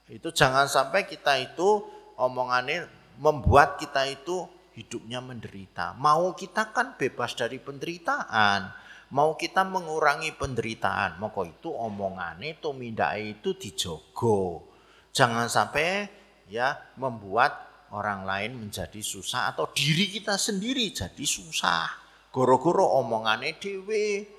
itu 0.06 0.30
jangan 0.30 0.70
sampai 0.70 1.06
kita 1.06 1.38
itu 1.38 1.82
omongannya 2.14 2.86
membuat 3.18 3.78
kita 3.78 4.06
itu 4.06 4.46
hidupnya 4.74 5.18
menderita. 5.18 5.98
Mau 5.98 6.32
kita 6.34 6.70
kan 6.70 6.94
bebas 6.94 7.34
dari 7.34 7.58
penderitaan. 7.58 8.70
Mau 9.10 9.34
kita 9.34 9.66
mengurangi 9.66 10.30
penderitaan 10.38 11.18
maka 11.18 11.42
itu 11.42 11.74
omongannya 11.74 12.58
tumindak 12.62 13.18
itu 13.18 13.58
dijogo. 13.58 14.66
Jangan 15.10 15.50
sampai 15.50 16.06
ya 16.46 16.78
membuat 16.94 17.70
orang 17.90 18.22
lain 18.22 18.62
menjadi 18.62 19.02
susah 19.02 19.50
atau 19.50 19.66
diri 19.74 20.06
kita 20.06 20.38
sendiri 20.38 20.94
jadi 20.94 21.26
susah. 21.26 21.90
Goro-goro 22.30 22.86
omongannya 23.02 23.58
dewe 23.58 24.38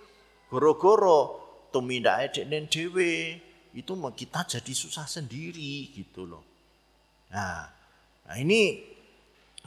Goro-goro 0.52 1.40
tumindake 1.72 2.44
dekne 2.44 2.68
dhewe 2.68 3.40
itu 3.72 3.92
kita 3.96 4.44
jadi 4.44 4.74
susah 4.76 5.08
sendiri 5.08 5.96
gitu 5.96 6.28
loh. 6.28 6.44
Nah, 7.32 7.72
nah 8.28 8.36
ini 8.36 8.84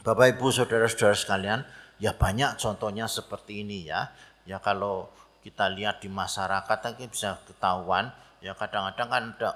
Bapak 0.05 0.37
Ibu 0.37 0.53
Saudara-saudara 0.53 1.17
sekalian, 1.17 1.65
ya 1.97 2.13
banyak 2.13 2.61
contohnya 2.61 3.09
seperti 3.09 3.65
ini 3.65 3.89
ya. 3.89 4.13
Ya 4.45 4.61
kalau 4.61 5.09
kita 5.41 5.73
lihat 5.73 6.05
di 6.05 6.09
masyarakat 6.13 6.77
kan 6.77 6.93
bisa 7.09 7.41
ketahuan 7.49 8.13
ya 8.45 8.53
kadang-kadang 8.53 9.09
kan 9.09 9.23
ada 9.33 9.51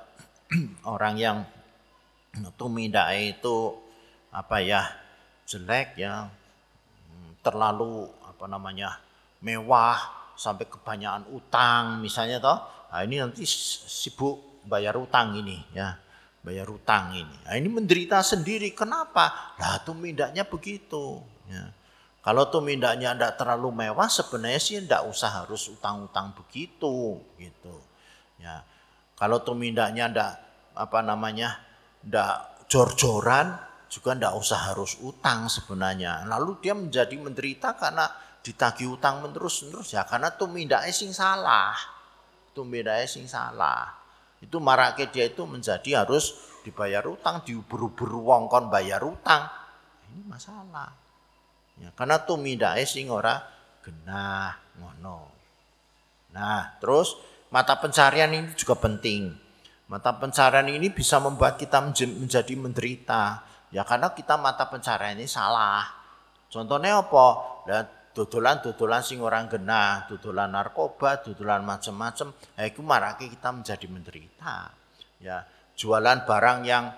orang 0.98 1.16
yang 1.22 1.38
tumindake 2.58 3.38
itu 3.38 3.78
apa 4.34 4.62
ya 4.62 4.86
jelek 5.50 5.98
ya 5.98 6.30
terlalu 7.42 8.10
apa 8.26 8.46
namanya 8.46 9.02
mewah 9.42 10.18
sampai 10.40 10.72
kebanyakan 10.72 11.28
utang 11.36 12.00
misalnya 12.00 12.40
toh. 12.40 12.64
Nah, 12.96 13.04
ini 13.04 13.20
nanti 13.20 13.44
sibuk 13.44 14.64
bayar 14.64 14.96
utang 14.96 15.36
ini 15.36 15.60
ya. 15.76 16.00
Bayar 16.40 16.72
utang 16.72 17.12
ini. 17.12 17.36
Nah, 17.44 17.60
ini 17.60 17.68
menderita 17.68 18.24
sendiri. 18.24 18.72
Kenapa? 18.72 19.60
Lah 19.60 19.84
tumindaknya 19.84 20.48
begitu 20.48 21.20
ya. 21.52 21.76
Kalau 22.24 22.48
tumindaknya 22.48 23.16
tidak 23.16 23.36
terlalu 23.36 23.72
mewah 23.76 24.08
sebenarnya 24.08 24.60
sih 24.60 24.80
tidak 24.80 25.08
usah 25.12 25.44
harus 25.44 25.68
utang-utang 25.68 26.32
begitu 26.32 27.20
gitu. 27.36 27.76
Ya. 28.40 28.64
Kalau 29.20 29.44
tumindaknya 29.44 30.08
tidak 30.08 30.32
apa 30.80 31.00
namanya 31.04 31.60
tidak 32.00 32.64
jor-joran 32.72 33.60
juga 33.90 34.16
tidak 34.16 34.34
usah 34.40 34.60
harus 34.72 34.96
utang 35.04 35.52
sebenarnya. 35.52 36.24
Lalu 36.30 36.62
dia 36.64 36.78
menjadi 36.78 37.16
menderita 37.20 37.76
karena 37.76 38.08
ditagih 38.40 38.96
utang 38.96 39.20
menerus-terus 39.22 39.94
ya 39.94 40.08
karena 40.08 40.32
tumindake 40.32 40.92
sing 40.96 41.12
salah. 41.12 41.76
Tumindake 42.56 43.06
sing 43.06 43.28
salah. 43.28 44.00
Itu 44.40 44.64
marake 44.64 45.12
dia 45.12 45.28
itu 45.28 45.44
menjadi 45.44 46.04
harus 46.04 46.36
dibayar 46.64 47.04
utang, 47.08 47.44
diuber-uber 47.44 48.12
wong 48.16 48.48
kon 48.48 48.72
bayar 48.72 49.04
utang. 49.04 49.48
Ini 50.10 50.24
masalah. 50.28 50.92
Ya, 51.80 51.92
karena 51.96 52.20
tumindake 52.24 52.84
sing 52.88 53.12
ora 53.12 53.40
genah 53.84 54.56
ngono. 54.80 55.32
Nah, 56.36 56.80
terus 56.80 57.16
mata 57.52 57.76
pencarian 57.80 58.32
ini 58.32 58.52
juga 58.56 58.76
penting. 58.80 59.36
Mata 59.90 60.14
pencarian 60.14 60.70
ini 60.70 60.94
bisa 60.94 61.18
membuat 61.18 61.58
kita 61.58 61.82
menjadi 61.82 62.54
menderita. 62.54 63.42
Ya 63.74 63.82
karena 63.86 64.14
kita 64.14 64.38
mata 64.38 64.70
pencarian 64.70 65.18
ini 65.18 65.26
salah. 65.26 65.86
Contohnya 66.50 67.02
apa? 67.02 67.28
Dodolan-dodolan 68.10 69.05
sing 69.05 69.22
orang 69.22 69.47
genah, 69.47 70.10
dodolan 70.10 70.49
narkoba, 70.51 71.22
dodolan 71.22 71.62
macam-macam, 71.62 72.34
ya 72.57 72.64
itu 72.66 72.82
marake 72.82 73.30
kita 73.30 73.53
menjadi 73.53 73.86
menderita. 73.86 74.74
Ya, 75.22 75.45
jualan 75.78 76.26
barang 76.26 76.60
yang 76.68 76.89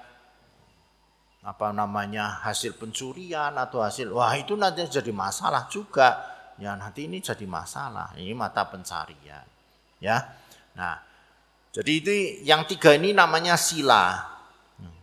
apa 1.42 1.74
namanya 1.74 2.46
hasil 2.46 2.78
pencurian 2.78 3.58
atau 3.58 3.82
hasil 3.82 4.14
wah 4.14 4.30
itu 4.38 4.54
nanti 4.54 4.86
jadi 4.86 5.10
masalah 5.10 5.66
juga. 5.74 6.22
Ya 6.62 6.78
nanti 6.78 7.10
ini 7.10 7.18
jadi 7.18 7.50
masalah 7.50 8.14
ini 8.14 8.38
mata 8.38 8.62
pencarian. 8.70 9.46
Ya 9.98 10.38
nah 10.78 11.02
jadi 11.74 11.92
itu 11.98 12.14
yang 12.46 12.70
tiga 12.70 12.94
ini 12.94 13.10
namanya 13.10 13.58
sila. 13.58 14.22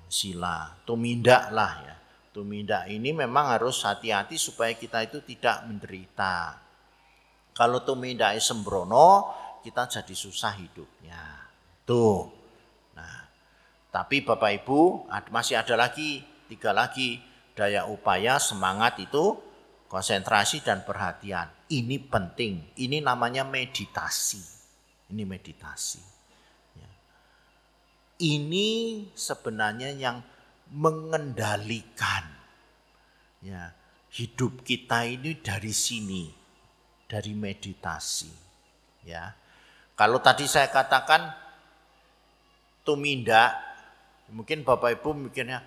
Sila 0.07 0.73
tumindak 0.87 1.51
lah 1.51 1.73
ya 1.85 1.98
Tumindak 2.39 2.87
ini 2.87 3.11
memang 3.11 3.51
harus 3.51 3.83
hati-hati 3.83 4.39
supaya 4.39 4.71
kita 4.71 5.03
itu 5.03 5.19
tidak 5.27 5.67
menderita. 5.67 6.55
Kalau 7.51 7.83
tumindak 7.83 8.39
sembrono, 8.39 9.27
kita 9.67 9.91
jadi 9.91 10.15
susah 10.15 10.55
hidupnya. 10.55 11.19
Tuh. 11.83 12.31
Nah, 12.95 13.27
tapi 13.91 14.23
Bapak 14.23 14.63
Ibu 14.63 15.11
masih 15.35 15.59
ada 15.59 15.75
lagi 15.75 16.23
tiga 16.47 16.71
lagi 16.71 17.19
daya 17.59 17.91
upaya 17.91 18.39
semangat 18.39 19.03
itu 19.03 19.35
konsentrasi 19.91 20.63
dan 20.63 20.87
perhatian. 20.87 21.51
Ini 21.67 22.07
penting. 22.07 22.79
Ini 22.79 23.03
namanya 23.03 23.43
meditasi. 23.43 24.39
Ini 25.11 25.27
meditasi. 25.27 26.03
Ya. 26.79 26.91
Ini 28.23 28.69
sebenarnya 29.19 29.91
yang 29.99 30.23
mengendalikan 30.75 32.25
ya 33.41 33.73
hidup 34.13 34.67
kita 34.67 35.09
ini 35.09 35.41
dari 35.41 35.73
sini 35.73 36.29
dari 37.09 37.33
meditasi 37.33 38.33
ya 39.09 39.33
kalau 39.97 40.21
tadi 40.21 40.45
saya 40.45 40.69
katakan 40.69 41.33
tumindak 42.85 43.57
mungkin 44.33 44.65
Bapak 44.67 45.01
Ibu 45.01 45.29
mikirnya 45.29 45.65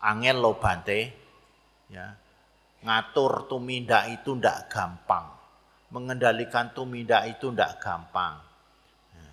angel 0.00 0.40
lo 0.40 0.56
bante 0.56 1.00
ya 1.92 2.08
ngatur 2.84 3.50
tumindak 3.50 4.08
itu 4.08 4.32
ndak 4.38 4.72
gampang 4.72 5.28
mengendalikan 5.92 6.72
tumindak 6.72 7.28
itu 7.28 7.52
ndak 7.52 7.80
gampang 7.80 8.40
ya. 9.12 9.30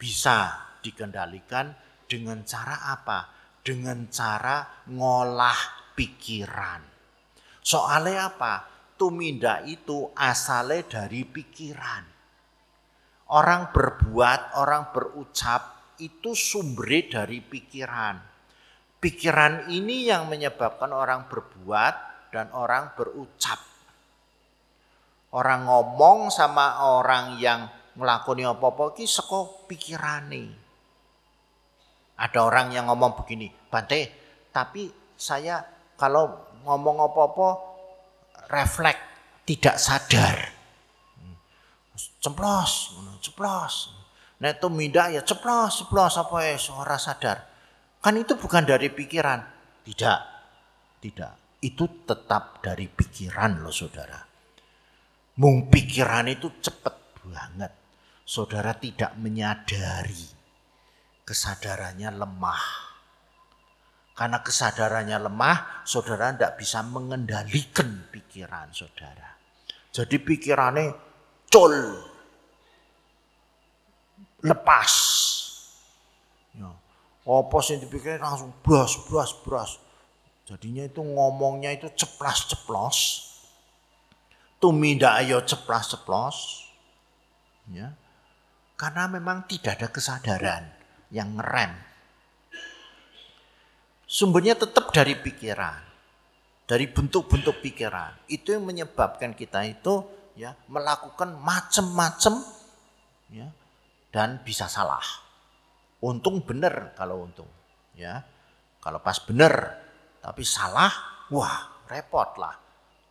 bisa 0.00 0.38
dikendalikan 0.84 1.72
dengan 2.04 2.44
cara 2.44 2.92
apa? 2.94 3.33
Dengan 3.64 4.12
cara 4.12 4.84
ngolah 4.92 5.88
pikiran. 5.96 6.84
Soalnya 7.64 8.28
apa? 8.28 8.54
Tuminda 9.00 9.64
itu 9.64 10.12
asalnya 10.12 10.84
dari 10.84 11.24
pikiran. 11.24 12.04
Orang 13.32 13.72
berbuat, 13.72 14.60
orang 14.60 14.92
berucap 14.92 15.96
itu 15.96 16.36
sumbernya 16.36 17.24
dari 17.24 17.40
pikiran. 17.40 18.20
Pikiran 19.00 19.72
ini 19.72 20.12
yang 20.12 20.28
menyebabkan 20.28 20.92
orang 20.92 21.24
berbuat 21.32 21.94
dan 22.32 22.52
orang 22.52 22.92
berucap. 22.92 23.60
Orang 25.34 25.66
ngomong 25.66 26.30
sama 26.30 26.84
orang 26.84 27.40
yang 27.42 27.66
ngelakoni 27.98 28.46
apa-apa 28.46 28.94
ki 28.94 29.06
saka 29.06 29.66
pikirane. 29.66 30.63
Ada 32.14 32.46
orang 32.46 32.70
yang 32.70 32.86
ngomong 32.86 33.18
begini, 33.18 33.50
Bante, 33.50 34.06
tapi 34.54 34.86
saya 35.18 35.58
kalau 35.98 36.54
ngomong 36.62 37.02
apa-apa 37.02 37.48
refleks 38.50 39.02
tidak 39.42 39.76
sadar. 39.76 40.38
Ceplos, 42.22 42.96
ceplos. 43.20 43.74
Nah 44.40 44.50
itu 44.50 44.68
minda 44.72 45.10
ya 45.10 45.22
ceplos, 45.26 45.84
ceplos 45.84 46.14
apa 46.16 46.36
ya 46.42 46.56
suara 46.56 46.96
sadar. 46.96 47.38
Kan 47.98 48.14
itu 48.20 48.38
bukan 48.38 48.64
dari 48.64 48.88
pikiran. 48.94 49.40
Tidak, 49.84 50.20
tidak. 51.02 51.32
Itu 51.60 52.04
tetap 52.04 52.60
dari 52.60 52.88
pikiran 52.88 53.64
loh 53.64 53.72
saudara. 53.72 54.20
Mung 55.40 55.66
pikiran 55.68 56.28
itu 56.28 56.60
cepat 56.60 56.94
banget. 57.24 57.72
Saudara 58.24 58.72
tidak 58.76 59.12
menyadari 59.20 60.33
kesadarannya 61.24 62.12
lemah. 62.12 62.64
Karena 64.14 64.38
kesadarannya 64.46 65.18
lemah, 65.26 65.82
saudara 65.82 66.30
tidak 66.30 66.62
bisa 66.62 66.86
mengendalikan 66.86 68.06
pikiran 68.14 68.70
saudara. 68.70 69.34
Jadi 69.90 70.16
pikirannya 70.22 70.86
col. 71.50 71.74
lepas. 74.44 74.92
Ya. 76.52 76.68
Apa 77.24 77.58
sih 77.64 77.80
dipikir 77.80 78.20
langsung 78.20 78.52
bras, 78.60 78.92
bras, 79.08 79.32
bras. 79.40 79.80
Jadinya 80.44 80.84
itu 80.84 81.00
ngomongnya 81.00 81.72
itu 81.72 81.88
ceplas-ceplos. 81.96 83.24
Tumindak 84.60 85.24
ayo 85.24 85.40
ceplas-ceplos. 85.48 86.68
Ya. 87.72 87.96
Karena 88.76 89.08
memang 89.08 89.48
tidak 89.48 89.80
ada 89.80 89.88
kesadaran 89.88 90.83
yang 91.14 91.38
ngerem. 91.38 91.70
Sumbernya 94.10 94.58
tetap 94.58 94.90
dari 94.90 95.14
pikiran. 95.14 95.94
Dari 96.66 96.90
bentuk-bentuk 96.90 97.62
pikiran. 97.62 98.26
Itu 98.26 98.58
yang 98.58 98.66
menyebabkan 98.66 99.38
kita 99.38 99.62
itu 99.62 100.02
ya 100.34 100.58
melakukan 100.66 101.38
macam-macam 101.38 102.42
ya 103.30 103.46
dan 104.10 104.42
bisa 104.42 104.66
salah. 104.66 105.02
Untung 106.02 106.42
benar 106.44 106.92
kalau 106.98 107.24
untung, 107.24 107.48
ya. 107.96 108.20
Kalau 108.82 109.00
pas 109.00 109.16
benar 109.24 109.80
tapi 110.20 110.44
salah, 110.44 110.92
wah 111.32 111.84
repot 111.88 112.36
lah. 112.36 112.52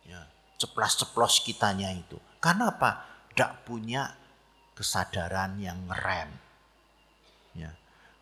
Ya, 0.06 0.22
ceplas-ceplos 0.58 1.42
kitanya 1.42 1.90
itu. 1.90 2.14
Karena 2.38 2.70
apa? 2.70 3.02
Tidak 3.34 3.66
punya 3.66 4.14
kesadaran 4.78 5.58
yang 5.58 5.90
ngerem. 5.90 6.43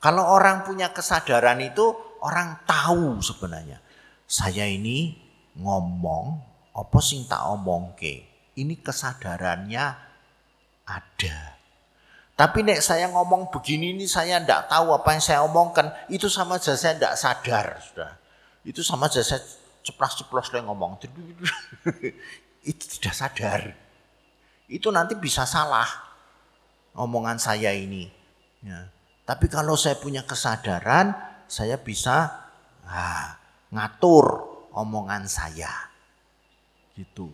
Kalau 0.02 0.34
orang 0.34 0.66
punya 0.66 0.90
kesadaran 0.90 1.62
itu, 1.62 1.94
orang 2.26 2.58
tahu 2.66 3.22
sebenarnya. 3.22 3.78
Saya 4.26 4.66
ini 4.66 5.14
ngomong, 5.54 6.42
apa 6.74 6.98
sing 6.98 7.30
tak 7.30 7.46
omong 7.46 7.94
ke? 7.94 8.26
Ini 8.58 8.82
kesadarannya 8.82 9.84
ada. 10.82 11.38
Tapi 12.32 12.64
nek 12.66 12.82
saya 12.82 13.06
ngomong 13.12 13.52
begini 13.54 13.94
ini 13.94 14.08
saya 14.08 14.42
tidak 14.42 14.66
tahu 14.66 14.90
apa 14.90 15.08
yang 15.14 15.22
saya 15.22 15.40
omongkan. 15.46 15.94
Itu 16.10 16.26
sama 16.26 16.58
saja 16.58 16.74
saya 16.74 16.94
tidak 16.98 17.14
sadar. 17.14 17.66
Sudah. 17.78 18.12
Itu 18.66 18.80
sama 18.82 19.06
saja 19.06 19.36
saya 19.36 19.40
ceplas-ceplos 19.86 20.50
ngomong. 20.50 20.98
itu 22.70 22.84
tidak 22.98 23.14
sadar. 23.14 23.60
Itu 24.66 24.90
nanti 24.90 25.14
bisa 25.14 25.46
salah 25.46 25.86
omongan 26.96 27.38
saya 27.38 27.70
ini. 27.76 28.10
Ya. 28.64 28.88
Tapi 29.22 29.46
kalau 29.46 29.78
saya 29.78 29.94
punya 29.98 30.26
kesadaran, 30.26 31.14
saya 31.46 31.78
bisa 31.78 32.48
ah, 32.86 33.38
ngatur 33.70 34.26
omongan 34.74 35.30
saya. 35.30 35.70
Gitu. 36.92 37.30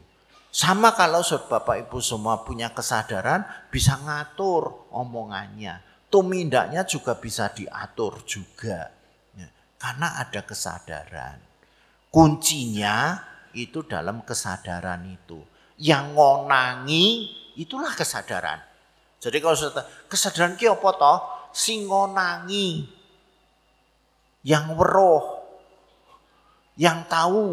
Sama 0.49 0.97
kalau 0.97 1.21
Bapak 1.23 1.87
Ibu 1.87 2.01
semua 2.01 2.43
punya 2.43 2.73
kesadaran 2.73 3.45
bisa 3.69 4.01
ngatur 4.01 4.91
omongannya. 4.91 5.85
Tumindaknya 6.09 6.89
juga 6.89 7.21
bisa 7.21 7.53
diatur 7.53 8.25
juga. 8.25 8.89
Ya, 9.37 9.49
karena 9.77 10.17
ada 10.25 10.41
kesadaran. 10.41 11.37
Kuncinya 12.09 13.21
itu 13.53 13.85
dalam 13.85 14.25
kesadaran 14.25 15.05
itu. 15.05 15.45
Yang 15.77 16.17
ngonangi 16.17 17.07
itulah 17.61 17.93
kesadaran. 17.93 18.59
Jadi 19.21 19.37
kalau 19.45 19.55
kesadaran 20.09 20.57
ki 20.57 20.73
apa 20.73 20.91
toh? 20.97 21.38
Sing 21.55 21.89
ngonangi. 21.89 22.89
Yang 24.47 24.65
weruh. 24.77 25.25
Yang 26.79 26.99
tahu. 27.11 27.47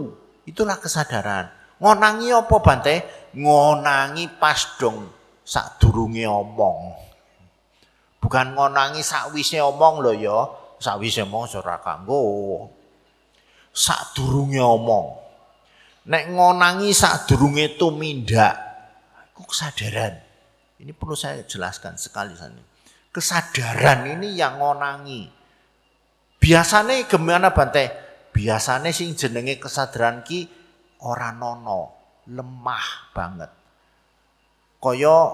Itulah 0.45 0.77
kesadaran. 0.77 1.49
Ngonangi 1.81 2.31
apa 2.31 2.55
Bante? 2.61 2.95
Ngonangi 3.35 4.31
pas 4.39 4.79
dong 4.79 5.11
sak 5.45 5.77
durunge 5.77 6.25
omong. 6.25 6.97
Bukan 8.17 8.57
ngonangi 8.57 9.05
sakwise 9.05 9.61
omong 9.61 10.01
loh 10.01 10.15
ya. 10.17 10.39
Sakwise 10.81 11.21
omong 11.25 11.45
ora 11.53 11.77
kanggo. 11.77 12.21
Sak 13.69 14.17
durunge 14.17 14.61
omong. 14.61 15.21
Nek 16.09 16.33
ngonangi 16.33 16.89
sak 16.93 17.29
durunge 17.29 17.77
tumindak. 17.77 18.57
Itu 19.33 19.45
kesadaran. 19.45 20.17
Ini 20.81 20.91
perlu 20.93 21.13
saya 21.17 21.45
jelaskan 21.45 21.97
sekali 21.97 22.33
sana. 22.33 22.74
Kesadaran 23.15 24.11
ini 24.11 24.35
yang 24.35 24.59
ngonangi. 24.59 25.31
Biasanya 26.35 27.07
gimana 27.07 27.55
Bante? 27.55 27.87
Biasanya 28.35 28.91
sing 28.91 29.15
jenenge 29.15 29.55
kesadaran 29.55 30.19
ki 30.19 30.51
ora 30.99 31.31
nono, 31.31 31.95
lemah 32.27 33.15
banget. 33.15 33.47
Koyo 34.83 35.31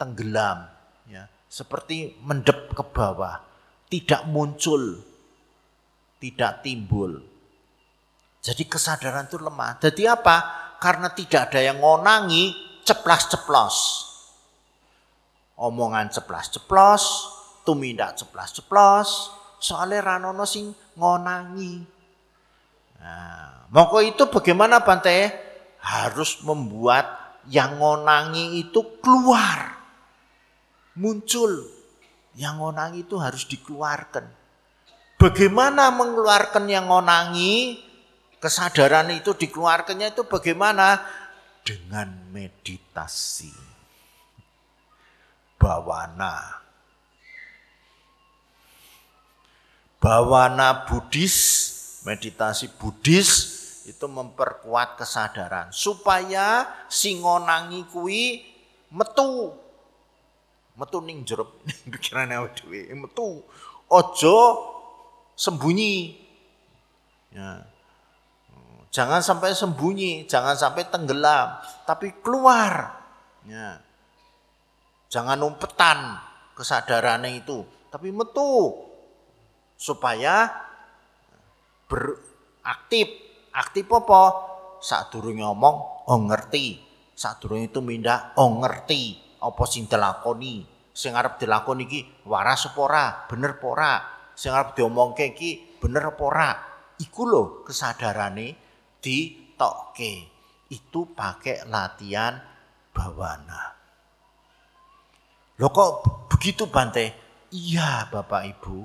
tenggelam 0.00 0.64
ya, 1.04 1.28
seperti 1.52 2.16
mendep 2.24 2.72
ke 2.72 2.80
bawah, 2.80 3.44
tidak 3.92 4.24
muncul, 4.32 5.04
tidak 6.16 6.64
timbul. 6.64 7.20
Jadi 8.40 8.64
kesadaran 8.64 9.28
itu 9.28 9.36
lemah. 9.36 9.76
Jadi 9.84 10.08
apa? 10.08 10.36
Karena 10.80 11.12
tidak 11.12 11.52
ada 11.52 11.60
yang 11.60 11.76
ngonangi, 11.76 12.56
ceplas-ceplos. 12.88 14.08
Omongan 15.62 16.10
ceplas-ceplos, 16.10 17.04
tumindak 17.62 18.18
ceplas-ceplos, 18.18 19.30
soalnya 19.62 20.02
ranono 20.02 20.42
sing 20.42 20.74
ngonangi. 20.98 21.86
Nah, 22.98 23.62
Maka 23.72 24.04
itu 24.04 24.28
bagaimana 24.28 24.84
Bante? 24.84 25.32
Harus 25.80 26.44
membuat 26.44 27.08
yang 27.48 27.80
ngonangi 27.80 28.60
itu 28.60 29.00
keluar. 29.00 29.80
Muncul. 31.00 31.72
Yang 32.36 32.54
ngonangi 32.60 32.98
itu 33.08 33.16
harus 33.16 33.48
dikeluarkan. 33.48 34.28
Bagaimana 35.16 35.88
mengeluarkan 35.88 36.68
yang 36.68 36.92
ngonangi? 36.92 37.80
Kesadaran 38.36 39.08
itu 39.16 39.32
dikeluarkannya 39.32 40.12
itu 40.12 40.28
bagaimana? 40.28 41.00
Dengan 41.64 42.12
meditasi. 42.28 43.71
Bawana. 45.62 46.58
Bawana 50.02 50.82
Buddhis, 50.90 51.38
meditasi 52.02 52.66
Buddhis 52.74 53.30
itu 53.86 54.02
memperkuat 54.10 54.98
kesadaran 54.98 55.70
supaya 55.70 56.66
singonangi 56.90 57.86
kui 57.86 58.42
metu. 58.90 59.54
Metu 60.74 60.98
ning 60.98 61.22
jeruk 61.22 61.62
pikirane 61.94 62.42
awake 62.42 62.90
metu. 62.98 63.46
Ojo 63.86 64.38
sembunyi. 65.38 66.18
Ya. 67.30 67.70
Jangan 68.90 69.22
sampai 69.22 69.54
sembunyi 69.54 70.26
jangan 70.26 70.58
sampai 70.58 70.90
tenggelam 70.90 71.62
tapi 71.86 72.10
keluar. 72.18 72.98
Ya 73.46 73.91
jangan 75.12 75.44
umpetan 75.44 76.16
kesadarannya 76.56 77.44
itu 77.44 77.60
tapi 77.92 78.08
metu 78.08 78.72
supaya 79.76 80.48
beraktif 81.84 83.32
aktif 83.52 83.84
apa? 83.92 84.22
Saat 84.82 85.14
durung 85.14 85.38
ngomong, 85.38 85.76
oh 86.10 86.20
ngerti. 86.26 86.80
Saat 87.14 87.44
durung 87.44 87.62
itu 87.62 87.78
minda, 87.84 88.34
oh 88.34 88.50
ngerti. 88.58 89.20
Apa 89.38 89.62
sing 89.68 89.86
dilakoni. 89.86 90.66
Sing 90.90 91.14
arep 91.14 91.38
dilakoni 91.38 91.86
iki 91.86 92.00
waras 92.26 92.66
apa 92.66 92.78
ora? 92.82 93.06
Bener 93.30 93.56
apa 93.60 93.66
ora? 93.68 93.94
Sing 94.34 94.50
arep 94.50 94.74
diomongke 94.74 95.32
iki 95.36 95.78
bener 95.78 96.16
apa 96.16 96.22
ora? 96.24 96.50
Iku 96.98 97.22
lho 97.28 97.42
kesadarane 97.62 98.48
ditokke. 98.98 100.14
Itu 100.72 101.12
pakai 101.14 101.68
latihan 101.68 102.40
bawana. 102.90 103.81
Loh 105.62 105.70
kok 105.70 106.26
begitu 106.26 106.66
Bante? 106.66 107.14
Iya 107.54 108.10
Bapak 108.10 108.50
Ibu. 108.50 108.82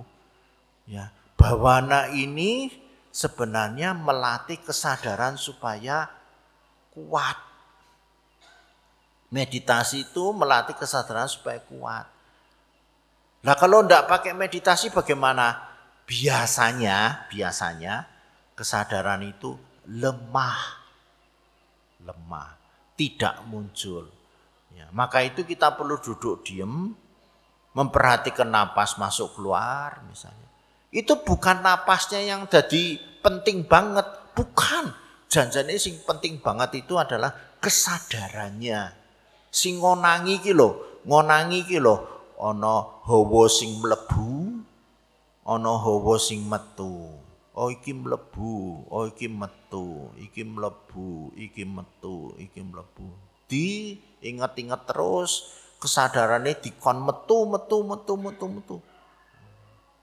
Ya, 0.86 1.10
bawana 1.34 2.14
ini 2.14 2.70
sebenarnya 3.10 3.98
melatih 3.98 4.62
kesadaran 4.62 5.42
supaya 5.42 6.06
kuat. 6.94 7.34
Meditasi 9.34 10.06
itu 10.06 10.30
melatih 10.38 10.78
kesadaran 10.78 11.26
supaya 11.26 11.58
kuat. 11.66 12.06
Nah 13.42 13.58
kalau 13.58 13.82
tidak 13.82 14.06
pakai 14.06 14.38
meditasi 14.38 14.94
bagaimana? 14.94 15.58
Biasanya, 16.06 17.26
biasanya 17.34 18.06
kesadaran 18.54 19.26
itu 19.26 19.58
lemah. 19.90 20.78
Lemah, 22.06 22.54
tidak 22.94 23.42
muncul. 23.50 24.17
Ya, 24.78 24.86
maka 24.94 25.26
itu 25.26 25.42
kita 25.42 25.74
perlu 25.74 25.98
duduk 25.98 26.46
diem, 26.46 26.94
memperhatikan 27.74 28.46
napas 28.46 29.02
masuk 29.02 29.34
keluar 29.34 30.06
misalnya. 30.06 30.46
Itu 30.94 31.26
bukan 31.26 31.66
napasnya 31.66 32.22
yang 32.22 32.46
jadi 32.46 33.02
penting 33.26 33.66
banget, 33.66 34.06
bukan. 34.38 34.94
Janjane 35.28 35.76
sing 35.82 35.98
penting 36.06 36.40
banget 36.40 36.86
itu 36.86 36.94
adalah 36.96 37.34
kesadarannya. 37.58 38.94
Sing 39.50 39.82
ngonangi 39.82 40.40
lho, 40.54 41.02
ngonangi 41.04 41.66
iki 41.66 41.82
lho, 41.82 42.06
ana 42.38 43.02
hawa 43.04 43.44
sing 43.50 43.82
mlebu, 43.82 44.62
ana 45.44 45.74
hawa 45.76 46.16
sing 46.22 46.46
metu. 46.46 47.18
Oh 47.58 47.74
iki 47.74 47.90
mlebu, 47.90 48.86
oh 48.94 49.10
iki 49.10 49.26
metu, 49.26 50.14
iki 50.22 50.46
mlebu, 50.46 51.34
iki 51.34 51.66
metu, 51.66 52.38
iki 52.38 52.62
mlebu. 52.62 53.10
Di 53.50 53.98
inget-inget 54.24 54.86
terus 54.90 55.54
kesadarannya 55.78 56.58
dikon 56.58 57.02
metu, 57.04 57.46
metu, 57.46 57.78
metu, 57.86 58.14
metu, 58.18 58.46
metu. 58.50 58.78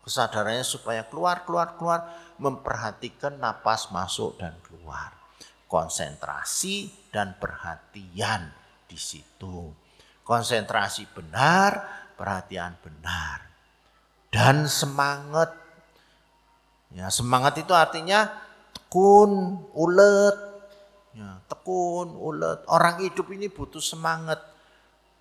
Kesadarannya 0.04 0.62
supaya 0.62 1.02
keluar, 1.08 1.48
keluar, 1.48 1.80
keluar, 1.80 2.00
memperhatikan 2.36 3.40
napas 3.40 3.88
masuk 3.88 4.36
dan 4.36 4.54
keluar. 4.60 5.16
Konsentrasi 5.64 7.08
dan 7.08 7.34
perhatian 7.40 8.52
di 8.84 9.00
situ. 9.00 9.72
Konsentrasi 10.22 11.08
benar, 11.10 11.82
perhatian 12.14 12.76
benar. 12.84 13.48
Dan 14.28 14.68
semangat 14.68 15.64
Ya, 16.94 17.10
semangat 17.10 17.58
itu 17.58 17.74
artinya 17.74 18.30
tekun, 18.70 19.58
ulet. 19.74 20.53
Ya, 21.14 21.38
tekun, 21.46 22.18
ulet. 22.18 22.66
Orang 22.66 22.98
hidup 22.98 23.30
ini 23.30 23.46
butuh 23.46 23.78
semangat, 23.78 24.42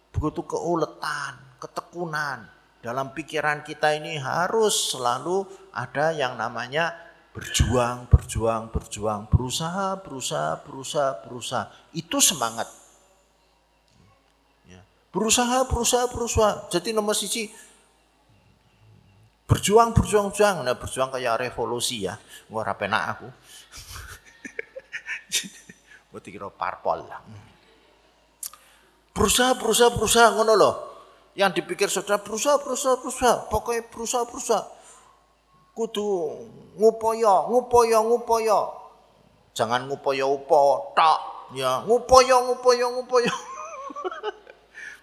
butuh 0.09 0.41
keuletan, 0.41 1.37
ketekunan. 1.61 2.49
Dalam 2.83 3.15
pikiran 3.15 3.63
kita 3.63 3.95
ini 3.95 4.19
harus 4.19 4.91
selalu 4.91 5.47
ada 5.71 6.11
yang 6.11 6.35
namanya 6.35 6.91
berjuang, 7.31 8.09
berjuang, 8.09 8.73
berjuang, 8.73 9.29
berusaha, 9.29 10.01
berusaha, 10.01 10.59
berusaha, 10.65 11.09
berusaha. 11.23 11.65
Itu 11.95 12.19
semangat. 12.19 12.67
Ya. 14.67 14.81
Berusaha, 15.13 15.63
berusaha, 15.69 16.09
berusaha. 16.11 16.67
Jadi 16.73 16.91
nomor 16.91 17.15
sisi 17.15 17.47
Berjuang, 19.43 19.91
berjuang, 19.91 20.31
berjuang. 20.31 20.63
Nah, 20.63 20.73
berjuang 20.73 21.11
kayak 21.11 21.45
revolusi 21.45 22.07
ya. 22.07 22.15
Gua 22.47 22.63
rapena 22.63 23.11
aku. 23.11 23.27
Gua 26.13 26.21
kira 26.21 26.45
parpol. 26.53 27.01
Berusaha, 29.17 29.57
berusaha, 29.57 29.89
berusaha 29.97 30.27
ngono 30.37 30.53
loh. 30.53 30.75
Yang 31.33 31.65
dipikir 31.65 31.89
saudara 31.89 32.21
berusaha, 32.21 32.61
berusaha, 32.61 33.01
berusaha. 33.01 33.49
Pokoknya 33.49 33.81
berusaha, 33.89 34.21
berusaha. 34.29 34.63
Kudu 35.73 36.05
ngupoyo, 36.77 37.49
ngupoyo, 37.49 37.97
ngupoyo. 38.05 38.59
Jangan 39.57 39.89
ngupoyo 39.89 40.37
upo, 40.37 40.93
tak. 40.93 41.49
Ya, 41.57 41.81
ngupoyo, 41.81 42.45
ngupoyo, 42.45 42.93
ngupoyo. 42.93 43.33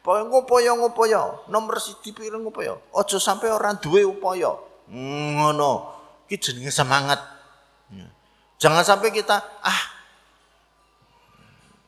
Pokoknya 0.00 0.32
ngupaya 0.32 0.72
ngupaya, 0.80 1.22
nomor 1.52 1.76
siji 1.76 2.16
pikir 2.16 2.32
ngupaya. 2.40 2.72
Aja 2.96 3.20
sampai 3.20 3.52
orang 3.52 3.76
duwe 3.84 4.00
upaya. 4.08 4.56
Ngono. 4.88 5.92
Ki 6.24 6.40
jenenge 6.40 6.72
semangat. 6.72 7.20
Ya. 7.92 8.08
Jangan 8.56 8.80
sampai 8.80 9.12
kita 9.12 9.36
ah 9.60 9.80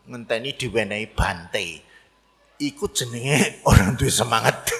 ngenteni 0.08 0.56
diwenehi 0.56 1.06
bante. 1.12 1.66
Iku 2.62 2.90
jenenge 2.90 3.58
orang 3.68 3.98
duwe 3.98 4.10
semangat. 4.10 4.56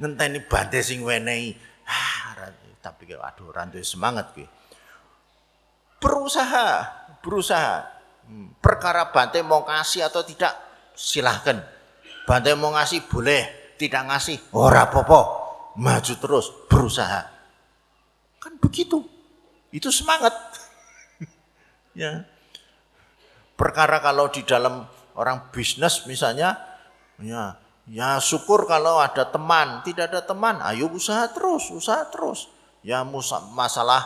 ngenteni 0.00 0.42
bante 0.44 0.82
sing 0.82 1.06
wenehi 1.06 1.54
ah 1.86 2.34
tapi 2.82 3.08
aduh 3.16 3.48
orang 3.52 3.72
duwe 3.72 3.84
semangat 3.84 4.36
kuwi. 4.36 4.44
Berusaha, 6.02 6.84
berusaha 7.24 7.94
Hmm. 8.24 8.56
Perkara 8.60 9.12
Bante 9.12 9.44
mau 9.44 9.64
kasih 9.64 10.08
atau 10.08 10.24
tidak, 10.24 10.56
silahkan. 10.96 11.60
Bante 12.24 12.56
mau 12.56 12.72
ngasih 12.72 13.04
boleh, 13.04 13.76
tidak 13.76 14.08
ngasih, 14.08 14.40
ora 14.56 14.88
popo. 14.88 15.44
Maju 15.76 16.14
terus, 16.16 16.48
berusaha. 16.70 17.28
Kan 18.40 18.56
begitu. 18.62 19.04
Itu 19.74 19.90
semangat. 19.92 20.32
ya. 21.94 22.26
Perkara 23.54 24.02
kalau 24.02 24.28
di 24.28 24.42
dalam 24.42 24.82
orang 25.14 25.48
bisnis 25.54 26.04
misalnya, 26.10 26.58
ya, 27.22 27.54
ya 27.86 28.18
syukur 28.18 28.66
kalau 28.66 28.98
ada 28.98 29.30
teman. 29.30 29.80
Tidak 29.86 30.10
ada 30.10 30.26
teman, 30.26 30.58
ayo 30.60 30.90
usaha 30.90 31.30
terus, 31.30 31.70
usaha 31.70 32.02
terus. 32.10 32.50
Ya 32.84 33.00
masalah 33.54 34.04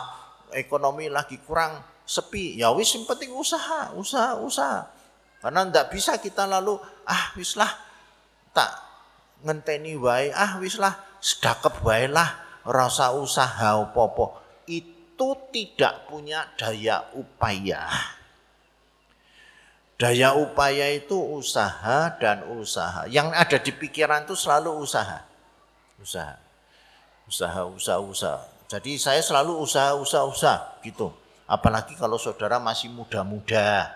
ekonomi 0.55 1.11
lagi 1.11 1.41
kurang, 1.43 1.81
sepi, 2.07 2.57
ya 2.57 2.71
wis 2.71 2.95
yang 2.95 3.05
penting 3.05 3.35
usaha, 3.35 3.91
usaha, 3.93 4.39
usaha. 4.39 4.87
Karena 5.43 5.67
ndak 5.67 5.91
bisa 5.91 6.15
kita 6.17 6.47
lalu 6.47 6.79
ah 7.05 7.31
wis 7.35 7.59
lah 7.59 7.69
tak 8.55 8.71
ngenteni 9.43 9.99
wae, 9.99 10.31
ah 10.31 10.57
wis 10.63 10.79
lah 10.79 10.95
sedakep 11.19 11.83
wae 11.83 12.07
lah, 12.07 12.39
rasa 12.63 13.11
usaha 13.11 13.75
opo-opo. 13.77 14.38
Itu 15.19 15.35
tidak 15.51 16.07
punya 16.07 16.47
daya 16.55 17.03
upaya. 17.11 17.91
Daya 19.99 20.31
upaya 20.31 20.95
itu 20.95 21.19
usaha 21.19 22.15
dan 22.23 22.47
usaha. 22.55 23.03
Yang 23.11 23.27
ada 23.35 23.57
di 23.59 23.75
pikiran 23.75 24.23
itu 24.23 24.31
selalu 24.39 24.79
usaha. 24.79 25.27
Usaha. 25.99 26.39
Usaha, 27.27 27.67
usaha, 27.67 27.99
usaha. 27.99 28.39
Jadi 28.71 28.95
saya 28.95 29.19
selalu 29.19 29.59
usaha, 29.59 29.91
usaha, 29.99 30.23
usaha 30.23 30.79
gitu. 30.87 31.11
Apalagi 31.43 31.99
kalau 31.99 32.15
saudara 32.15 32.55
masih 32.55 32.87
muda-muda. 32.87 33.91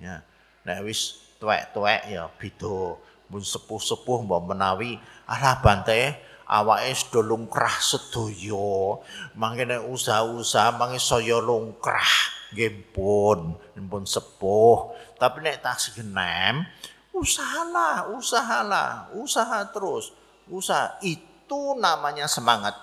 Ya. 0.00 0.24
Nek 0.64 0.88
wis 0.88 1.20
tuwek-tuwek 1.36 2.16
ya 2.16 2.32
beda. 2.40 2.96
Mun 3.28 3.44
sepuh-sepuh 3.44 4.24
mbok 4.24 4.56
menawi 4.56 4.96
alah 5.28 5.60
bante 5.60 6.16
awake 6.48 6.94
sedo 6.94 7.20
lungkrah 7.22 7.76
sedaya. 7.78 8.98
Mangke 9.38 9.68
nek 9.68 9.86
usaha-usaha 9.86 10.74
mangke 10.78 10.98
saya 10.98 11.38
lungkrah. 11.38 12.14
Nggih 12.52 12.92
pun, 12.92 13.56
pun 13.88 14.04
sepuh. 14.04 14.92
Tapi 15.16 15.40
nek 15.40 15.64
tak 15.64 15.80
segenem, 15.80 16.68
usahalah, 17.16 18.12
usahalah, 18.12 19.08
usaha 19.16 19.64
terus. 19.72 20.12
Usaha 20.50 21.00
itu 21.00 21.78
namanya 21.80 22.28
semangat. 22.28 22.76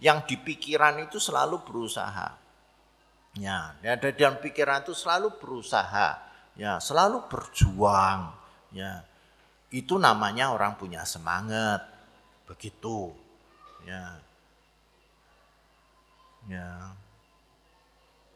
Yang 0.00 0.32
di 0.32 0.36
pikiran 0.40 0.98
itu 1.04 1.20
selalu 1.20 1.60
berusaha. 1.62 2.40
Ya, 3.36 3.76
ya 3.80 3.96
dalam 3.96 4.44
pikiran 4.44 4.84
itu 4.84 4.92
selalu 4.92 5.40
berusaha, 5.40 6.20
ya, 6.52 6.76
selalu 6.76 7.24
berjuang, 7.32 8.28
ya. 8.76 9.08
Itu 9.72 9.96
namanya 9.96 10.52
orang 10.52 10.76
punya 10.76 11.00
semangat. 11.08 11.91
Begitu. 12.52 13.16
Ya. 13.88 14.20
Ya. 16.52 16.92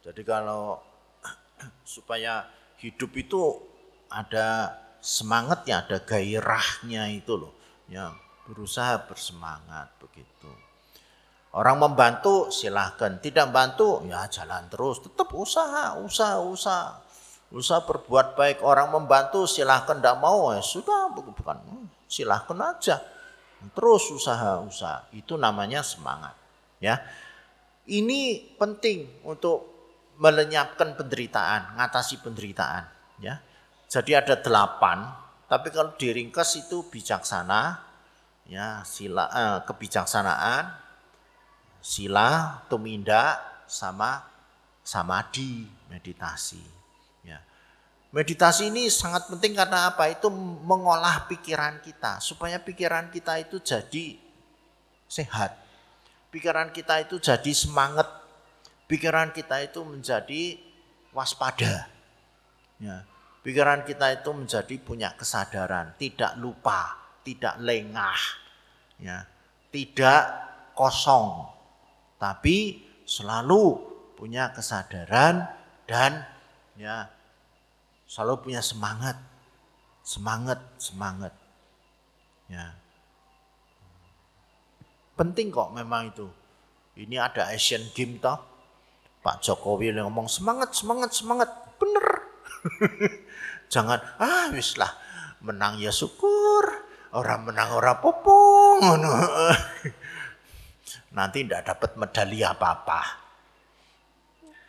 Jadi 0.01 0.22
kalau 0.24 0.80
supaya 1.84 2.48
hidup 2.80 3.12
itu 3.12 3.60
ada 4.09 4.72
semangatnya, 5.05 5.84
ada 5.84 5.98
gairahnya 6.01 7.12
itu 7.12 7.36
loh. 7.36 7.52
Ya, 7.86 8.16
berusaha 8.48 9.05
bersemangat 9.06 9.93
begitu. 10.01 10.51
Orang 11.56 11.80
membantu 11.80 12.52
silahkan, 12.52 13.16
tidak 13.22 13.48
bantu 13.48 14.05
ya 14.05 14.28
jalan 14.28 14.68
terus, 14.68 15.01
tetap 15.01 15.32
usaha, 15.32 15.97
usaha, 16.01 16.43
usaha. 16.43 17.01
Usaha 17.47 17.80
berbuat 17.86 18.34
baik, 18.34 18.59
orang 18.60 18.90
membantu 18.90 19.47
silahkan, 19.47 19.97
tidak 19.97 20.18
mau 20.18 20.51
ya 20.51 20.60
sudah 20.60 21.14
bukan, 21.14 21.62
silahkan 22.10 22.59
aja. 22.74 22.98
Terus 23.72 24.05
usaha, 24.12 24.60
usaha, 24.62 25.09
itu 25.16 25.34
namanya 25.34 25.80
semangat. 25.80 26.36
Ya, 26.78 27.01
ini 27.88 28.52
penting 28.60 29.09
untuk 29.24 29.64
melenyapkan 30.20 30.93
penderitaan, 30.94 31.80
ngatasi 31.80 32.20
penderitaan. 32.20 32.84
Ya, 33.18 33.40
jadi 33.88 34.20
ada 34.20 34.36
delapan, 34.36 35.09
tapi 35.48 35.72
kalau 35.72 35.97
diringkas 35.97 36.68
itu 36.68 36.84
bijaksana, 36.93 37.80
ya 38.44 38.84
sila 38.84 39.24
eh, 39.32 39.59
kebijaksanaan, 39.64 40.64
sila, 41.80 42.60
tuminda, 42.68 43.40
sama 43.66 44.26
samadhi, 44.86 45.66
meditasi. 45.90 46.86
Meditasi 48.15 48.70
ini 48.70 48.87
sangat 48.87 49.27
penting 49.27 49.59
karena 49.59 49.91
apa? 49.91 50.07
Itu 50.09 50.31
mengolah 50.62 51.27
pikiran 51.27 51.83
kita 51.83 52.23
supaya 52.23 52.57
pikiran 52.62 53.11
kita 53.11 53.43
itu 53.43 53.59
jadi 53.61 54.16
sehat. 55.11 55.59
Pikiran 56.31 56.70
kita 56.70 57.03
itu 57.03 57.19
jadi 57.19 57.53
semangat. 57.53 58.07
Pikiran 58.87 59.35
kita 59.35 59.62
itu 59.66 59.83
menjadi 59.83 60.59
waspada. 61.11 61.91
Ya. 62.78 63.03
Pikiran 63.43 63.87
kita 63.87 64.11
itu 64.11 64.31
menjadi 64.35 64.74
punya 64.83 65.15
kesadaran, 65.15 65.95
tidak 65.99 66.35
lupa, 66.35 66.99
tidak 67.23 67.55
lengah, 67.62 68.19
ya. 68.99 69.23
tidak 69.70 70.23
kosong, 70.74 71.47
tapi 72.19 72.83
selalu 73.07 73.78
punya 74.19 74.51
kesadaran 74.51 75.47
dan 75.87 76.27
ya 76.74 77.07
selalu 78.16 78.48
punya 78.48 78.64
semangat, 78.64 79.20
semangat, 80.01 80.56
semangat. 80.80 81.36
Ya. 82.48 82.72
Penting 85.20 85.52
kok 85.52 85.76
memang 85.76 86.09
itu. 86.09 86.24
Ini 86.97 87.20
ada 87.20 87.52
Asian 87.52 87.84
Game 87.93 88.16
toh. 88.16 88.40
Pak 89.20 89.44
Jokowi 89.44 89.93
ngomong 89.93 90.32
semangat, 90.32 90.72
semangat, 90.72 91.12
semangat. 91.12 91.52
Bener. 91.76 92.06
Jangan, 93.72 94.01
ah 94.16 94.48
wis 94.48 94.80
lah, 94.80 94.97
menang 95.44 95.76
ya 95.76 95.93
syukur. 95.93 96.88
Orang 97.12 97.52
menang 97.52 97.68
orang 97.76 98.01
popong. 98.05 98.80
Nanti 101.12 101.44
tidak 101.44 101.68
dapat 101.68 102.01
medali 102.01 102.40
apa-apa. 102.40 103.01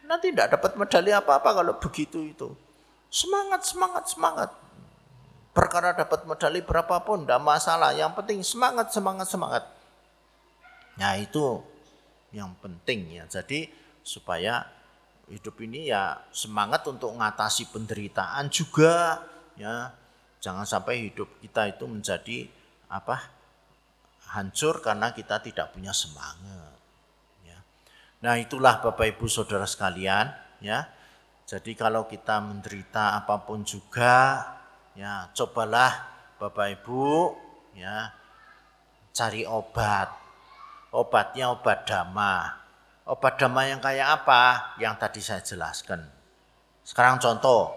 Nanti 0.04 0.36
tidak 0.36 0.60
dapat 0.60 0.76
medali 0.76 1.16
apa-apa 1.16 1.64
kalau 1.64 1.80
begitu 1.80 2.28
itu. 2.28 2.67
Semangat, 3.18 3.66
semangat, 3.66 4.06
semangat. 4.14 4.50
Perkara 5.50 5.98
dapat 5.98 6.30
medali 6.30 6.62
berapapun, 6.62 7.26
tidak 7.26 7.42
masalah. 7.42 7.90
Yang 7.98 8.14
penting 8.22 8.40
semangat, 8.46 8.94
semangat, 8.94 9.26
semangat. 9.26 9.64
Nah 11.02 11.18
itu 11.18 11.66
yang 12.30 12.54
penting 12.62 13.18
ya. 13.18 13.26
Jadi 13.26 13.74
supaya 14.06 14.70
hidup 15.34 15.58
ini 15.66 15.90
ya 15.90 16.22
semangat 16.30 16.88
untuk 16.88 17.12
mengatasi 17.12 17.68
penderitaan 17.74 18.48
juga 18.48 19.20
ya 19.60 19.92
jangan 20.40 20.64
sampai 20.64 21.12
hidup 21.12 21.28
kita 21.44 21.68
itu 21.76 21.84
menjadi 21.84 22.48
apa 22.88 23.28
hancur 24.32 24.80
karena 24.80 25.12
kita 25.12 25.44
tidak 25.44 25.76
punya 25.76 25.92
semangat 25.92 26.80
ya 27.44 27.60
nah 28.24 28.40
itulah 28.40 28.80
bapak 28.80 29.20
ibu 29.20 29.28
saudara 29.28 29.68
sekalian 29.68 30.32
ya 30.64 30.88
jadi 31.48 31.72
kalau 31.80 32.04
kita 32.12 32.44
menderita 32.44 33.16
apa 33.24 33.48
pun 33.48 33.64
juga 33.64 34.44
ya 34.94 35.32
cobalah 35.32 36.12
bapak 36.36 36.84
ibu 36.84 37.34
ya 37.74 38.12
cari 39.16 39.48
obat 39.48 40.12
obatnya 40.92 41.56
obat 41.56 41.88
damai 41.88 42.58
Obat 43.08 43.40
damai 43.40 43.72
yang 43.72 43.80
kayak 43.80 44.20
apa? 44.24 44.76
Yang 44.84 44.96
tadi 45.00 45.22
saya 45.24 45.40
jelaskan. 45.40 46.04
Sekarang 46.84 47.16
contoh. 47.24 47.72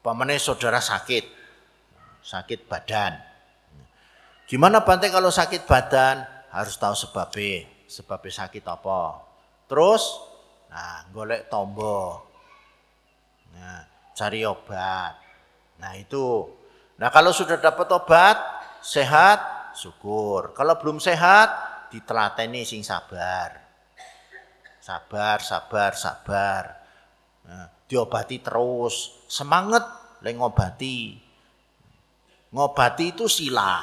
Pemene 0.00 0.40
saudara 0.40 0.80
sakit. 0.80 1.28
Sakit 2.24 2.64
badan. 2.64 3.20
Gimana 4.48 4.80
Bante 4.80 5.12
kalau 5.12 5.28
sakit 5.28 5.68
badan? 5.68 6.24
Harus 6.48 6.80
tahu 6.80 6.96
sebabnya. 6.96 7.68
Sebabnya 7.92 8.48
sakit 8.48 8.64
apa. 8.72 9.20
Terus, 9.68 10.16
nah 10.74 11.06
golek 11.14 11.46
tombo. 11.46 12.26
Nah, 13.54 13.86
cari 14.18 14.42
obat. 14.42 15.14
Nah 15.78 15.92
itu. 15.94 16.50
Nah 16.98 17.08
kalau 17.14 17.30
sudah 17.30 17.62
dapat 17.62 17.86
obat, 17.94 18.36
sehat, 18.82 19.70
syukur. 19.78 20.50
Kalau 20.58 20.74
belum 20.82 20.98
sehat, 20.98 21.50
ditelateni 21.94 22.66
sing 22.66 22.82
sabar. 22.82 23.54
Sabar, 24.82 25.38
sabar, 25.38 25.94
sabar. 25.94 26.64
Nah, 27.46 27.66
diobati 27.86 28.42
terus, 28.42 29.24
semangat 29.30 29.86
le 30.20 30.30
ngobati. 30.34 30.98
Ngobati 32.50 33.04
itu 33.14 33.26
sila. 33.30 33.82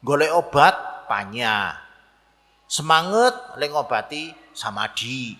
Golek 0.00 0.32
obat 0.32 1.04
panya. 1.08 1.76
Semangat 2.64 3.58
le 3.60 3.66
ngobati 3.68 4.39
samadi. 4.52 5.38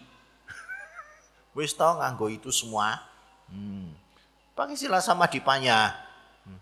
Wis 1.57 1.75
tau 1.75 1.99
nganggo 1.99 2.31
itu 2.31 2.49
semua. 2.55 2.99
Hmm. 3.51 3.95
Pakai 4.55 4.77
sila 4.77 5.03
sama 5.03 5.31
dipanya. 5.31 5.95
Hmm. 6.47 6.61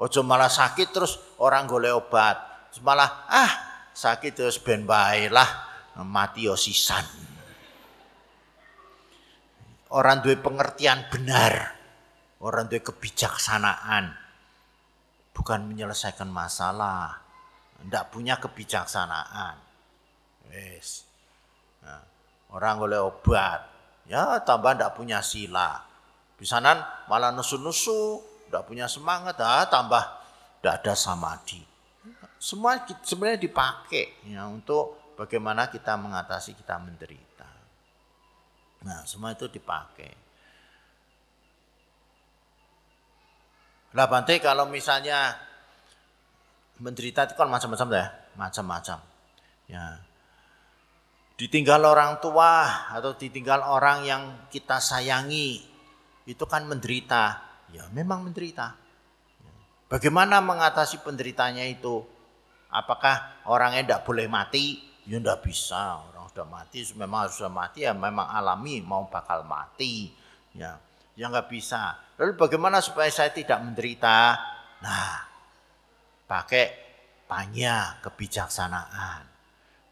Ojo 0.00 0.20
malah 0.24 0.50
sakit 0.50 0.88
terus 0.92 1.18
orang 1.38 1.68
golek 1.68 1.92
obat 1.92 2.52
malah 2.80 3.28
ah 3.28 3.52
sakit 3.92 4.32
terus 4.32 4.56
ben 4.56 4.88
lah 4.88 5.48
mati 6.00 6.48
yo 6.48 6.56
sisan. 6.56 7.04
Orang 9.92 10.24
duwe 10.24 10.40
pengertian 10.40 11.04
benar, 11.12 11.76
orang 12.40 12.64
duwe 12.64 12.80
kebijaksanaan, 12.80 14.16
bukan 15.36 15.68
menyelesaikan 15.68 16.32
masalah, 16.32 17.20
ndak 17.84 18.08
punya 18.08 18.40
kebijaksanaan. 18.40 19.60
Wes. 20.50 21.06
Nah, 21.82 22.02
orang 22.54 22.76
oleh 22.82 22.98
obat, 22.98 23.66
ya 24.08 24.40
tambah 24.42 24.74
ndak 24.74 24.94
punya 24.98 25.22
sila. 25.22 25.82
Bisanan 26.38 26.82
malah 27.06 27.30
nusu-nusu, 27.30 28.22
ndak 28.50 28.66
punya 28.66 28.90
semangat, 28.90 29.38
ah 29.42 29.66
tambah 29.70 30.02
ndak 30.62 30.82
ada 30.82 30.94
samadhi. 30.98 31.62
Semua 32.42 32.82
sebenarnya 33.06 33.38
dipakai 33.38 34.26
ya 34.26 34.50
untuk 34.50 35.14
bagaimana 35.14 35.70
kita 35.70 35.94
mengatasi 35.94 36.58
kita 36.58 36.74
menderita. 36.82 37.46
Nah, 38.82 39.06
semua 39.06 39.30
itu 39.30 39.46
dipakai. 39.46 40.10
Lah 43.92 44.08
Bante 44.08 44.40
kalau 44.42 44.66
misalnya 44.66 45.36
menderita 46.80 47.28
itu 47.28 47.38
kan 47.38 47.46
macam-macam 47.46 47.88
ya, 47.92 48.06
macam-macam. 48.34 48.98
Ya. 49.68 49.84
Ditinggal 51.42 51.82
orang 51.82 52.22
tua 52.22 52.86
atau 52.94 53.18
ditinggal 53.18 53.66
orang 53.66 54.06
yang 54.06 54.22
kita 54.46 54.78
sayangi 54.78 55.58
itu 56.22 56.44
kan 56.46 56.62
menderita. 56.70 57.42
Ya, 57.74 57.82
memang 57.90 58.22
menderita. 58.22 58.78
Bagaimana 59.90 60.38
mengatasi 60.38 61.02
penderitanya 61.02 61.66
itu? 61.66 62.06
Apakah 62.70 63.42
orangnya 63.50 63.82
tidak 63.82 64.02
boleh 64.06 64.30
mati? 64.30 64.86
Ya 65.02 65.18
tidak 65.18 65.42
bisa. 65.42 66.06
Orang 66.14 66.30
sudah 66.30 66.46
mati, 66.46 66.78
memang 66.94 67.26
sudah 67.26 67.50
mati 67.50 67.82
ya 67.82 67.92
memang 67.92 68.30
alami 68.30 68.78
mau 68.78 69.10
bakal 69.10 69.42
mati. 69.42 70.14
Ya, 70.54 70.78
ya 71.18 71.26
nggak 71.26 71.50
bisa. 71.50 71.98
Lalu 72.22 72.38
bagaimana 72.38 72.78
supaya 72.78 73.10
saya 73.10 73.34
tidak 73.34 73.58
menderita? 73.66 74.38
Nah, 74.78 75.26
pakai 76.30 76.70
banyak 77.26 77.98
kebijaksanaan. 77.98 79.26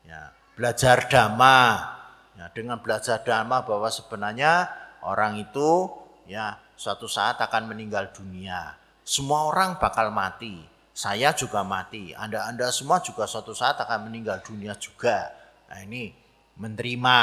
Ya, 0.07 0.31
belajar 0.55 1.11
dhamma. 1.11 1.99
Ya, 2.39 2.49
dengan 2.55 2.81
belajar 2.81 3.21
dhamma 3.21 3.63
bahwa 3.67 3.91
sebenarnya 3.93 4.71
orang 5.05 5.37
itu 5.39 5.93
ya 6.25 6.57
suatu 6.75 7.05
saat 7.11 7.37
akan 7.43 7.71
meninggal 7.71 8.11
dunia. 8.15 8.79
Semua 9.05 9.51
orang 9.51 9.77
bakal 9.77 10.15
mati 10.15 10.71
saya 11.01 11.33
juga 11.33 11.63
mati, 11.65 12.13
Anda-Anda 12.13 12.69
semua 12.75 13.01
juga 13.01 13.25
suatu 13.25 13.55
saat 13.57 13.79
akan 13.81 14.11
meninggal 14.11 14.45
dunia 14.45 14.77
juga. 14.77 15.33
Nah 15.71 15.81
ini 15.87 16.13
menerima 16.61 17.21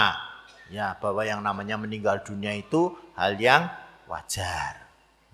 ya 0.72 0.96
bahwa 0.98 1.22
yang 1.22 1.44
namanya 1.44 1.78
meninggal 1.78 2.24
dunia 2.26 2.56
itu 2.58 2.96
hal 3.14 3.38
yang 3.38 3.70
wajar. 4.10 4.82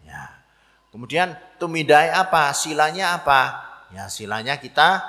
Ya. 0.03 0.27
Kemudian 0.91 1.39
tumidai 1.55 2.11
apa? 2.11 2.51
Silanya 2.51 3.15
apa? 3.15 3.63
Ya 3.93 4.09
silanya 4.09 4.57
kita 4.57 4.99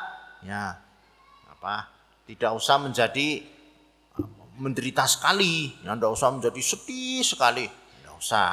ya 0.45 0.79
apa? 1.49 1.91
Tidak 2.25 2.51
usah 2.57 2.81
menjadi 2.81 3.45
menderita 4.57 5.05
sekali, 5.05 5.75
ya 5.83 5.93
tidak 5.99 6.13
usah 6.15 6.29
menjadi 6.31 6.63
sedih 6.63 7.21
sekali, 7.27 7.67
tidak 7.67 8.15
usah. 8.17 8.51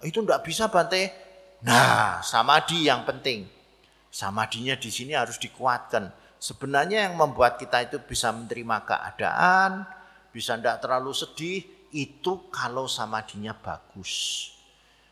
Itu 0.00 0.22
tidak 0.24 0.46
bisa 0.46 0.70
Bante. 0.70 1.02
Nah, 1.60 2.24
samadhi 2.24 2.88
yang 2.88 3.04
penting. 3.04 3.44
Samadinya 4.08 4.74
di 4.74 4.88
sini 4.88 5.12
harus 5.12 5.36
dikuatkan. 5.36 6.10
Sebenarnya 6.40 7.04
yang 7.04 7.20
membuat 7.20 7.60
kita 7.60 7.84
itu 7.84 8.00
bisa 8.00 8.32
menerima 8.32 8.88
keadaan, 8.88 9.84
bisa 10.32 10.56
tidak 10.56 10.80
terlalu 10.80 11.12
sedih, 11.12 11.60
itu 11.92 12.48
kalau 12.48 12.88
samadinya 12.88 13.52
bagus. 13.52 14.48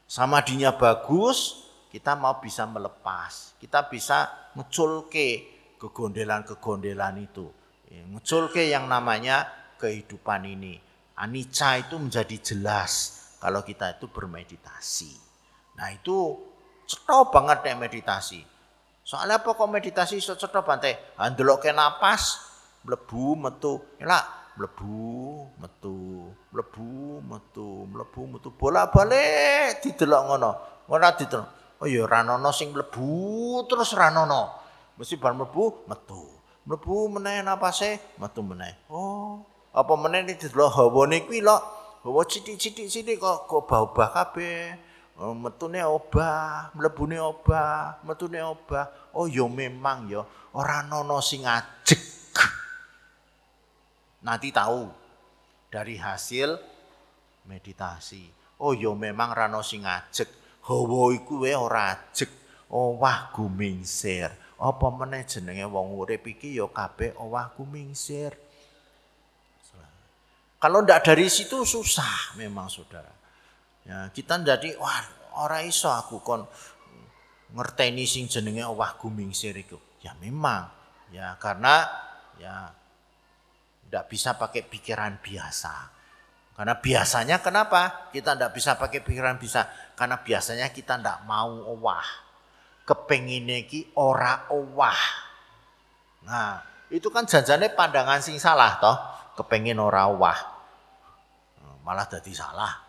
Samadinya 0.08 0.72
bagus, 0.72 1.68
kita 1.92 2.16
mau 2.16 2.40
bisa 2.40 2.64
melepas. 2.64 3.52
Kita 3.60 3.84
bisa 3.92 4.50
ngeculke 4.56 5.28
kegondelan-kegondelan 5.76 7.28
itu. 7.28 7.46
Ya, 7.88 8.04
ngeculke 8.04 8.68
yang 8.68 8.84
namanya 8.84 9.48
kehidupan 9.80 10.44
ini. 10.44 10.76
Anicca 11.18 11.80
itu 11.80 11.96
menjadi 11.96 12.36
jelas 12.38 13.16
kalau 13.40 13.64
kita 13.64 13.96
itu 13.96 14.06
bermeditasi. 14.12 15.12
Nah 15.80 15.88
itu 15.90 16.36
cetok 16.86 17.34
banget 17.34 17.58
ya 17.68 17.74
meditasi 17.74 18.40
Soalnya 19.08 19.40
apa 19.40 19.56
kok 19.56 19.72
meditasi 19.72 20.20
iso 20.20 20.36
Bante? 20.36 21.16
Ha 21.16 21.32
ndelokke 21.32 21.72
napas 21.72 22.44
mlebu 22.84 23.40
metu. 23.40 23.80
Elak 23.96 24.52
mlebu 24.60 25.48
metu, 25.56 26.28
mlebu 26.52 27.24
metu, 27.24 27.88
mlebu 27.88 28.20
metu 28.36 28.48
bolak-balik 28.52 29.80
didelok 29.80 30.22
ngono. 30.28 30.50
Ora 30.92 31.16
didelok. 31.16 31.80
Oh 31.80 31.88
ya 31.88 32.04
ora 32.04 32.20
ana 32.20 32.52
sing 32.52 32.68
mlebu 32.68 33.64
terus 33.64 33.96
ana. 33.96 34.28
Mesti 35.00 35.16
bar 35.16 35.32
mlebu 35.32 35.88
metu. 35.88 36.37
Mlebu 36.68 37.16
meneh 37.16 37.40
napase 37.40 37.96
metu 38.20 38.44
meneh. 38.44 38.76
Oh, 38.92 39.40
apa 39.72 39.96
meneh 39.96 40.28
didelok 40.28 40.68
hawane 40.76 41.24
kuwi 41.24 41.40
lho. 41.40 41.56
Hawa 42.04 42.28
sithik-sithik 42.28 42.92
sithik 42.92 43.16
kok 43.16 43.48
kok 43.48 43.64
bau-bau 43.64 44.12
kabeh. 44.12 44.76
Oh, 45.16 45.32
metune 45.32 45.80
obah, 45.80 46.70
mlebune 46.76 47.16
obah, 47.18 48.04
metune 48.04 48.44
obah. 48.44 48.86
Oh 49.16 49.24
ya 49.24 49.48
memang 49.48 50.12
ya 50.12 50.22
ora 50.52 50.84
nono 50.84 51.24
sing 51.24 51.48
ajeg. 51.48 51.98
Nanti 54.28 54.52
tahu 54.52 54.92
dari 55.72 55.96
hasil 55.96 56.52
meditasi. 57.48 58.28
Oh 58.60 58.76
ya 58.76 58.92
memang 58.92 59.32
rano 59.32 59.64
sing 59.64 59.88
ajeg. 59.88 60.28
Hawa 60.68 61.16
iku 61.16 61.48
wae 61.48 61.56
ora 61.56 61.96
ajeg. 61.96 62.28
Owah 62.68 63.32
gumingsir. 63.32 64.28
Apa 64.58 64.90
meneh 64.90 65.22
jenenge 65.22 65.62
wong 65.70 65.94
urip 65.94 66.26
iki 66.26 66.58
ya 66.58 66.66
kabeh 66.66 67.14
owah 67.14 67.54
gumingsir. 67.54 68.34
Kalau 70.58 70.82
ndak 70.82 71.06
dari 71.06 71.30
situ 71.30 71.62
susah 71.62 72.34
memang 72.34 72.66
saudara. 72.66 73.14
Ya, 73.86 74.10
kita 74.10 74.42
jadi 74.42 74.74
wah 74.82 74.98
ora 75.38 75.62
iso 75.62 75.86
aku 75.86 76.18
kon 76.18 76.42
ngerteni 77.54 78.02
sing 78.04 78.26
jenenge 78.26 78.66
owah 78.66 78.98
gumingsir 78.98 79.54
iku. 79.54 79.78
Ya 80.02 80.18
memang 80.18 80.66
ya 81.14 81.38
karena 81.38 81.86
ya 82.42 82.74
ndak 83.86 84.10
bisa 84.10 84.34
pakai 84.34 84.66
pikiran 84.66 85.22
biasa. 85.22 85.94
Karena 86.58 86.74
biasanya 86.74 87.38
kenapa 87.38 88.10
kita 88.10 88.34
ndak 88.34 88.50
bisa 88.50 88.74
pakai 88.74 88.98
pikiran 88.98 89.38
bisa? 89.38 89.70
Karena 89.94 90.18
biasanya 90.18 90.74
kita 90.74 90.98
ndak 90.98 91.22
mau 91.22 91.54
owah. 91.54 92.27
Kepengin 92.88 93.52
ki 93.68 93.92
ora 94.00 94.48
owah. 94.48 95.02
Nah, 96.24 96.64
itu 96.88 97.12
kan 97.12 97.28
janjane 97.28 97.68
pandangan 97.76 98.24
sing 98.24 98.40
salah 98.40 98.80
toh, 98.80 98.96
kepengin 99.36 99.76
ora 99.76 100.08
owah. 100.08 100.56
Malah 101.84 102.08
jadi 102.08 102.32
salah. 102.32 102.88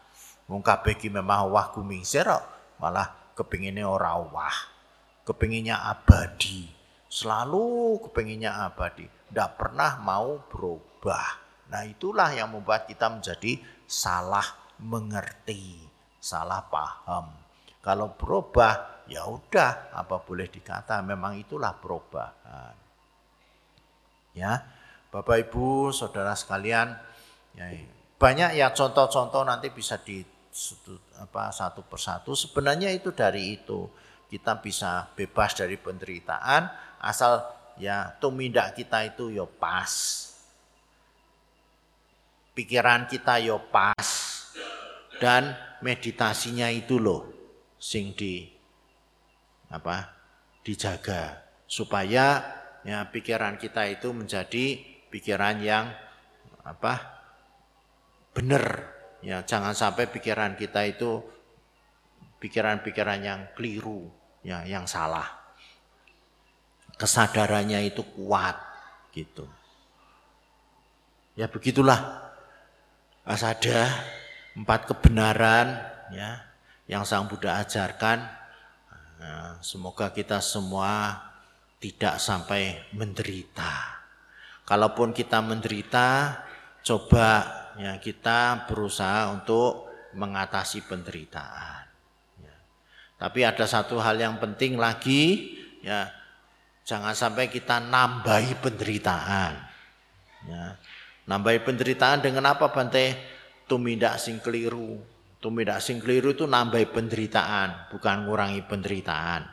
Wong 0.49 0.59
kabeh 0.65 0.97
ki 0.97 1.13
memang 1.13 1.53
wah 1.53 1.69
gumingsir 1.69 2.25
malah 2.81 3.31
kepinginnya 3.37 3.85
ora 3.85 4.17
wah. 4.17 4.57
Kepinginnya 5.23 5.87
abadi. 5.87 6.65
Selalu 7.05 8.01
kepinginnya 8.03 8.65
abadi. 8.65 9.05
Tidak 9.05 9.49
pernah 9.55 10.01
mau 10.01 10.41
berubah. 10.49 11.27
Nah 11.69 11.85
itulah 11.85 12.33
yang 12.33 12.49
membuat 12.49 12.89
kita 12.89 13.13
menjadi 13.13 13.61
salah 13.85 14.43
mengerti, 14.81 15.85
salah 16.17 16.65
paham. 16.65 17.29
Kalau 17.79 18.17
berubah, 18.17 18.98
ya 19.09 19.25
udah 19.25 19.91
apa 19.91 20.21
boleh 20.21 20.47
dikata 20.47 21.01
memang 21.01 21.41
itulah 21.41 21.73
perubahan. 21.75 22.77
Ya, 24.37 24.61
Bapak 25.09 25.49
Ibu, 25.49 25.89
saudara 25.89 26.37
sekalian, 26.37 26.93
ya, 27.57 27.65
banyak 28.21 28.55
ya 28.55 28.69
contoh-contoh 28.71 29.41
nanti 29.41 29.73
bisa 29.73 29.97
di 29.99 30.21
apa, 31.17 31.49
satu 31.49 31.81
persatu. 31.81 32.37
Sebenarnya 32.37 32.93
itu 32.93 33.09
dari 33.09 33.57
itu 33.57 33.89
kita 34.29 34.61
bisa 34.61 35.09
bebas 35.17 35.57
dari 35.57 35.75
penderitaan 35.81 36.69
asal 37.01 37.41
ya 37.81 38.13
tumindak 38.21 38.77
kita 38.77 39.09
itu 39.09 39.33
yo 39.33 39.49
ya 39.49 39.57
pas. 39.57 39.93
Pikiran 42.53 43.09
kita 43.09 43.41
yo 43.41 43.57
ya 43.57 43.65
pas 43.73 44.07
dan 45.17 45.57
meditasinya 45.81 46.69
itu 46.69 47.01
loh 47.01 47.25
sing 47.79 48.13
di 48.13 48.58
apa 49.69 50.11
dijaga 50.65 51.45
supaya 51.69 52.41
ya 52.81 53.05
pikiran 53.09 53.61
kita 53.61 53.85
itu 53.89 54.09
menjadi 54.11 54.81
pikiran 55.13 55.61
yang 55.61 55.93
apa 56.65 57.21
benar 58.33 58.99
Ya, 59.19 59.43
jangan 59.43 59.75
sampai 59.75 60.07
pikiran 60.07 60.55
kita 60.55 60.87
itu 60.87 61.19
pikiran-pikiran 62.39 63.19
yang 63.19 63.41
keliru, 63.51 64.07
ya, 64.39 64.63
yang 64.63 64.87
salah. 64.87 65.27
Kesadarannya 66.95 67.83
itu 67.83 68.03
kuat 68.15 68.55
gitu. 69.11 69.47
Ya 71.35 71.51
begitulah. 71.51 72.31
Asada 73.23 73.87
empat 74.55 74.89
kebenaran 74.89 75.79
ya 76.11 76.43
yang 76.89 77.03
Sang 77.07 77.27
Buddha 77.27 77.59
ajarkan. 77.63 78.38
Nah, 79.19 79.59
semoga 79.59 80.15
kita 80.15 80.39
semua 80.39 81.19
tidak 81.83 82.23
sampai 82.23 82.87
menderita. 82.95 83.99
Kalaupun 84.63 85.11
kita 85.11 85.43
menderita, 85.43 86.39
coba 86.83 87.43
ya 87.75 87.99
kita 87.99 88.67
berusaha 88.67 89.31
untuk 89.35 89.91
mengatasi 90.15 90.87
penderitaan. 90.87 91.83
Ya. 92.39 92.55
Tapi 93.19 93.43
ada 93.43 93.65
satu 93.67 93.99
hal 93.99 94.19
yang 94.19 94.39
penting 94.39 94.79
lagi, 94.79 95.55
ya 95.83 96.07
jangan 96.87 97.11
sampai 97.11 97.51
kita 97.51 97.83
nambahi 97.83 98.55
penderitaan. 98.63 99.53
Ya. 100.47 100.79
Nambahi 101.27 101.59
penderitaan 101.61 102.23
dengan 102.23 102.47
apa 102.49 102.71
Bante? 102.71 103.19
Tumindak 103.69 104.17
sing 104.17 104.41
keliru. 104.41 104.97
Tumindak 105.39 105.79
sing 105.79 106.03
keliru 106.03 106.35
itu 106.35 106.43
nambahi 106.43 106.91
penderitaan, 106.91 107.91
bukan 107.95 108.27
ngurangi 108.27 108.67
penderitaan. 108.67 109.47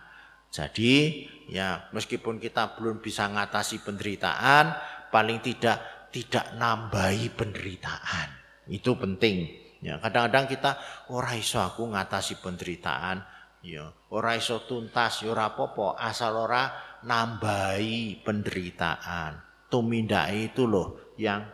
Jadi 0.50 1.22
ya 1.46 1.86
meskipun 1.94 2.42
kita 2.42 2.74
belum 2.74 2.98
bisa 2.98 3.30
mengatasi 3.30 3.86
penderitaan, 3.86 4.74
paling 5.14 5.38
tidak 5.46 6.10
tidak 6.10 6.58
nambahi 6.58 7.30
penderitaan. 7.38 8.28
Itu 8.66 8.98
penting. 8.98 9.66
Ya, 9.84 10.02
kadang-kadang 10.02 10.50
kita 10.50 10.72
ora 11.12 11.36
iso 11.38 11.62
aku 11.62 11.86
ngatasi 11.92 12.42
penderitaan, 12.42 13.22
ya, 13.62 13.92
ora 14.10 14.34
iso 14.34 14.64
tuntas, 14.66 15.22
ya 15.22 15.30
ora 15.30 15.52
apa 15.52 15.94
asal 16.02 16.34
ora 16.34 16.72
nambahi 17.06 18.24
penderitaan. 18.26 19.38
Tumindak 19.70 20.32
itu 20.32 20.66
loh 20.66 21.14
yang 21.20 21.46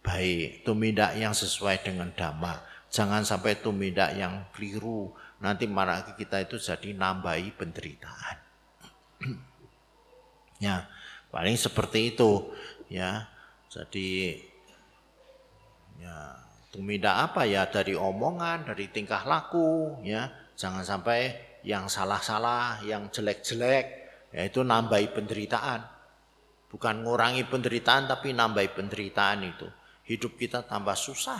baik, 0.00 0.64
tumindak 0.64 1.18
yang 1.18 1.36
sesuai 1.36 1.84
dengan 1.84 2.14
dhamma. 2.14 2.69
Jangan 2.90 3.22
sampai 3.22 3.62
tumindak 3.62 4.18
yang 4.18 4.50
keliru, 4.50 5.14
nanti 5.38 5.70
marah 5.70 6.02
kita 6.18 6.42
itu 6.42 6.58
jadi 6.58 6.90
nambahi 6.90 7.54
penderitaan. 7.54 8.36
ya, 10.66 10.90
paling 11.30 11.54
seperti 11.54 12.14
itu, 12.14 12.50
ya. 12.90 13.30
Jadi 13.70 14.34
ya 16.02 16.34
tumindak 16.74 17.30
apa 17.30 17.46
ya 17.46 17.70
dari 17.70 17.94
omongan, 17.94 18.66
dari 18.66 18.90
tingkah 18.90 19.22
laku 19.22 20.02
ya. 20.02 20.26
Jangan 20.58 20.82
sampai 20.82 21.30
yang 21.62 21.86
salah-salah, 21.86 22.82
yang 22.82 23.06
jelek-jelek 23.14 24.00
yaitu 24.34 24.66
nambahi 24.66 25.14
penderitaan. 25.14 25.86
Bukan 26.70 27.02
ngurangi 27.02 27.46
penderitaan 27.46 28.06
tapi 28.06 28.30
nambahi 28.30 28.74
penderitaan 28.74 29.46
itu. 29.46 29.66
Hidup 30.06 30.38
kita 30.38 30.66
tambah 30.66 30.94
susah, 30.98 31.38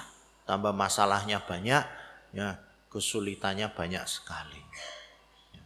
tambah 0.50 0.74
masalahnya 0.74 1.46
banyak, 1.46 1.86
ya 2.34 2.58
kesulitannya 2.90 3.70
banyak 3.70 4.02
sekali. 4.10 4.58
Ya. 5.54 5.62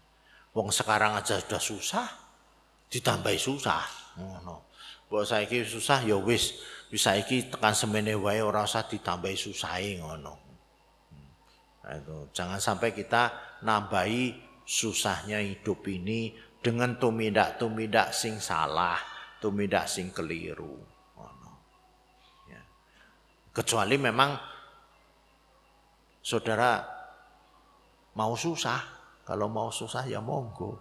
Wong 0.52 0.68
sekarang 0.68 1.16
aja 1.16 1.40
sudah 1.40 1.56
susah, 1.56 2.06
ditambahi 2.92 3.40
susah. 3.40 3.80
Oh, 4.20 4.36
no. 4.44 4.68
Mbok 5.08 5.24
saiki 5.24 5.64
susah 5.64 6.04
ya 6.04 6.20
wis, 6.20 6.60
wis 6.92 7.00
saiki 7.00 7.48
tekan 7.48 7.72
semene 7.72 8.12
wae 8.12 8.44
ora 8.44 8.68
usah 8.68 8.84
ditambahi 8.84 9.36
susahe 9.40 9.96
ngono. 10.04 10.36
Nah, 11.80 11.92
itu 11.96 12.28
jangan 12.36 12.60
sampai 12.60 12.92
kita 12.92 13.32
nambahi 13.64 14.36
susahnya 14.68 15.40
hidup 15.40 15.80
ini 15.88 16.36
dengan 16.60 17.00
tumindak-tumindak 17.00 18.12
sing 18.12 18.36
salah, 18.36 19.00
tumindak 19.40 19.88
sing 19.88 20.12
keliru. 20.12 20.76
Ngono. 21.16 21.52
Ya. 22.52 22.60
Kecuali 23.52 23.96
memang 23.96 24.53
saudara 26.24 26.80
mau 28.16 28.32
susah, 28.32 28.80
kalau 29.28 29.52
mau 29.52 29.68
susah 29.68 30.08
ya 30.08 30.24
monggo. 30.24 30.80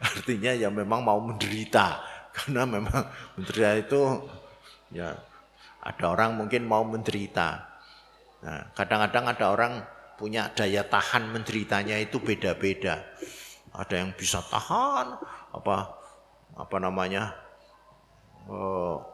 Artinya 0.00 0.56
ya 0.56 0.72
memang 0.72 1.04
mau 1.04 1.20
menderita 1.20 2.00
karena 2.34 2.64
memang 2.64 3.04
menderita 3.36 3.72
itu 3.76 4.00
ya 4.96 5.12
ada 5.84 6.04
orang 6.08 6.40
mungkin 6.40 6.64
mau 6.64 6.82
menderita. 6.82 7.68
Nah, 8.40 8.72
kadang-kadang 8.72 9.24
ada 9.28 9.46
orang 9.52 9.72
punya 10.16 10.48
daya 10.56 10.80
tahan 10.88 11.28
menderitanya 11.28 12.00
itu 12.00 12.16
beda-beda. 12.16 13.04
Ada 13.76 14.00
yang 14.00 14.16
bisa 14.16 14.40
tahan 14.40 15.20
apa 15.52 15.76
apa 16.56 16.76
namanya 16.82 17.30
oh, 18.50 19.09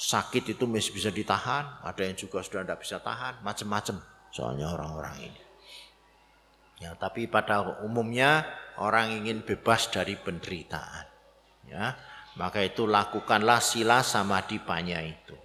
sakit 0.00 0.56
itu 0.56 0.64
masih 0.64 0.96
bisa 0.96 1.12
ditahan, 1.12 1.84
ada 1.84 2.00
yang 2.00 2.16
juga 2.16 2.40
sudah 2.40 2.64
tidak 2.64 2.80
bisa 2.80 2.96
tahan, 3.04 3.44
macam-macam 3.44 4.00
soalnya 4.32 4.72
orang-orang 4.72 5.28
ini. 5.28 5.40
Ya, 6.80 6.96
tapi 6.96 7.28
pada 7.28 7.84
umumnya 7.84 8.48
orang 8.80 9.12
ingin 9.12 9.44
bebas 9.44 9.92
dari 9.92 10.16
penderitaan. 10.16 11.04
Ya, 11.68 12.00
maka 12.40 12.64
itu 12.64 12.88
lakukanlah 12.88 13.60
sila 13.60 14.00
samadhi 14.00 14.56
panya 14.64 15.04
itu. 15.04 15.36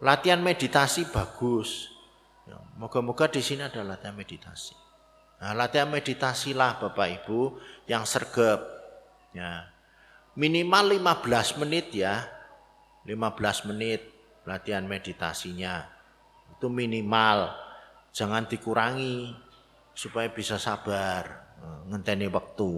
Latihan 0.00 0.40
meditasi 0.40 1.04
bagus. 1.12 1.92
Ya, 2.48 2.56
moga-moga 2.80 3.28
di 3.28 3.44
sini 3.44 3.68
ada 3.68 3.84
latihan 3.84 4.16
meditasi. 4.16 4.72
Nah, 5.44 5.52
latihan 5.52 5.92
meditasilah 5.92 6.80
Bapak 6.80 7.08
Ibu 7.20 7.60
yang 7.84 8.08
sergap. 8.08 8.64
Ya. 9.36 9.68
Minimal 10.32 10.96
15 10.96 11.60
menit 11.60 11.92
ya. 11.92 12.39
15 13.04 13.68
menit 13.72 14.00
latihan 14.44 14.84
meditasinya. 14.84 15.86
Itu 16.56 16.68
minimal. 16.68 17.54
Jangan 18.10 18.50
dikurangi 18.50 19.32
supaya 19.94 20.28
bisa 20.32 20.56
sabar, 20.56 21.54
eh, 21.60 21.80
ngenteni 21.92 22.26
waktu. 22.26 22.72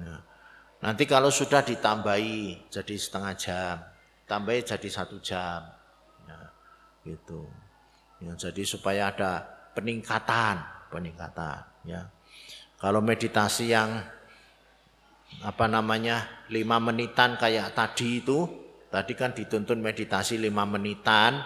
Nah, 0.00 0.20
nanti 0.80 1.04
kalau 1.04 1.28
sudah 1.28 1.60
ditambahi 1.64 2.70
jadi 2.72 2.94
setengah 2.96 3.34
jam, 3.36 3.76
tambahi 4.24 4.64
jadi 4.64 4.88
satu 4.88 5.20
jam, 5.20 5.60
ya, 6.24 6.40
gitu. 7.04 7.48
Ya, 8.22 8.32
jadi 8.32 8.62
supaya 8.64 9.12
ada 9.12 9.44
peningkatan, 9.76 10.88
peningkatan. 10.88 11.60
Ya, 11.84 12.08
kalau 12.80 13.04
meditasi 13.04 13.72
yang 13.72 14.00
apa 15.44 15.66
namanya 15.68 16.46
lima 16.48 16.80
menitan 16.80 17.36
kayak 17.36 17.76
tadi 17.76 18.24
itu, 18.24 18.65
tadi 18.90 19.12
kan 19.18 19.34
dituntun 19.34 19.82
meditasi 19.82 20.38
lima 20.38 20.62
menitan, 20.64 21.42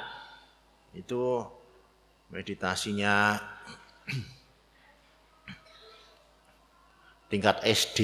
itu 0.93 1.45
meditasinya 2.31 3.39
tingkat 7.31 7.62
SD. 7.62 8.01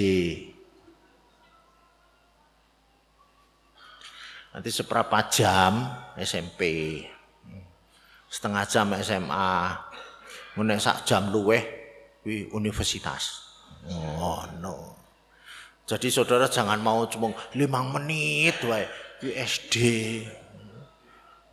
Nanti 4.57 4.71
seberapa 4.73 5.19
jam 5.29 5.85
SMP. 6.17 7.05
Setengah 8.33 8.65
jam 8.65 8.89
SMA. 9.05 9.53
Menek 10.57 10.81
sak 10.81 11.05
jam 11.05 11.29
luweh 11.29 11.61
di 12.25 12.49
universitas. 12.49 13.45
Oh 13.93 14.41
no. 14.57 14.97
Jadi 15.85 16.09
saudara 16.09 16.49
jangan 16.49 16.81
mau 16.81 17.05
cuma 17.07 17.31
lima 17.53 17.85
menit 17.85 18.59
wae 18.65 19.06
di 19.21 19.33
SD. 19.33 19.77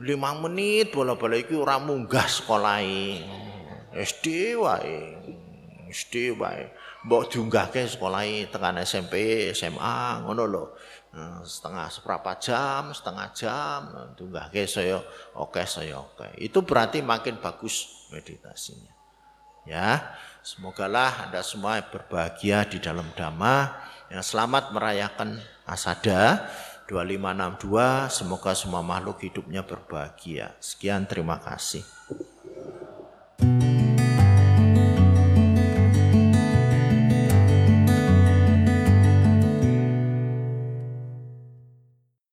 Lima 0.04 0.36
menit 0.36 0.92
bola-bola 0.92 1.38
itu 1.38 1.62
orang 1.62 1.86
munggah 1.86 2.28
sekolah 2.28 2.84
SD 3.94 4.58
wae. 4.58 5.16
SD 5.94 6.34
wae. 6.36 6.74
Mbok 7.04 7.36
diunggahke 7.36 7.84
sekolah 7.84 8.24
tekan 8.48 8.80
SMP, 8.82 9.48
SMA 9.52 10.24
ngono 10.24 10.44
lho. 10.48 10.66
Nah, 11.14 11.46
setengah 11.46 11.92
seberapa 11.94 12.32
jam, 12.42 12.90
setengah 12.90 13.28
jam 13.38 13.80
diunggahke 14.18 14.66
saya 14.66 14.98
oke 15.38 15.62
saya 15.70 16.02
oke. 16.02 16.42
Itu 16.42 16.66
berarti 16.66 17.06
makin 17.06 17.38
bagus 17.38 18.08
meditasinya. 18.10 18.90
Ya, 19.64 20.16
semogalah 20.44 21.30
Anda 21.30 21.40
semua 21.46 21.80
berbahagia 21.86 22.68
di 22.68 22.82
dalam 22.82 23.08
dhamma. 23.14 23.72
Yang 24.12 24.36
selamat 24.36 24.76
merayakan 24.76 25.40
Asada 25.64 26.50
2562. 26.94 28.14
Semoga 28.14 28.54
semua 28.54 28.86
makhluk 28.86 29.26
hidupnya 29.26 29.66
berbahagia. 29.66 30.54
Sekian 30.62 31.10
terima 31.10 31.42
kasih. 31.42 31.82